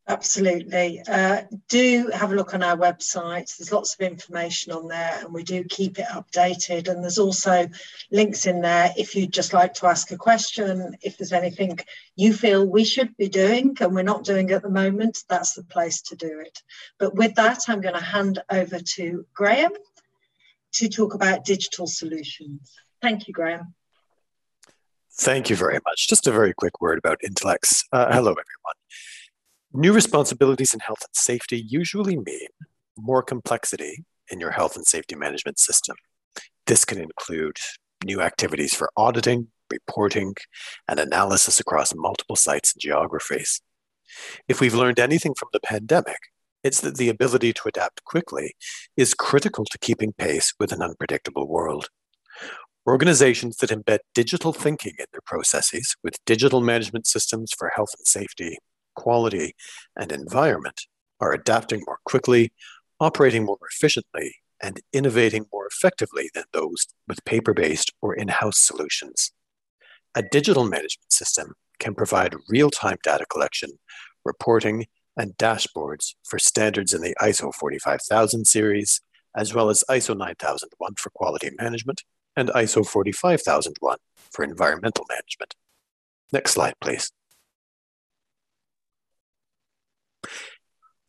Absolutely. 0.07 1.01
Uh, 1.05 1.41
do 1.67 2.09
have 2.13 2.31
a 2.31 2.35
look 2.35 2.53
on 2.53 2.63
our 2.63 2.77
website. 2.77 3.57
There's 3.57 3.73
lots 3.73 3.93
of 3.93 3.99
information 4.09 4.71
on 4.71 4.87
there 4.87 5.19
and 5.19 5.33
we 5.33 5.43
do 5.43 5.65
keep 5.65 5.99
it 5.99 6.05
updated. 6.05 6.87
And 6.87 7.03
there's 7.03 7.17
also 7.17 7.67
links 8.09 8.45
in 8.45 8.61
there 8.61 8.93
if 8.95 9.17
you'd 9.17 9.33
just 9.33 9.51
like 9.51 9.73
to 9.75 9.87
ask 9.87 10.11
a 10.11 10.17
question, 10.17 10.95
if 11.01 11.17
there's 11.17 11.33
anything 11.33 11.77
you 12.15 12.31
feel 12.33 12.65
we 12.65 12.85
should 12.85 13.17
be 13.17 13.27
doing 13.27 13.75
and 13.81 13.93
we're 13.93 14.01
not 14.01 14.23
doing 14.23 14.49
at 14.51 14.61
the 14.61 14.69
moment, 14.69 15.25
that's 15.27 15.55
the 15.55 15.63
place 15.63 16.01
to 16.03 16.15
do 16.15 16.39
it. 16.39 16.63
But 16.99 17.15
with 17.15 17.35
that, 17.35 17.63
I'm 17.67 17.81
going 17.81 17.95
to 17.95 18.01
hand 18.01 18.41
over 18.49 18.79
to 18.79 19.25
Graham 19.33 19.73
to 20.75 20.87
talk 20.87 21.15
about 21.15 21.43
digital 21.43 21.85
solutions. 21.85 22.71
Thank 23.01 23.27
you, 23.27 23.33
Graham. 23.33 23.73
Thank 25.19 25.49
you 25.49 25.55
very 25.55 25.79
much. 25.85 26.07
Just 26.07 26.27
a 26.27 26.31
very 26.31 26.53
quick 26.53 26.79
word 26.79 26.99
about 26.99 27.19
Intelex. 27.25 27.83
Uh, 27.91 28.11
hello, 28.11 28.31
everyone. 28.31 28.75
New 29.73 29.93
responsibilities 29.93 30.73
in 30.73 30.79
health 30.79 31.01
and 31.01 31.15
safety 31.15 31.57
usually 31.67 32.15
mean 32.15 32.49
more 32.97 33.23
complexity 33.23 34.05
in 34.29 34.39
your 34.39 34.51
health 34.51 34.75
and 34.75 34.85
safety 34.85 35.15
management 35.15 35.59
system. 35.59 35.95
This 36.65 36.85
can 36.85 36.99
include 36.99 37.57
new 38.05 38.21
activities 38.21 38.73
for 38.73 38.91
auditing, 38.95 39.47
reporting, 39.71 40.35
and 40.87 40.99
analysis 40.99 41.59
across 41.59 41.95
multiple 41.95 42.35
sites 42.35 42.73
and 42.73 42.81
geographies. 42.81 43.61
If 44.47 44.61
we've 44.61 44.73
learned 44.73 44.99
anything 44.99 45.33
from 45.33 45.49
the 45.51 45.59
pandemic, 45.59 46.19
it's 46.63 46.81
that 46.81 46.97
the 46.97 47.09
ability 47.09 47.53
to 47.53 47.67
adapt 47.67 48.03
quickly 48.03 48.55
is 48.95 49.13
critical 49.13 49.65
to 49.65 49.77
keeping 49.79 50.13
pace 50.13 50.53
with 50.59 50.71
an 50.71 50.81
unpredictable 50.81 51.47
world. 51.47 51.89
Organizations 52.87 53.57
that 53.57 53.69
embed 53.69 53.99
digital 54.15 54.53
thinking 54.53 54.93
in 54.97 55.05
their 55.11 55.21
processes 55.25 55.95
with 56.03 56.23
digital 56.25 56.61
management 56.61 57.05
systems 57.05 57.51
for 57.57 57.71
health 57.75 57.93
and 57.97 58.07
safety 58.07 58.57
quality, 58.97 59.55
and 59.95 60.11
environment 60.11 60.81
are 61.21 61.31
adapting 61.31 61.83
more 61.87 61.99
quickly, 62.03 62.51
operating 62.99 63.45
more 63.45 63.59
efficiently, 63.71 64.35
and 64.61 64.81
innovating 64.91 65.45
more 65.53 65.67
effectively 65.67 66.29
than 66.33 66.43
those 66.51 66.87
with 67.07 67.23
paper 67.23 67.53
based 67.53 67.93
or 68.01 68.13
in 68.13 68.27
house 68.27 68.59
solutions. 68.59 69.31
A 70.15 70.23
digital 70.23 70.63
management 70.63 71.13
system 71.13 71.53
can 71.79 71.93
provide 71.93 72.35
real 72.49 72.71
time 72.71 72.97
data 73.03 73.25
collection, 73.31 73.69
reporting, 74.25 74.87
and 75.15 75.37
dashboards 75.37 76.15
for 76.27 76.39
standards 76.39 76.93
in 76.93 77.01
the 77.01 77.15
ISO 77.21 77.53
45000 77.53 78.45
series, 78.45 78.99
as 79.35 79.53
well 79.53 79.69
as 79.69 79.83
ISO 79.89 80.17
9001 80.17 80.95
for 80.95 81.11
quality 81.11 81.51
management 81.59 82.01
and 82.37 82.49
ISO 82.49 82.87
45001 82.87 83.97
for 84.31 84.45
environmental 84.45 85.05
management. 85.09 85.55
Next 86.31 86.51
slide, 86.51 86.75
please. 86.79 87.11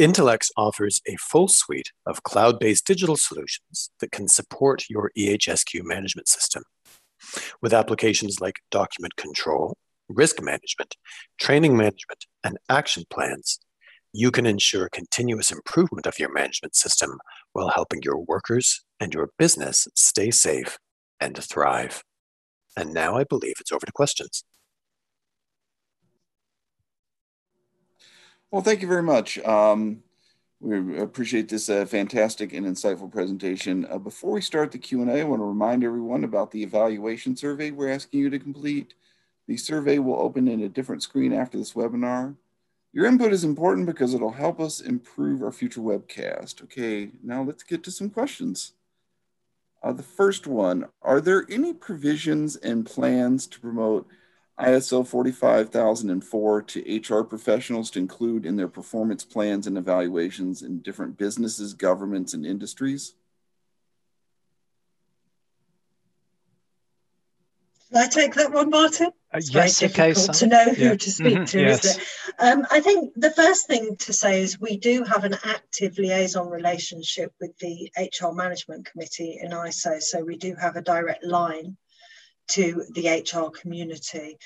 Intelex 0.01 0.51
offers 0.57 1.01
a 1.09 1.17
full 1.17 1.49
suite 1.49 1.91
of 2.07 2.23
cloud-based 2.23 2.87
digital 2.87 3.17
solutions 3.17 3.91
that 4.01 4.13
can 4.13 4.29
support 4.29 4.85
your 4.89 5.11
EHSQ 5.19 5.83
management 5.83 6.29
system. 6.29 6.63
With 7.61 7.75
applications 7.75 8.41
like 8.41 8.61
document 8.71 9.17
control, 9.17 9.77
risk 10.09 10.41
management, 10.41 10.95
training 11.41 11.77
management, 11.77 12.27
and 12.45 12.59
action 12.69 13.05
plans, 13.11 13.59
you 14.13 14.31
can 14.31 14.47
ensure 14.47 14.89
continuous 14.89 15.51
improvement 15.51 16.07
of 16.07 16.19
your 16.19 16.33
management 16.33 16.77
system 16.77 17.19
while 17.53 17.69
helping 17.69 18.01
your 18.03 18.19
workers 18.19 18.85
and 19.01 19.13
your 19.13 19.31
business 19.37 19.89
stay 19.95 20.31
safe 20.31 20.79
and 21.21 21.35
to 21.37 21.43
thrive. 21.43 22.03
And 22.77 22.93
now 22.95 23.17
I 23.17 23.25
believe 23.25 23.55
it's 23.61 23.73
over 23.73 23.85
to 23.85 23.93
questions. 23.93 24.45
Well, 28.51 28.63
thank 28.63 28.81
you 28.81 28.89
very 28.89 29.03
much. 29.03 29.39
Um, 29.41 30.03
we 30.61 30.99
appreciate 30.99 31.49
this 31.49 31.69
uh, 31.69 31.85
fantastic 31.87 32.53
and 32.53 32.67
insightful 32.67 33.13
presentation. 33.13 33.87
Uh, 33.91 33.99
before 33.99 34.33
we 34.33 34.41
start 34.41 34.73
the 34.73 34.79
Q&A, 34.79 35.21
I 35.21 35.25
want 35.25 35.41
to 35.41 35.45
remind 35.45 35.85
everyone 35.85 36.25
about 36.25 36.51
the 36.51 36.63
evaluation 36.63 37.37
survey 37.37 37.71
we're 37.71 37.93
asking 37.93 38.21
you 38.21 38.31
to 38.31 38.39
complete. 38.39 38.95
The 39.47 39.57
survey 39.57 39.99
will 39.99 40.21
open 40.21 40.49
in 40.49 40.63
a 40.63 40.69
different 40.69 41.03
screen 41.03 41.33
after 41.33 41.59
this 41.59 41.75
webinar. 41.75 42.37
Your 42.93 43.07
input 43.07 43.33
is 43.33 43.45
important 43.45 43.87
because 43.87 44.15
it'll 44.15 44.33
help 44.33 44.61
us 44.61 44.81
improve 44.81 45.43
our 45.43 45.53
future 45.53 45.81
webcast. 45.81 46.63
Okay, 46.65 47.11
now 47.23 47.43
let's 47.43 47.63
get 47.63 47.83
to 47.85 47.91
some 47.91 48.11
questions. 48.11 48.73
Uh, 49.83 49.93
the 49.93 50.03
first 50.03 50.47
one, 50.47 50.87
are 51.03 51.21
there 51.21 51.47
any 51.49 51.73
provisions 51.73 52.57
and 52.57 52.85
plans 52.85 53.47
to 53.47 53.61
promote 53.61 54.09
ISO 54.59 55.07
45004 55.07 56.63
to 56.63 57.01
HR 57.01 57.23
professionals 57.23 57.91
to 57.93 58.01
include 58.01 58.45
in 58.45 58.57
their 58.57 58.69
performance 58.69 59.25
plans 59.25 59.69
and 59.69 59.79
evaluations 59.79 60.63
in 60.63 60.81
different 60.81 61.17
businesses, 61.17 61.75
governments, 61.75 62.35
and 62.35 62.45
industries? 62.45 63.15
I 67.95 68.07
take 68.09 68.35
that 68.35 68.53
one, 68.53 68.71
Martin? 68.71 69.07
Uh, 69.07 69.39
It's 69.39 69.53
yes, 69.53 69.81
very 69.81 69.93
okay. 69.93 70.09
difficult 70.13 70.37
to 70.39 70.47
know 70.47 70.65
who 70.75 70.85
yeah. 70.85 70.95
to 70.97 71.11
speak 71.11 71.39
Mhm, 71.39 71.49
to, 71.51 71.61
yes. 71.61 71.85
isn't 71.85 72.03
it? 72.03 72.09
Um, 72.39 72.67
I 72.71 72.81
think 72.81 73.13
the 73.17 73.31
first 73.31 73.67
thing 73.67 73.97
to 73.97 74.13
say 74.13 74.43
is 74.43 74.61
we 74.61 74.77
do 74.77 75.05
have 75.05 75.25
an 75.25 75.37
active 75.45 75.99
liaison 75.99 76.49
relationship 76.49 77.33
with 77.41 77.57
the 77.59 77.91
HR 77.99 78.33
Management 78.33 78.87
Committee 78.87 79.39
in 79.43 79.53
ISO, 79.53 80.03
so 80.03 80.23
we 80.23 80.37
do 80.37 80.55
have 80.55 80.77
a 80.77 80.83
direct 80.83 81.25
line 81.25 81.77
to 82.49 82.85
the 82.91 83.09
HR 83.09 83.51
community. 83.51 84.39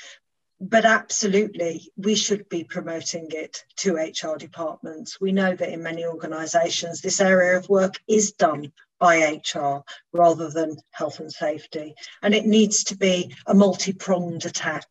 But 0.60 0.84
absolutely, 0.84 1.90
we 1.96 2.14
should 2.14 2.48
be 2.48 2.62
promoting 2.62 3.26
it 3.30 3.64
to 3.78 3.96
HR 3.96 4.36
departments. 4.36 5.20
We 5.20 5.32
know 5.32 5.56
that 5.56 5.68
in 5.72 5.82
many 5.82 6.04
organisations, 6.06 7.00
this 7.00 7.20
area 7.20 7.58
of 7.58 7.68
work 7.68 7.94
is 8.06 8.32
done 8.32 8.72
by 9.02 9.16
HR 9.16 9.82
rather 10.12 10.48
than 10.48 10.76
health 10.92 11.18
and 11.18 11.32
safety. 11.32 11.92
And 12.22 12.36
it 12.36 12.46
needs 12.46 12.84
to 12.84 12.96
be 12.96 13.34
a 13.48 13.52
multi 13.52 13.92
pronged 13.92 14.46
attack. 14.46 14.86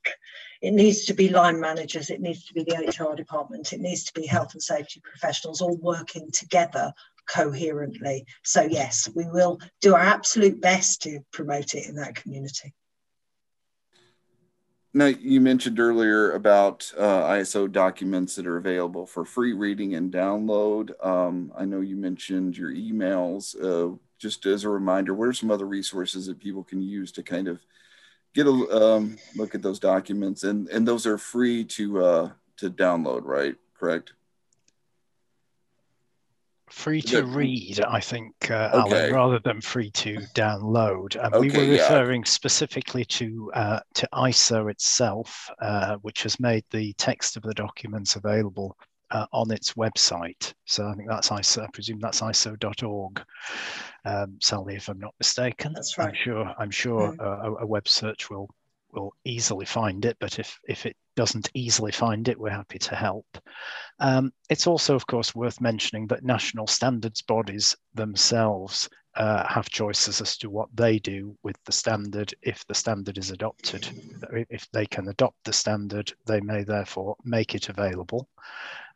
It 0.61 0.73
needs 0.73 1.05
to 1.05 1.13
be 1.13 1.29
line 1.29 1.61
managers, 1.61 2.09
it 2.09 2.19
needs 2.19 2.45
to 2.45 2.53
be 2.53 2.65
the 2.65 2.75
HR 2.75 3.15
department, 3.15 3.71
it 3.71 3.79
needs 3.79 4.03
to 4.03 4.13
be 4.13 4.27
health 4.27 4.53
and 4.53 4.61
safety 4.61 5.01
professionals 5.01 5.61
all 5.61 5.77
working 5.77 6.29
together 6.31 6.91
coherently. 7.25 8.25
So, 8.43 8.63
yes, 8.63 9.09
we 9.15 9.25
will 9.27 9.59
do 9.79 9.95
our 9.95 10.01
absolute 10.01 10.59
best 10.59 11.01
to 11.03 11.21
promote 11.31 11.73
it 11.73 11.87
in 11.87 11.95
that 11.95 12.15
community. 12.15 12.73
Now, 14.93 15.05
you 15.05 15.39
mentioned 15.39 15.79
earlier 15.79 16.31
about 16.31 16.91
uh, 16.97 17.23
ISO 17.29 17.71
documents 17.71 18.35
that 18.35 18.45
are 18.45 18.57
available 18.57 19.05
for 19.05 19.23
free 19.23 19.53
reading 19.53 19.95
and 19.95 20.11
download. 20.11 20.91
Um, 21.05 21.53
I 21.57 21.63
know 21.63 21.79
you 21.79 21.95
mentioned 21.95 22.57
your 22.57 22.71
emails. 22.71 23.55
Uh, 23.55 23.95
just 24.17 24.45
as 24.45 24.65
a 24.65 24.69
reminder, 24.69 25.13
what 25.13 25.29
are 25.29 25.33
some 25.33 25.49
other 25.49 25.65
resources 25.65 26.25
that 26.27 26.39
people 26.39 26.63
can 26.63 26.81
use 26.81 27.11
to 27.13 27.23
kind 27.23 27.47
of 27.47 27.61
get 28.33 28.47
a 28.47 28.51
um, 28.51 29.17
look 29.37 29.55
at 29.55 29.61
those 29.61 29.79
documents? 29.79 30.43
And 30.43 30.67
and 30.67 30.85
those 30.85 31.07
are 31.07 31.17
free 31.17 31.63
to 31.65 32.03
uh, 32.03 32.29
to 32.57 32.69
download, 32.69 33.21
right? 33.23 33.55
Correct. 33.73 34.11
Free 36.71 37.01
to 37.03 37.19
it- 37.19 37.25
read, 37.25 37.81
I 37.81 37.99
think, 37.99 38.49
uh, 38.49 38.71
Okay. 38.85 38.95
Alan, 39.09 39.13
rather 39.13 39.39
than 39.39 39.61
free 39.61 39.91
to 39.91 40.17
download. 40.33 41.15
And 41.21 41.33
we 41.33 41.49
were 41.51 41.63
Okay, 41.63 41.75
yeah. 41.75 41.81
referring 41.83 42.23
specifically 42.25 43.05
to 43.05 43.51
uh, 43.53 43.79
to 43.95 44.07
ISO 44.13 44.71
itself, 44.71 45.49
uh, 45.61 45.97
which 45.97 46.23
has 46.23 46.39
made 46.39 46.63
the 46.71 46.93
text 46.93 47.35
of 47.37 47.43
the 47.43 47.53
documents 47.53 48.15
available 48.15 48.77
uh, 49.11 49.25
on 49.33 49.51
its 49.51 49.73
website. 49.73 50.53
So 50.65 50.87
I 50.87 50.93
think 50.95 51.09
that's 51.09 51.29
ISO. 51.29 51.63
I 51.63 51.67
presume 51.73 51.99
that's 51.99 52.21
ISO.org. 52.21 53.21
Um, 54.05 54.37
Sally, 54.41 54.75
if 54.75 54.87
I'm 54.87 54.99
not 54.99 55.13
mistaken. 55.19 55.73
That's 55.73 55.99
I'm 55.99 56.05
right. 56.07 56.15
sure. 56.17 56.55
I'm 56.57 56.71
sure 56.71 57.11
Mm. 57.11 57.19
a, 57.19 57.63
a 57.63 57.65
web 57.65 57.87
search 57.87 58.29
will 58.29 58.49
will 58.93 59.13
easily 59.25 59.65
find 59.65 60.05
it. 60.05 60.17
But 60.19 60.39
if 60.39 60.57
if 60.67 60.85
it 60.85 60.95
doesn't 61.21 61.51
easily 61.53 61.91
find 61.91 62.27
it, 62.27 62.39
we're 62.39 62.49
happy 62.49 62.79
to 62.79 62.95
help. 62.95 63.27
Um, 63.99 64.33
it's 64.49 64.65
also, 64.65 64.95
of 64.95 65.05
course, 65.05 65.35
worth 65.35 65.61
mentioning 65.61 66.07
that 66.07 66.23
national 66.23 66.65
standards 66.65 67.21
bodies 67.21 67.75
themselves 67.93 68.89
uh, 69.13 69.47
have 69.47 69.69
choices 69.69 70.19
as 70.19 70.35
to 70.37 70.49
what 70.49 70.69
they 70.73 70.97
do 70.97 71.37
with 71.43 71.57
the 71.65 71.71
standard 71.71 72.33
if 72.41 72.65
the 72.65 72.73
standard 72.73 73.19
is 73.19 73.29
adopted. 73.29 73.87
If 74.49 74.67
they 74.71 74.87
can 74.87 75.09
adopt 75.09 75.35
the 75.43 75.53
standard, 75.53 76.11
they 76.25 76.41
may 76.41 76.63
therefore 76.63 77.15
make 77.23 77.53
it 77.53 77.69
available. 77.69 78.27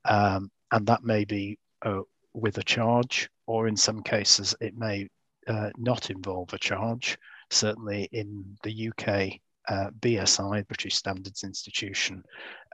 Um, 0.06 0.50
and 0.72 0.88
that 0.88 1.04
may 1.04 1.26
be 1.26 1.60
uh, 1.84 2.02
with 2.34 2.58
a 2.58 2.64
charge, 2.64 3.30
or 3.46 3.68
in 3.68 3.78
some 3.78 4.02
cases, 4.02 4.56
it 4.60 4.76
may 4.76 5.08
uh, 5.46 5.70
not 5.78 6.10
involve 6.10 6.52
a 6.54 6.58
charge. 6.58 7.20
Certainly 7.52 8.10
in 8.12 8.58
the 8.64 8.90
UK, 8.90 9.42
uh, 9.68 9.90
BSI, 10.00 10.68
British 10.68 10.96
Standards 10.96 11.44
Institution, 11.44 12.24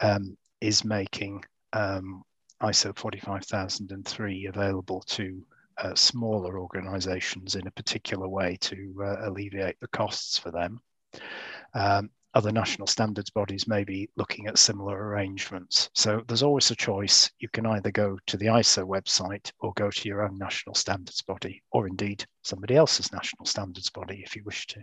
um, 0.02 0.38
is 0.60 0.86
making 0.86 1.44
um, 1.74 2.24
ISO 2.62 2.96
45003 2.96 4.46
available 4.46 5.02
to 5.02 5.46
uh, 5.78 5.96
smaller 5.96 6.60
organizations 6.60 7.56
in 7.56 7.66
a 7.66 7.72
particular 7.72 8.28
way 8.28 8.58
to 8.62 8.94
uh, 9.04 9.30
alleviate 9.30 9.80
the 9.80 9.88
costs 9.88 10.38
for 10.38 10.52
them. 10.52 10.80
Um, 11.74 12.10
other 12.34 12.52
national 12.52 12.88
standards 12.88 13.30
bodies 13.30 13.68
may 13.68 13.84
be 13.84 14.10
looking 14.16 14.48
at 14.48 14.58
similar 14.58 14.98
arrangements. 14.98 15.90
So 15.94 16.22
there's 16.28 16.44
always 16.44 16.72
a 16.72 16.76
choice. 16.76 17.30
You 17.40 17.50
can 17.50 17.66
either 17.66 17.92
go 17.92 18.18
to 18.28 18.38
the 18.38 18.46
ISO 18.46 18.88
website 18.88 19.52
or 19.60 19.74
go 19.76 19.90
to 19.90 20.08
your 20.08 20.24
own 20.24 20.38
national 20.38 20.76
standards 20.76 21.22
body, 21.22 21.62
or 21.72 21.88
indeed 21.88 22.26
somebody 22.44 22.76
else's 22.76 23.12
national 23.12 23.46
standards 23.46 23.90
body 23.90 24.22
if 24.26 24.36
you 24.36 24.44
wish 24.46 24.66
to. 24.68 24.82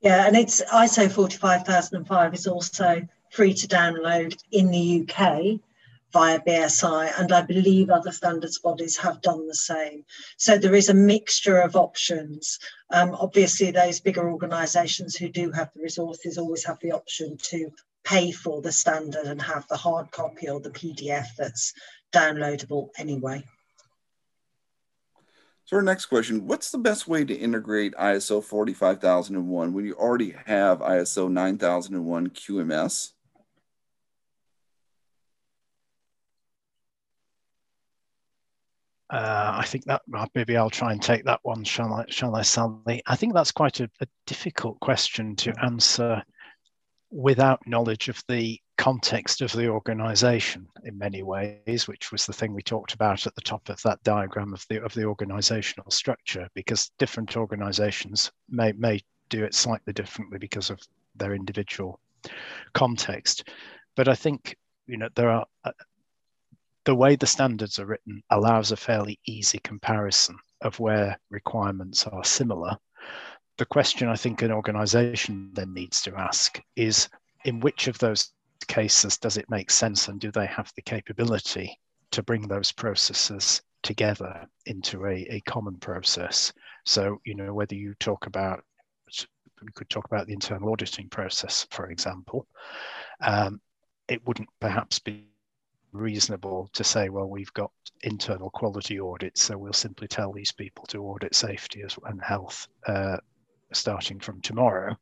Yeah, 0.00 0.26
and 0.26 0.36
it's 0.36 0.62
ISO 0.62 1.10
45005 1.10 2.34
is 2.34 2.46
also 2.46 3.06
free 3.32 3.52
to 3.54 3.66
download 3.66 4.40
in 4.52 4.70
the 4.70 5.02
UK 5.02 5.60
via 6.12 6.40
BSI, 6.40 7.20
and 7.20 7.32
I 7.32 7.42
believe 7.42 7.90
other 7.90 8.12
standards 8.12 8.60
bodies 8.60 8.96
have 8.96 9.20
done 9.20 9.46
the 9.46 9.54
same. 9.54 10.04
So 10.36 10.56
there 10.56 10.74
is 10.74 10.88
a 10.88 10.94
mixture 10.94 11.58
of 11.58 11.76
options. 11.76 12.58
Um, 12.90 13.14
obviously, 13.18 13.70
those 13.72 14.00
bigger 14.00 14.30
organisations 14.30 15.16
who 15.16 15.28
do 15.28 15.50
have 15.50 15.70
the 15.74 15.82
resources 15.82 16.38
always 16.38 16.64
have 16.64 16.78
the 16.80 16.92
option 16.92 17.36
to 17.50 17.70
pay 18.04 18.30
for 18.30 18.62
the 18.62 18.72
standard 18.72 19.26
and 19.26 19.42
have 19.42 19.66
the 19.68 19.76
hard 19.76 20.10
copy 20.12 20.48
or 20.48 20.60
the 20.60 20.70
PDF 20.70 21.26
that's 21.36 21.74
downloadable 22.12 22.88
anyway. 22.96 23.44
So 25.68 25.76
our 25.76 25.82
next 25.82 26.06
question, 26.06 26.46
what's 26.46 26.70
the 26.70 26.78
best 26.78 27.06
way 27.06 27.26
to 27.26 27.34
integrate 27.34 27.92
ISO 27.92 28.42
45001 28.42 29.74
when 29.74 29.84
you 29.84 29.92
already 29.96 30.34
have 30.46 30.78
ISO 30.78 31.30
9001 31.30 32.30
QMS? 32.30 33.12
Uh, 39.10 39.56
I 39.58 39.64
think 39.66 39.84
that 39.84 40.00
uh, 40.16 40.26
maybe 40.34 40.56
I'll 40.56 40.70
try 40.70 40.92
and 40.92 41.02
take 41.02 41.26
that 41.26 41.40
one, 41.42 41.64
shall 41.64 41.92
I, 41.92 42.06
shall 42.08 42.34
I, 42.34 42.40
Sally? 42.40 43.02
I 43.06 43.16
think 43.16 43.34
that's 43.34 43.52
quite 43.52 43.80
a, 43.80 43.90
a 44.00 44.06
difficult 44.26 44.80
question 44.80 45.36
to 45.36 45.52
answer 45.62 46.22
without 47.10 47.60
knowledge 47.66 48.08
of 48.08 48.22
the 48.26 48.58
context 48.78 49.42
of 49.42 49.52
the 49.52 49.68
organization 49.68 50.66
in 50.84 50.96
many 50.96 51.22
ways, 51.22 51.88
which 51.88 52.12
was 52.12 52.24
the 52.24 52.32
thing 52.32 52.54
we 52.54 52.62
talked 52.62 52.94
about 52.94 53.26
at 53.26 53.34
the 53.34 53.42
top 53.42 53.68
of 53.68 53.82
that 53.82 54.02
diagram 54.04 54.54
of 54.54 54.64
the 54.70 54.82
of 54.82 54.94
the 54.94 55.04
organizational 55.04 55.90
structure, 55.90 56.48
because 56.54 56.90
different 56.98 57.36
organizations 57.36 58.30
may 58.48 58.72
may 58.72 59.00
do 59.28 59.44
it 59.44 59.54
slightly 59.54 59.92
differently 59.92 60.38
because 60.38 60.70
of 60.70 60.80
their 61.16 61.34
individual 61.34 62.00
context. 62.72 63.48
But 63.96 64.08
I 64.08 64.14
think 64.14 64.56
you 64.86 64.96
know 64.96 65.08
there 65.16 65.30
are 65.30 65.46
uh, 65.64 65.72
the 66.84 66.94
way 66.94 67.16
the 67.16 67.26
standards 67.26 67.78
are 67.78 67.86
written 67.86 68.22
allows 68.30 68.72
a 68.72 68.76
fairly 68.76 69.18
easy 69.26 69.58
comparison 69.58 70.38
of 70.62 70.78
where 70.80 71.18
requirements 71.30 72.06
are 72.06 72.24
similar. 72.24 72.76
The 73.58 73.66
question 73.66 74.08
I 74.08 74.14
think 74.14 74.40
an 74.42 74.52
organization 74.52 75.50
then 75.52 75.74
needs 75.74 76.00
to 76.02 76.14
ask 76.14 76.62
is 76.76 77.08
in 77.44 77.60
which 77.60 77.88
of 77.88 77.98
those 77.98 78.32
cases 78.68 79.18
does 79.18 79.36
it 79.36 79.50
make 79.50 79.70
sense 79.70 80.08
and 80.08 80.20
do 80.20 80.30
they 80.30 80.46
have 80.46 80.72
the 80.76 80.82
capability 80.82 81.78
to 82.10 82.22
bring 82.22 82.46
those 82.46 82.72
processes 82.72 83.62
together 83.82 84.46
into 84.66 85.06
a, 85.06 85.26
a 85.30 85.40
common 85.40 85.76
process? 85.76 86.52
So, 86.84 87.20
you 87.24 87.34
know, 87.34 87.52
whether 87.52 87.74
you 87.74 87.94
talk 87.94 88.26
about, 88.26 88.64
we 89.62 89.72
could 89.74 89.90
talk 89.90 90.04
about 90.04 90.26
the 90.26 90.32
internal 90.32 90.72
auditing 90.72 91.08
process, 91.08 91.66
for 91.70 91.90
example, 91.90 92.46
um, 93.20 93.60
it 94.08 94.24
wouldn't 94.26 94.48
perhaps 94.60 94.98
be 94.98 95.26
reasonable 95.92 96.68
to 96.74 96.84
say, 96.84 97.08
well, 97.08 97.28
we've 97.28 97.52
got 97.54 97.70
internal 98.02 98.50
quality 98.50 99.00
audits, 99.00 99.42
so 99.42 99.56
we'll 99.56 99.72
simply 99.72 100.06
tell 100.06 100.32
these 100.32 100.52
people 100.52 100.84
to 100.86 101.02
audit 101.02 101.34
safety 101.34 101.82
and 102.04 102.22
health 102.22 102.68
uh, 102.86 103.16
starting 103.72 104.20
from 104.20 104.40
tomorrow. 104.40 104.96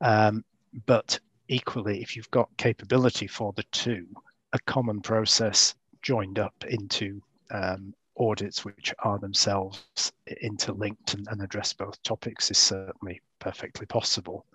Um, 0.00 0.44
but 0.86 1.18
equally, 1.48 2.02
if 2.02 2.16
you've 2.16 2.30
got 2.30 2.48
capability 2.56 3.26
for 3.26 3.52
the 3.52 3.62
two, 3.64 4.06
a 4.52 4.58
common 4.60 5.00
process 5.00 5.74
joined 6.02 6.38
up 6.38 6.54
into 6.68 7.20
um, 7.50 7.94
audits 8.18 8.64
which 8.64 8.94
are 9.00 9.18
themselves 9.18 10.12
interlinked 10.42 11.14
and, 11.14 11.26
and 11.30 11.42
address 11.42 11.72
both 11.72 12.02
topics 12.02 12.50
is 12.50 12.58
certainly 12.58 13.20
perfectly 13.38 13.86
possible. 13.86 14.46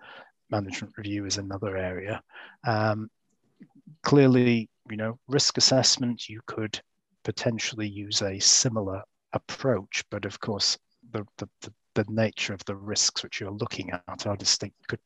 Management 0.49 0.93
review 0.97 1.25
is 1.25 1.37
another 1.37 1.77
area. 1.77 2.21
Um, 2.65 3.09
clearly, 4.01 4.69
you 4.89 4.97
know, 4.97 5.19
risk 5.27 5.57
assessment, 5.57 6.27
you 6.27 6.41
could 6.45 6.79
potentially 7.23 7.87
use 7.87 8.21
a 8.21 8.39
similar 8.39 9.03
approach, 9.33 10.03
but 10.09 10.25
of 10.25 10.39
course, 10.39 10.77
the, 11.11 11.25
the, 11.37 11.47
the, 11.93 12.05
nature 12.09 12.53
of 12.53 12.63
the 12.65 12.75
risks 12.75 13.23
which 13.23 13.39
you're 13.39 13.51
looking 13.51 13.91
at 13.91 14.25
are 14.25 14.35
distinct. 14.35 14.75
Could 14.87 14.99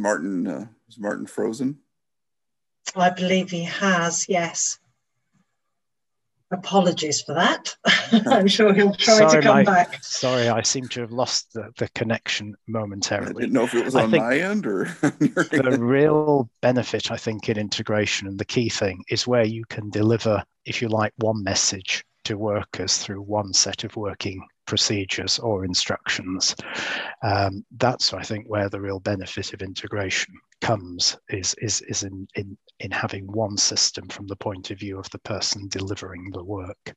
Martin 0.00 0.46
uh, 0.46 0.66
was 0.86 0.98
Martin 0.98 1.26
frozen? 1.26 1.78
I 2.96 3.10
believe 3.10 3.50
he 3.50 3.64
has. 3.64 4.28
Yes. 4.28 4.78
Apologies 6.52 7.20
for 7.22 7.34
that. 7.34 7.76
I'm 8.26 8.48
sure 8.48 8.74
he'll 8.74 8.94
try 8.94 9.18
sorry, 9.18 9.30
to 9.30 9.42
come 9.42 9.56
my, 9.58 9.62
back. 9.62 10.02
Sorry, 10.02 10.48
I 10.48 10.62
seem 10.62 10.88
to 10.88 11.00
have 11.02 11.12
lost 11.12 11.52
the, 11.52 11.70
the 11.78 11.88
connection 11.90 12.56
momentarily. 12.66 13.30
I 13.30 13.40
didn't 13.40 13.52
know 13.52 13.64
if 13.64 13.74
it 13.74 13.84
was 13.84 13.94
I 13.94 14.02
on 14.02 14.10
my 14.10 14.38
end 14.38 14.66
or 14.66 14.84
the 15.00 15.78
real 15.78 16.50
benefit, 16.60 17.12
I 17.12 17.16
think, 17.16 17.48
in 17.48 17.56
integration 17.56 18.26
and 18.26 18.36
the 18.36 18.44
key 18.44 18.68
thing 18.68 19.04
is 19.08 19.28
where 19.28 19.46
you 19.46 19.64
can 19.66 19.90
deliver, 19.90 20.42
if 20.64 20.82
you 20.82 20.88
like, 20.88 21.12
one 21.18 21.44
message 21.44 22.04
to 22.24 22.36
workers 22.36 22.98
through 22.98 23.22
one 23.22 23.52
set 23.52 23.84
of 23.84 23.94
working 23.94 24.44
procedures 24.70 25.40
or 25.40 25.64
instructions. 25.64 26.54
Um, 27.24 27.64
that's, 27.76 28.14
I 28.14 28.22
think, 28.22 28.46
where 28.46 28.68
the 28.68 28.80
real 28.80 29.00
benefit 29.00 29.52
of 29.52 29.62
integration 29.62 30.32
comes 30.60 31.18
is 31.28 31.56
is 31.60 31.80
is 31.82 32.04
in, 32.04 32.28
in 32.36 32.56
in 32.78 32.92
having 32.92 33.26
one 33.26 33.56
system 33.56 34.06
from 34.08 34.28
the 34.28 34.36
point 34.36 34.70
of 34.70 34.78
view 34.78 34.96
of 34.96 35.10
the 35.10 35.18
person 35.18 35.66
delivering 35.68 36.30
the 36.30 36.44
work. 36.44 36.94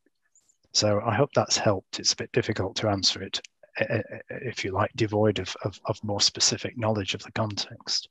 So 0.71 1.01
I 1.03 1.15
hope 1.15 1.31
that's 1.33 1.57
helped. 1.57 1.99
It's 1.99 2.13
a 2.13 2.21
bit 2.21 2.31
difficult 2.31 2.75
to 2.75 2.89
answer 2.89 3.23
it, 3.23 3.41
eh, 3.79 3.85
eh, 3.89 4.01
eh, 4.29 4.37
if 4.51 4.63
you 4.63 4.71
like, 4.71 4.91
devoid 4.95 5.39
of, 5.39 5.55
of, 5.63 5.79
of 5.85 6.03
more 6.03 6.21
specific 6.21 6.77
knowledge 6.77 7.15
of 7.15 7.23
the 7.23 7.31
context. 7.31 8.07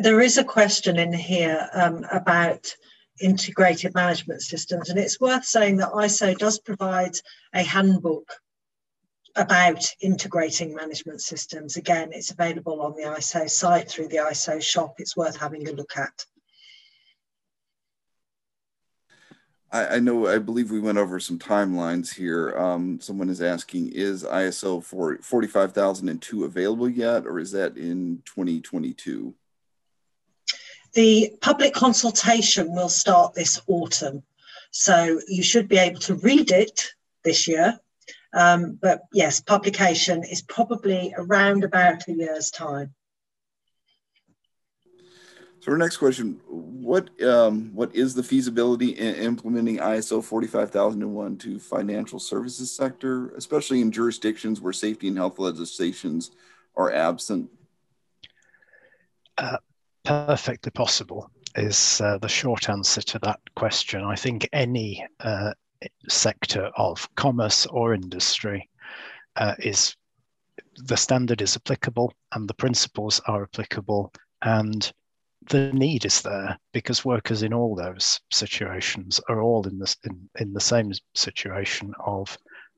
There 0.00 0.20
is 0.20 0.36
a 0.36 0.44
question 0.44 0.98
in 0.98 1.14
here 1.14 1.66
um, 1.72 2.04
about 2.12 2.74
integrated 3.20 3.94
management 3.94 4.42
systems, 4.42 4.90
and 4.90 4.98
it's 4.98 5.20
worth 5.20 5.46
saying 5.46 5.76
that 5.78 5.92
ISO 5.92 6.36
does 6.36 6.58
provide 6.58 7.14
a 7.54 7.62
handbook 7.62 8.28
about 9.36 9.84
integrating 10.00 10.74
management 10.74 11.20
systems. 11.20 11.76
Again, 11.76 12.10
it's 12.12 12.30
available 12.30 12.80
on 12.80 12.94
the 12.94 13.02
ISO 13.02 13.48
site 13.48 13.88
through 13.88 14.08
the 14.08 14.16
ISO 14.16 14.62
shop. 14.62 14.94
It's 14.98 15.16
worth 15.16 15.36
having 15.36 15.68
a 15.68 15.72
look 15.72 15.96
at. 15.96 16.24
I, 19.70 19.96
I 19.96 19.98
know, 19.98 20.26
I 20.26 20.38
believe 20.38 20.70
we 20.70 20.80
went 20.80 20.98
over 20.98 21.20
some 21.20 21.38
timelines 21.38 22.14
here. 22.14 22.56
Um, 22.56 22.98
someone 23.00 23.28
is 23.28 23.42
asking, 23.42 23.92
is 23.92 24.24
ISO 24.24 24.82
4, 24.82 25.18
45002 25.18 26.44
available 26.44 26.88
yet, 26.88 27.26
or 27.26 27.38
is 27.38 27.52
that 27.52 27.76
in 27.76 28.22
2022? 28.24 29.34
The 30.94 31.36
public 31.42 31.74
consultation 31.74 32.74
will 32.74 32.88
start 32.88 33.34
this 33.34 33.60
autumn. 33.66 34.22
So 34.70 35.20
you 35.28 35.42
should 35.42 35.68
be 35.68 35.76
able 35.76 36.00
to 36.00 36.14
read 36.14 36.50
it 36.52 36.92
this 37.22 37.46
year 37.46 37.78
um, 38.32 38.78
but 38.80 39.02
yes, 39.12 39.40
publication 39.40 40.24
is 40.24 40.42
probably 40.42 41.14
around 41.16 41.64
about 41.64 42.08
a 42.08 42.12
year's 42.12 42.50
time. 42.50 42.94
So 45.60 45.72
our 45.72 45.78
next 45.78 45.96
question, 45.96 46.40
what 46.46 47.10
um, 47.22 47.74
what 47.74 47.92
is 47.92 48.14
the 48.14 48.22
feasibility 48.22 48.90
in 48.90 49.16
implementing 49.16 49.78
ISO 49.78 50.22
45001 50.22 51.38
to 51.38 51.58
financial 51.58 52.20
services 52.20 52.70
sector, 52.70 53.30
especially 53.30 53.80
in 53.80 53.90
jurisdictions 53.90 54.60
where 54.60 54.72
safety 54.72 55.08
and 55.08 55.16
health 55.16 55.40
legislations 55.40 56.30
are 56.76 56.92
absent? 56.92 57.50
Uh, 59.36 59.56
perfectly 60.04 60.70
possible 60.70 61.30
is 61.56 62.00
uh, 62.00 62.18
the 62.18 62.28
short 62.28 62.68
answer 62.68 63.02
to 63.02 63.18
that 63.20 63.40
question. 63.56 64.04
I 64.04 64.14
think 64.14 64.48
any 64.52 65.04
uh, 65.18 65.52
sector 66.08 66.70
of 66.76 67.08
commerce 67.14 67.66
or 67.66 67.94
industry 67.94 68.68
uh, 69.36 69.54
is 69.58 69.94
the 70.76 70.96
standard 70.96 71.42
is 71.42 71.56
applicable 71.56 72.12
and 72.32 72.48
the 72.48 72.54
principles 72.54 73.20
are 73.26 73.42
applicable 73.42 74.12
and 74.42 74.92
the 75.48 75.72
need 75.72 76.04
is 76.04 76.22
there 76.22 76.58
because 76.72 77.04
workers 77.04 77.42
in 77.42 77.52
all 77.52 77.74
those 77.74 78.20
situations 78.32 79.20
are 79.28 79.40
all 79.40 79.66
in 79.66 79.78
this 79.78 79.96
in, 80.04 80.28
in 80.40 80.52
the 80.52 80.60
same 80.60 80.92
situation 81.14 81.92
of 82.04 82.36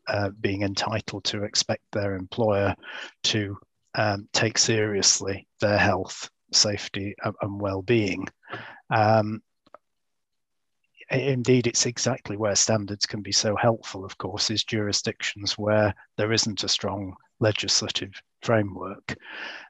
uh, 0.08 0.30
being 0.40 0.62
entitled 0.62 1.24
to 1.24 1.44
expect 1.44 1.82
their 1.92 2.14
employer 2.14 2.74
to 3.22 3.56
um, 3.94 4.28
take 4.32 4.58
seriously 4.58 5.46
their 5.60 5.78
health, 5.78 6.30
safety, 6.52 7.14
and, 7.24 7.34
and 7.42 7.60
well-being. 7.60 8.26
Um, 8.90 9.42
indeed, 11.10 11.66
it's 11.66 11.86
exactly 11.86 12.36
where 12.36 12.54
standards 12.54 13.06
can 13.06 13.22
be 13.22 13.32
so 13.32 13.56
helpful, 13.56 14.04
of 14.04 14.18
course, 14.18 14.50
is 14.50 14.64
jurisdictions 14.64 15.56
where 15.56 15.94
there 16.16 16.32
isn't 16.32 16.64
a 16.64 16.68
strong 16.68 17.14
legislative 17.40 18.20
framework. 18.42 19.16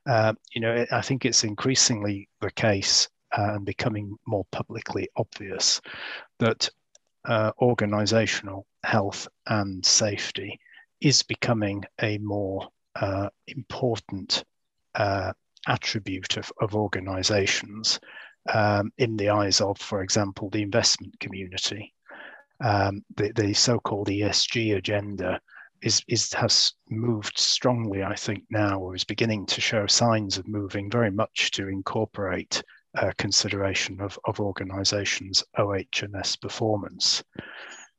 Uh, 0.06 0.34
you 0.52 0.60
know, 0.60 0.84
I 0.90 1.00
think 1.00 1.24
it's 1.24 1.44
increasingly 1.44 2.28
the 2.40 2.50
case 2.50 3.08
uh, 3.36 3.54
and 3.54 3.66
becoming 3.66 4.16
more 4.26 4.46
publicly 4.50 5.08
obvious 5.16 5.80
that 6.38 6.68
uh, 7.26 7.52
organizational 7.60 8.66
health 8.84 9.28
and 9.46 9.84
safety 9.84 10.58
is 11.00 11.22
becoming 11.22 11.84
a 12.00 12.18
more 12.18 12.68
uh, 12.96 13.28
important 13.46 14.44
uh, 14.94 15.32
attribute 15.66 16.36
of, 16.36 16.50
of 16.60 16.74
organizations 16.74 18.00
um, 18.52 18.92
in 18.98 19.16
the 19.16 19.30
eyes 19.30 19.60
of, 19.60 19.78
for 19.78 20.02
example, 20.02 20.50
the 20.50 20.62
investment 20.62 21.18
community. 21.20 21.94
Um, 22.60 23.04
the, 23.16 23.32
the 23.32 23.54
so-called 23.54 24.08
ESG 24.08 24.76
agenda 24.76 25.40
is, 25.82 26.02
is 26.08 26.32
has 26.32 26.72
moved 26.90 27.38
strongly, 27.38 28.02
I 28.02 28.14
think, 28.14 28.44
now, 28.50 28.80
or 28.80 28.96
is 28.96 29.04
beginning 29.04 29.46
to 29.46 29.60
show 29.60 29.86
signs 29.86 30.38
of 30.38 30.48
moving 30.48 30.90
very 30.90 31.10
much 31.10 31.52
to 31.52 31.68
incorporate 31.68 32.62
uh, 32.96 33.12
consideration 33.16 34.00
of, 34.00 34.18
of 34.24 34.40
organizations' 34.40 35.44
OH&S 35.56 36.36
performance. 36.36 37.22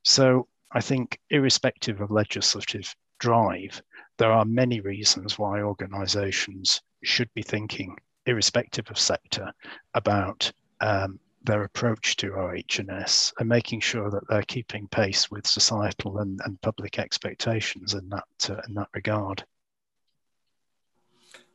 So 0.03 0.47
I 0.71 0.81
think, 0.81 1.19
irrespective 1.29 2.01
of 2.01 2.11
legislative 2.11 2.93
drive, 3.19 3.81
there 4.17 4.31
are 4.31 4.45
many 4.45 4.81
reasons 4.81 5.39
why 5.39 5.61
organizations 5.61 6.81
should 7.03 7.29
be 7.33 7.43
thinking 7.43 7.95
irrespective 8.25 8.89
of 8.89 8.99
sector, 8.99 9.51
about 9.93 10.51
um, 10.81 11.19
their 11.43 11.63
approach 11.63 12.15
to 12.17 12.33
OH&S 12.33 13.33
and 13.39 13.49
making 13.49 13.79
sure 13.79 14.09
that 14.09 14.27
they're 14.29 14.43
keeping 14.43 14.87
pace 14.87 15.31
with 15.31 15.47
societal 15.47 16.19
and, 16.19 16.39
and 16.45 16.61
public 16.61 16.99
expectations 16.99 17.93
in 17.93 18.09
that, 18.09 18.49
uh, 18.49 18.61
in 18.67 18.73
that 18.75 18.89
regard. 18.93 19.43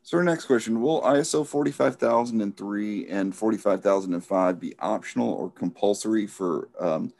So 0.02 0.18
our 0.18 0.24
next 0.24 0.44
question, 0.44 0.82
will 0.82 1.00
ISO 1.00 1.46
45003 1.46 3.08
and 3.08 3.34
45005 3.34 4.60
be 4.60 4.74
optional 4.78 5.32
or 5.32 5.50
compulsory 5.50 6.26
for 6.26 6.68
um, 6.78 7.12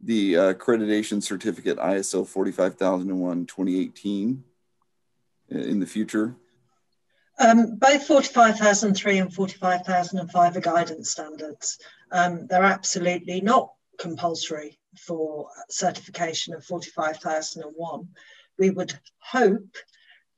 the 0.00 0.36
uh, 0.36 0.54
accreditation 0.54 1.22
certificate 1.22 1.78
ISO 1.78 2.26
45001 2.26 3.46
2018 3.46 4.44
in 5.50 5.78
the 5.78 5.86
future? 5.86 6.34
Um, 7.38 7.76
both 7.76 8.06
45,003 8.06 9.18
and 9.18 9.34
45,005 9.34 10.56
are 10.56 10.60
guidance 10.60 11.10
standards. 11.10 11.78
Um, 12.12 12.46
they're 12.46 12.62
absolutely 12.62 13.40
not 13.40 13.72
compulsory 13.98 14.78
for 14.98 15.48
certification 15.68 16.54
of 16.54 16.64
45,001. 16.64 18.08
We 18.58 18.70
would 18.70 18.98
hope 19.18 19.76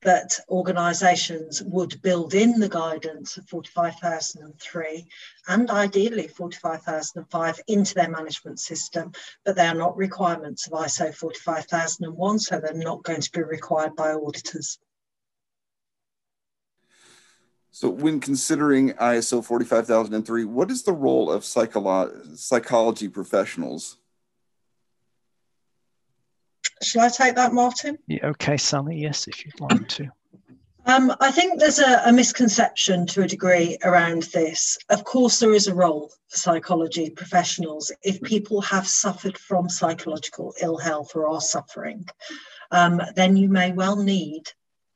that 0.01 0.39
organisations 0.49 1.61
would 1.63 2.01
build 2.01 2.33
in 2.33 2.59
the 2.59 2.69
guidance 2.69 3.37
of 3.37 3.49
45,003 3.49 5.07
and 5.47 5.69
ideally 5.71 6.27
45,005 6.27 7.59
into 7.67 7.93
their 7.95 8.09
management 8.09 8.59
system, 8.59 9.11
but 9.43 9.55
they 9.55 9.65
are 9.65 9.75
not 9.75 9.97
requirements 9.97 10.67
of 10.67 10.73
ISO 10.73 11.13
45,001, 11.13 12.39
so 12.39 12.59
they're 12.59 12.73
not 12.73 13.03
going 13.03 13.21
to 13.21 13.31
be 13.31 13.41
required 13.41 13.95
by 13.95 14.13
auditors. 14.13 14.79
So, 17.79 17.89
when 17.89 18.19
considering 18.19 18.93
ISO 18.93 19.45
45003, 19.45 20.45
what 20.45 20.71
is 20.71 20.81
the 20.81 20.93
role 20.93 21.31
of 21.31 21.43
psycholo- 21.43 22.35
psychology 22.35 23.07
professionals? 23.07 23.97
Shall 26.81 27.03
I 27.03 27.09
take 27.09 27.35
that, 27.35 27.53
Martin? 27.53 27.99
Yeah, 28.07 28.29
okay, 28.29 28.57
Sally, 28.57 28.97
yes, 28.97 29.27
if 29.27 29.45
you'd 29.45 29.59
like 29.59 29.87
to. 29.89 30.11
Um, 30.87 31.13
I 31.19 31.29
think 31.29 31.59
there's 31.59 31.77
a, 31.77 32.01
a, 32.07 32.11
misconception 32.11 33.05
to 33.07 33.21
a 33.21 33.27
degree 33.27 33.77
around 33.83 34.23
this. 34.33 34.79
Of 34.89 35.03
course, 35.03 35.37
there 35.37 35.53
is 35.53 35.67
a 35.67 35.75
role 35.75 36.11
for 36.29 36.37
psychology 36.37 37.11
professionals 37.11 37.91
if 38.01 38.19
people 38.23 38.59
have 38.61 38.87
suffered 38.87 39.37
from 39.37 39.69
psychological 39.69 40.55
ill 40.63 40.77
health 40.77 41.15
or 41.15 41.29
are 41.29 41.41
suffering. 41.41 42.07
Um, 42.71 42.99
then 43.15 43.37
you 43.37 43.49
may 43.49 43.71
well 43.71 43.97
need 43.97 44.45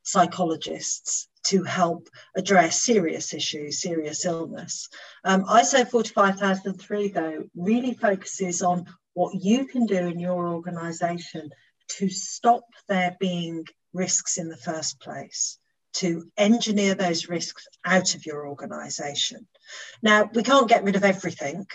psychologists 0.02 1.28
to 1.44 1.64
help 1.64 2.08
address 2.36 2.82
serious 2.82 3.34
issues, 3.34 3.80
serious 3.80 4.24
illness. 4.24 4.88
Um, 5.24 5.44
ISO 5.44 5.88
45003, 5.88 7.08
though, 7.08 7.44
really 7.54 7.94
focuses 7.94 8.62
on 8.62 8.86
what 9.14 9.34
you 9.34 9.66
can 9.66 9.86
do 9.86 9.96
in 9.96 10.18
your 10.18 10.48
organisation 10.48 11.50
to 11.88 12.08
stop 12.08 12.64
there 12.88 13.16
being 13.18 13.66
risks 13.92 14.38
in 14.38 14.48
the 14.48 14.56
first 14.56 15.00
place. 15.00 15.58
to 15.94 16.30
engineer 16.36 16.94
those 16.94 17.28
risks 17.28 17.66
out 17.84 18.14
of 18.14 18.24
your 18.24 18.48
organization. 18.48 19.46
Now, 20.02 20.30
we 20.32 20.42
can't 20.42 20.68
get 20.68 20.84
rid 20.84 20.96
of 20.96 21.04
everything, 21.04 21.66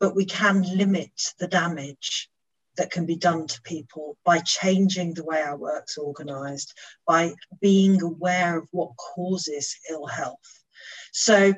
but 0.00 0.16
we 0.16 0.24
can 0.24 0.62
limit 0.62 1.12
the 1.38 1.46
damage 1.46 2.29
that 2.76 2.90
can 2.90 3.06
be 3.06 3.16
done 3.16 3.46
to 3.46 3.62
people 3.62 4.16
by 4.24 4.38
changing 4.38 5.14
the 5.14 5.24
way 5.24 5.42
our 5.42 5.56
work's 5.56 5.98
organized, 5.98 6.72
by 7.06 7.32
being 7.60 8.00
aware 8.02 8.58
of 8.58 8.68
what 8.70 8.96
causes 8.96 9.76
ill 9.90 10.06
health. 10.06 10.62
So 11.12 11.52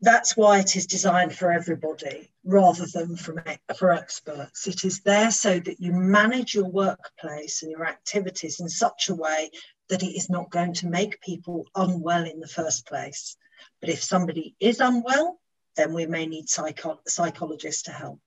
that's 0.00 0.36
why 0.36 0.60
it 0.60 0.76
is 0.76 0.86
designed 0.86 1.34
for 1.34 1.50
everybody 1.50 2.30
rather 2.44 2.86
than 2.86 3.16
for, 3.16 3.42
for 3.76 3.92
experts. 3.92 4.66
It 4.66 4.84
is 4.84 5.00
there 5.00 5.30
so 5.30 5.58
that 5.58 5.80
you 5.80 5.92
manage 5.92 6.54
your 6.54 6.68
workplace 6.68 7.62
and 7.62 7.72
your 7.72 7.86
activities 7.86 8.60
in 8.60 8.68
such 8.68 9.08
a 9.08 9.14
way 9.14 9.50
that 9.88 10.02
it 10.02 10.16
is 10.16 10.30
not 10.30 10.50
going 10.50 10.74
to 10.74 10.86
make 10.86 11.20
people 11.20 11.64
unwell 11.74 12.24
in 12.24 12.38
the 12.40 12.46
first 12.46 12.86
place. 12.86 13.36
But 13.80 13.90
if 13.90 14.02
somebody 14.02 14.54
is 14.60 14.80
unwell, 14.80 15.40
then 15.76 15.94
we 15.94 16.06
may 16.06 16.26
need 16.26 16.48
psycho- 16.48 17.00
psychologists 17.06 17.82
to 17.82 17.92
help. 17.92 18.20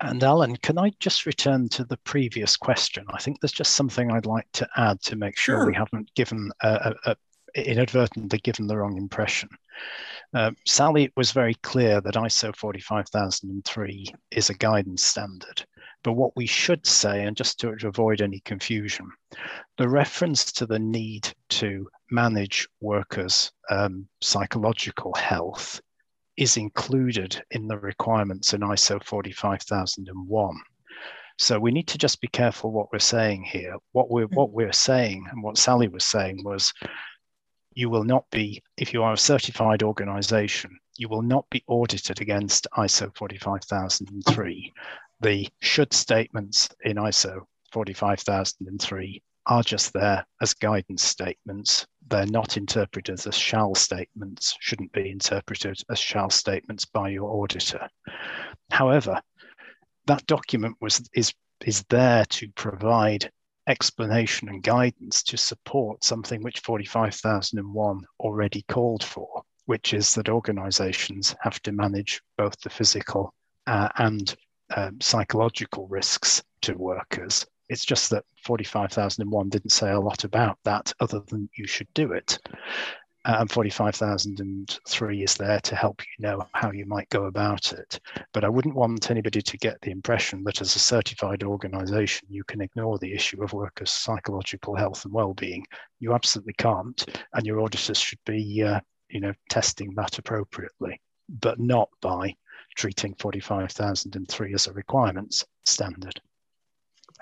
And 0.00 0.22
Alan, 0.24 0.56
can 0.56 0.78
I 0.78 0.92
just 0.98 1.26
return 1.26 1.68
to 1.70 1.84
the 1.84 1.98
previous 1.98 2.56
question? 2.56 3.04
I 3.12 3.18
think 3.18 3.40
there's 3.40 3.52
just 3.52 3.74
something 3.74 4.10
I'd 4.10 4.24
like 4.24 4.50
to 4.54 4.68
add 4.76 5.00
to 5.02 5.16
make 5.16 5.36
sure, 5.36 5.58
sure. 5.58 5.66
we 5.66 5.74
haven't 5.74 6.14
given 6.14 6.50
a, 6.62 6.94
a, 7.04 7.10
a, 7.10 7.16
inadvertently 7.70 8.38
given 8.38 8.66
the 8.66 8.78
wrong 8.78 8.96
impression. 8.96 9.50
Uh, 10.32 10.52
Sally 10.66 11.04
it 11.04 11.12
was 11.16 11.32
very 11.32 11.54
clear 11.54 12.00
that 12.00 12.14
ISO 12.14 12.54
45003 12.54 14.06
is 14.30 14.48
a 14.48 14.54
guidance 14.54 15.04
standard. 15.04 15.64
But 16.02 16.12
what 16.12 16.34
we 16.34 16.46
should 16.46 16.86
say, 16.86 17.24
and 17.24 17.36
just 17.36 17.60
to 17.60 17.76
avoid 17.84 18.22
any 18.22 18.40
confusion, 18.40 19.10
the 19.76 19.88
reference 19.88 20.50
to 20.52 20.66
the 20.66 20.78
need 20.78 21.28
to 21.50 21.86
manage 22.10 22.66
workers' 22.80 23.52
um, 23.68 24.08
psychological 24.22 25.12
health 25.14 25.80
is 26.40 26.56
included 26.56 27.40
in 27.50 27.68
the 27.68 27.78
requirements 27.78 28.54
in 28.54 28.62
ISO 28.62 29.02
45001. 29.04 30.60
So 31.38 31.58
we 31.60 31.70
need 31.70 31.86
to 31.88 31.98
just 31.98 32.20
be 32.22 32.28
careful 32.28 32.72
what 32.72 32.90
we're 32.90 32.98
saying 32.98 33.44
here. 33.44 33.76
What 33.92 34.10
we're 34.10 34.26
mm. 34.26 34.34
what 34.34 34.50
we're 34.50 34.72
saying 34.72 35.26
and 35.30 35.42
what 35.42 35.58
Sally 35.58 35.88
was 35.88 36.04
saying 36.04 36.42
was 36.42 36.72
you 37.74 37.90
will 37.90 38.04
not 38.04 38.24
be, 38.30 38.62
if 38.78 38.92
you 38.92 39.02
are 39.02 39.12
a 39.12 39.18
certified 39.18 39.82
organization, 39.82 40.78
you 40.96 41.08
will 41.08 41.22
not 41.22 41.48
be 41.50 41.62
audited 41.66 42.20
against 42.20 42.66
ISO 42.76 43.14
45003. 43.16 44.72
The 45.20 45.48
should 45.60 45.92
statements 45.92 46.68
in 46.84 46.96
ISO 46.96 47.42
45003 47.72 49.22
are 49.46 49.62
just 49.62 49.92
there 49.92 50.26
as 50.40 50.54
guidance 50.54 51.04
statements. 51.04 51.86
They're 52.10 52.26
not 52.26 52.56
interpreted 52.56 53.20
as 53.24 53.36
shall 53.36 53.76
statements, 53.76 54.56
shouldn't 54.58 54.92
be 54.92 55.10
interpreted 55.10 55.80
as 55.88 55.98
shall 55.98 56.28
statements 56.28 56.84
by 56.84 57.10
your 57.10 57.30
auditor. 57.30 57.88
However, 58.70 59.22
that 60.06 60.26
document 60.26 60.76
was 60.80 61.08
is 61.14 61.32
is 61.64 61.84
there 61.84 62.24
to 62.24 62.48
provide 62.50 63.30
explanation 63.68 64.48
and 64.48 64.62
guidance 64.62 65.22
to 65.22 65.36
support 65.36 66.02
something 66.02 66.42
which 66.42 66.58
45001 66.60 68.04
already 68.18 68.62
called 68.62 69.04
for, 69.04 69.44
which 69.66 69.94
is 69.94 70.14
that 70.14 70.28
organizations 70.28 71.36
have 71.40 71.60
to 71.62 71.70
manage 71.70 72.20
both 72.36 72.58
the 72.60 72.70
physical 72.70 73.32
uh, 73.68 73.88
and 73.98 74.34
um, 74.74 75.00
psychological 75.00 75.86
risks 75.86 76.42
to 76.62 76.74
workers 76.74 77.46
it's 77.70 77.84
just 77.84 78.10
that 78.10 78.24
45,001 78.42 79.48
didn't 79.48 79.70
say 79.70 79.92
a 79.92 80.00
lot 80.00 80.24
about 80.24 80.58
that 80.64 80.92
other 80.98 81.20
than 81.28 81.48
you 81.56 81.68
should 81.68 81.86
do 81.94 82.12
it. 82.12 82.36
And 83.24 83.48
45,003 83.48 85.22
is 85.22 85.34
there 85.36 85.60
to 85.60 85.76
help 85.76 86.02
you 86.02 86.26
know 86.26 86.48
how 86.52 86.72
you 86.72 86.84
might 86.84 87.08
go 87.10 87.26
about 87.26 87.72
it. 87.72 88.00
But 88.32 88.44
I 88.44 88.48
wouldn't 88.48 88.74
want 88.74 89.10
anybody 89.10 89.40
to 89.40 89.58
get 89.58 89.80
the 89.82 89.92
impression 89.92 90.42
that 90.44 90.60
as 90.60 90.74
a 90.74 90.80
certified 90.80 91.44
organization, 91.44 92.26
you 92.28 92.42
can 92.44 92.60
ignore 92.60 92.98
the 92.98 93.14
issue 93.14 93.44
of 93.44 93.52
workers' 93.52 93.92
psychological 93.92 94.74
health 94.74 95.04
and 95.04 95.14
well-being. 95.14 95.64
You 96.00 96.14
absolutely 96.14 96.54
can't. 96.54 97.04
And 97.34 97.46
your 97.46 97.60
auditors 97.60 97.98
should 97.98 98.24
be, 98.26 98.64
uh, 98.64 98.80
you 99.10 99.20
know, 99.20 99.34
testing 99.48 99.94
that 99.94 100.18
appropriately, 100.18 101.00
but 101.28 101.60
not 101.60 101.88
by 102.00 102.34
treating 102.74 103.14
45,003 103.14 104.54
as 104.54 104.66
a 104.66 104.72
requirements 104.72 105.44
standard. 105.64 106.20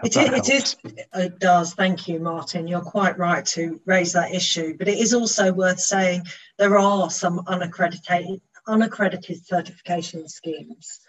It 0.05 0.17
is, 0.17 0.31
it 0.31 0.49
is, 0.49 0.77
it 1.15 1.39
does. 1.41 1.75
Thank 1.75 2.07
you, 2.07 2.21
Martin. 2.21 2.69
You're 2.69 2.81
quite 2.81 3.19
right 3.19 3.45
to 3.47 3.81
raise 3.85 4.13
that 4.13 4.33
issue. 4.33 4.77
But 4.79 4.87
it 4.87 4.99
is 4.99 5.13
also 5.13 5.53
worth 5.53 5.81
saying 5.81 6.23
there 6.57 6.79
are 6.79 7.11
some 7.11 7.43
unaccredited, 7.49 8.41
unaccredited 8.69 9.45
certification 9.45 10.29
schemes 10.29 11.01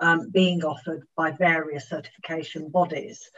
um, 0.00 0.30
being 0.30 0.64
offered 0.64 1.06
by 1.16 1.30
various 1.30 1.88
certification 1.88 2.68
bodies. 2.68 3.30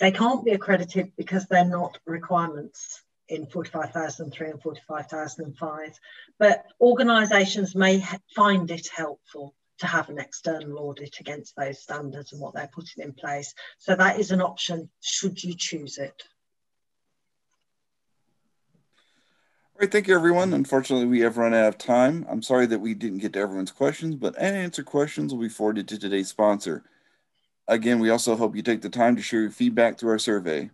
They 0.00 0.10
can't 0.10 0.44
be 0.44 0.52
accredited 0.52 1.12
because 1.16 1.46
they're 1.46 1.64
not 1.64 1.98
requirements 2.04 3.02
in 3.28 3.46
45,003 3.46 4.50
and 4.50 4.62
45,005. 4.62 6.00
But 6.38 6.64
organisations 6.80 7.76
may 7.76 8.04
find 8.34 8.68
it 8.72 8.88
helpful 8.88 9.54
to 9.78 9.86
have 9.86 10.08
an 10.08 10.18
external 10.18 10.78
audit 10.78 11.20
against 11.20 11.54
those 11.56 11.80
standards 11.80 12.32
and 12.32 12.40
what 12.40 12.54
they're 12.54 12.70
putting 12.72 13.04
in 13.04 13.12
place. 13.12 13.54
So 13.78 13.94
that 13.94 14.18
is 14.18 14.30
an 14.30 14.40
option 14.40 14.90
should 15.00 15.42
you 15.42 15.54
choose 15.56 15.98
it. 15.98 16.22
All 19.74 19.82
right, 19.82 19.92
thank 19.92 20.08
you, 20.08 20.14
everyone. 20.16 20.52
Unfortunately, 20.52 21.06
we 21.06 21.20
have 21.20 21.36
run 21.36 21.54
out 21.54 21.68
of 21.68 21.78
time. 21.78 22.26
I'm 22.28 22.42
sorry 22.42 22.66
that 22.66 22.80
we 22.80 22.94
didn't 22.94 23.18
get 23.18 23.34
to 23.34 23.38
everyone's 23.38 23.70
questions, 23.70 24.16
but 24.16 24.34
unanswered 24.36 24.86
questions 24.86 25.32
will 25.32 25.40
be 25.40 25.48
forwarded 25.48 25.86
to 25.88 25.98
today's 25.98 26.28
sponsor. 26.28 26.82
Again, 27.68 28.00
we 28.00 28.10
also 28.10 28.34
hope 28.34 28.56
you 28.56 28.62
take 28.62 28.82
the 28.82 28.88
time 28.88 29.14
to 29.14 29.22
share 29.22 29.42
your 29.42 29.50
feedback 29.50 29.98
through 29.98 30.10
our 30.10 30.18
survey. 30.18 30.70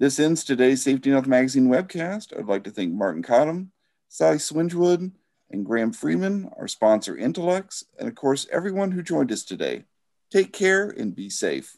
This 0.00 0.18
ends 0.18 0.42
today's 0.42 0.82
Safety 0.82 1.10
Health 1.10 1.28
Magazine 1.28 1.68
webcast. 1.68 2.36
I'd 2.36 2.46
like 2.46 2.64
to 2.64 2.72
thank 2.72 2.92
Martin 2.92 3.22
Cottam, 3.22 3.68
Sally 4.08 4.38
Swingewood, 4.38 5.12
and 5.54 5.64
Graham 5.64 5.92
Freeman, 5.92 6.50
our 6.58 6.68
sponsor 6.68 7.14
Intelex, 7.14 7.84
and 7.98 8.08
of 8.08 8.14
course, 8.14 8.46
everyone 8.50 8.90
who 8.90 9.02
joined 9.02 9.30
us 9.30 9.44
today. 9.44 9.84
Take 10.30 10.52
care 10.52 10.90
and 10.90 11.14
be 11.14 11.30
safe. 11.30 11.76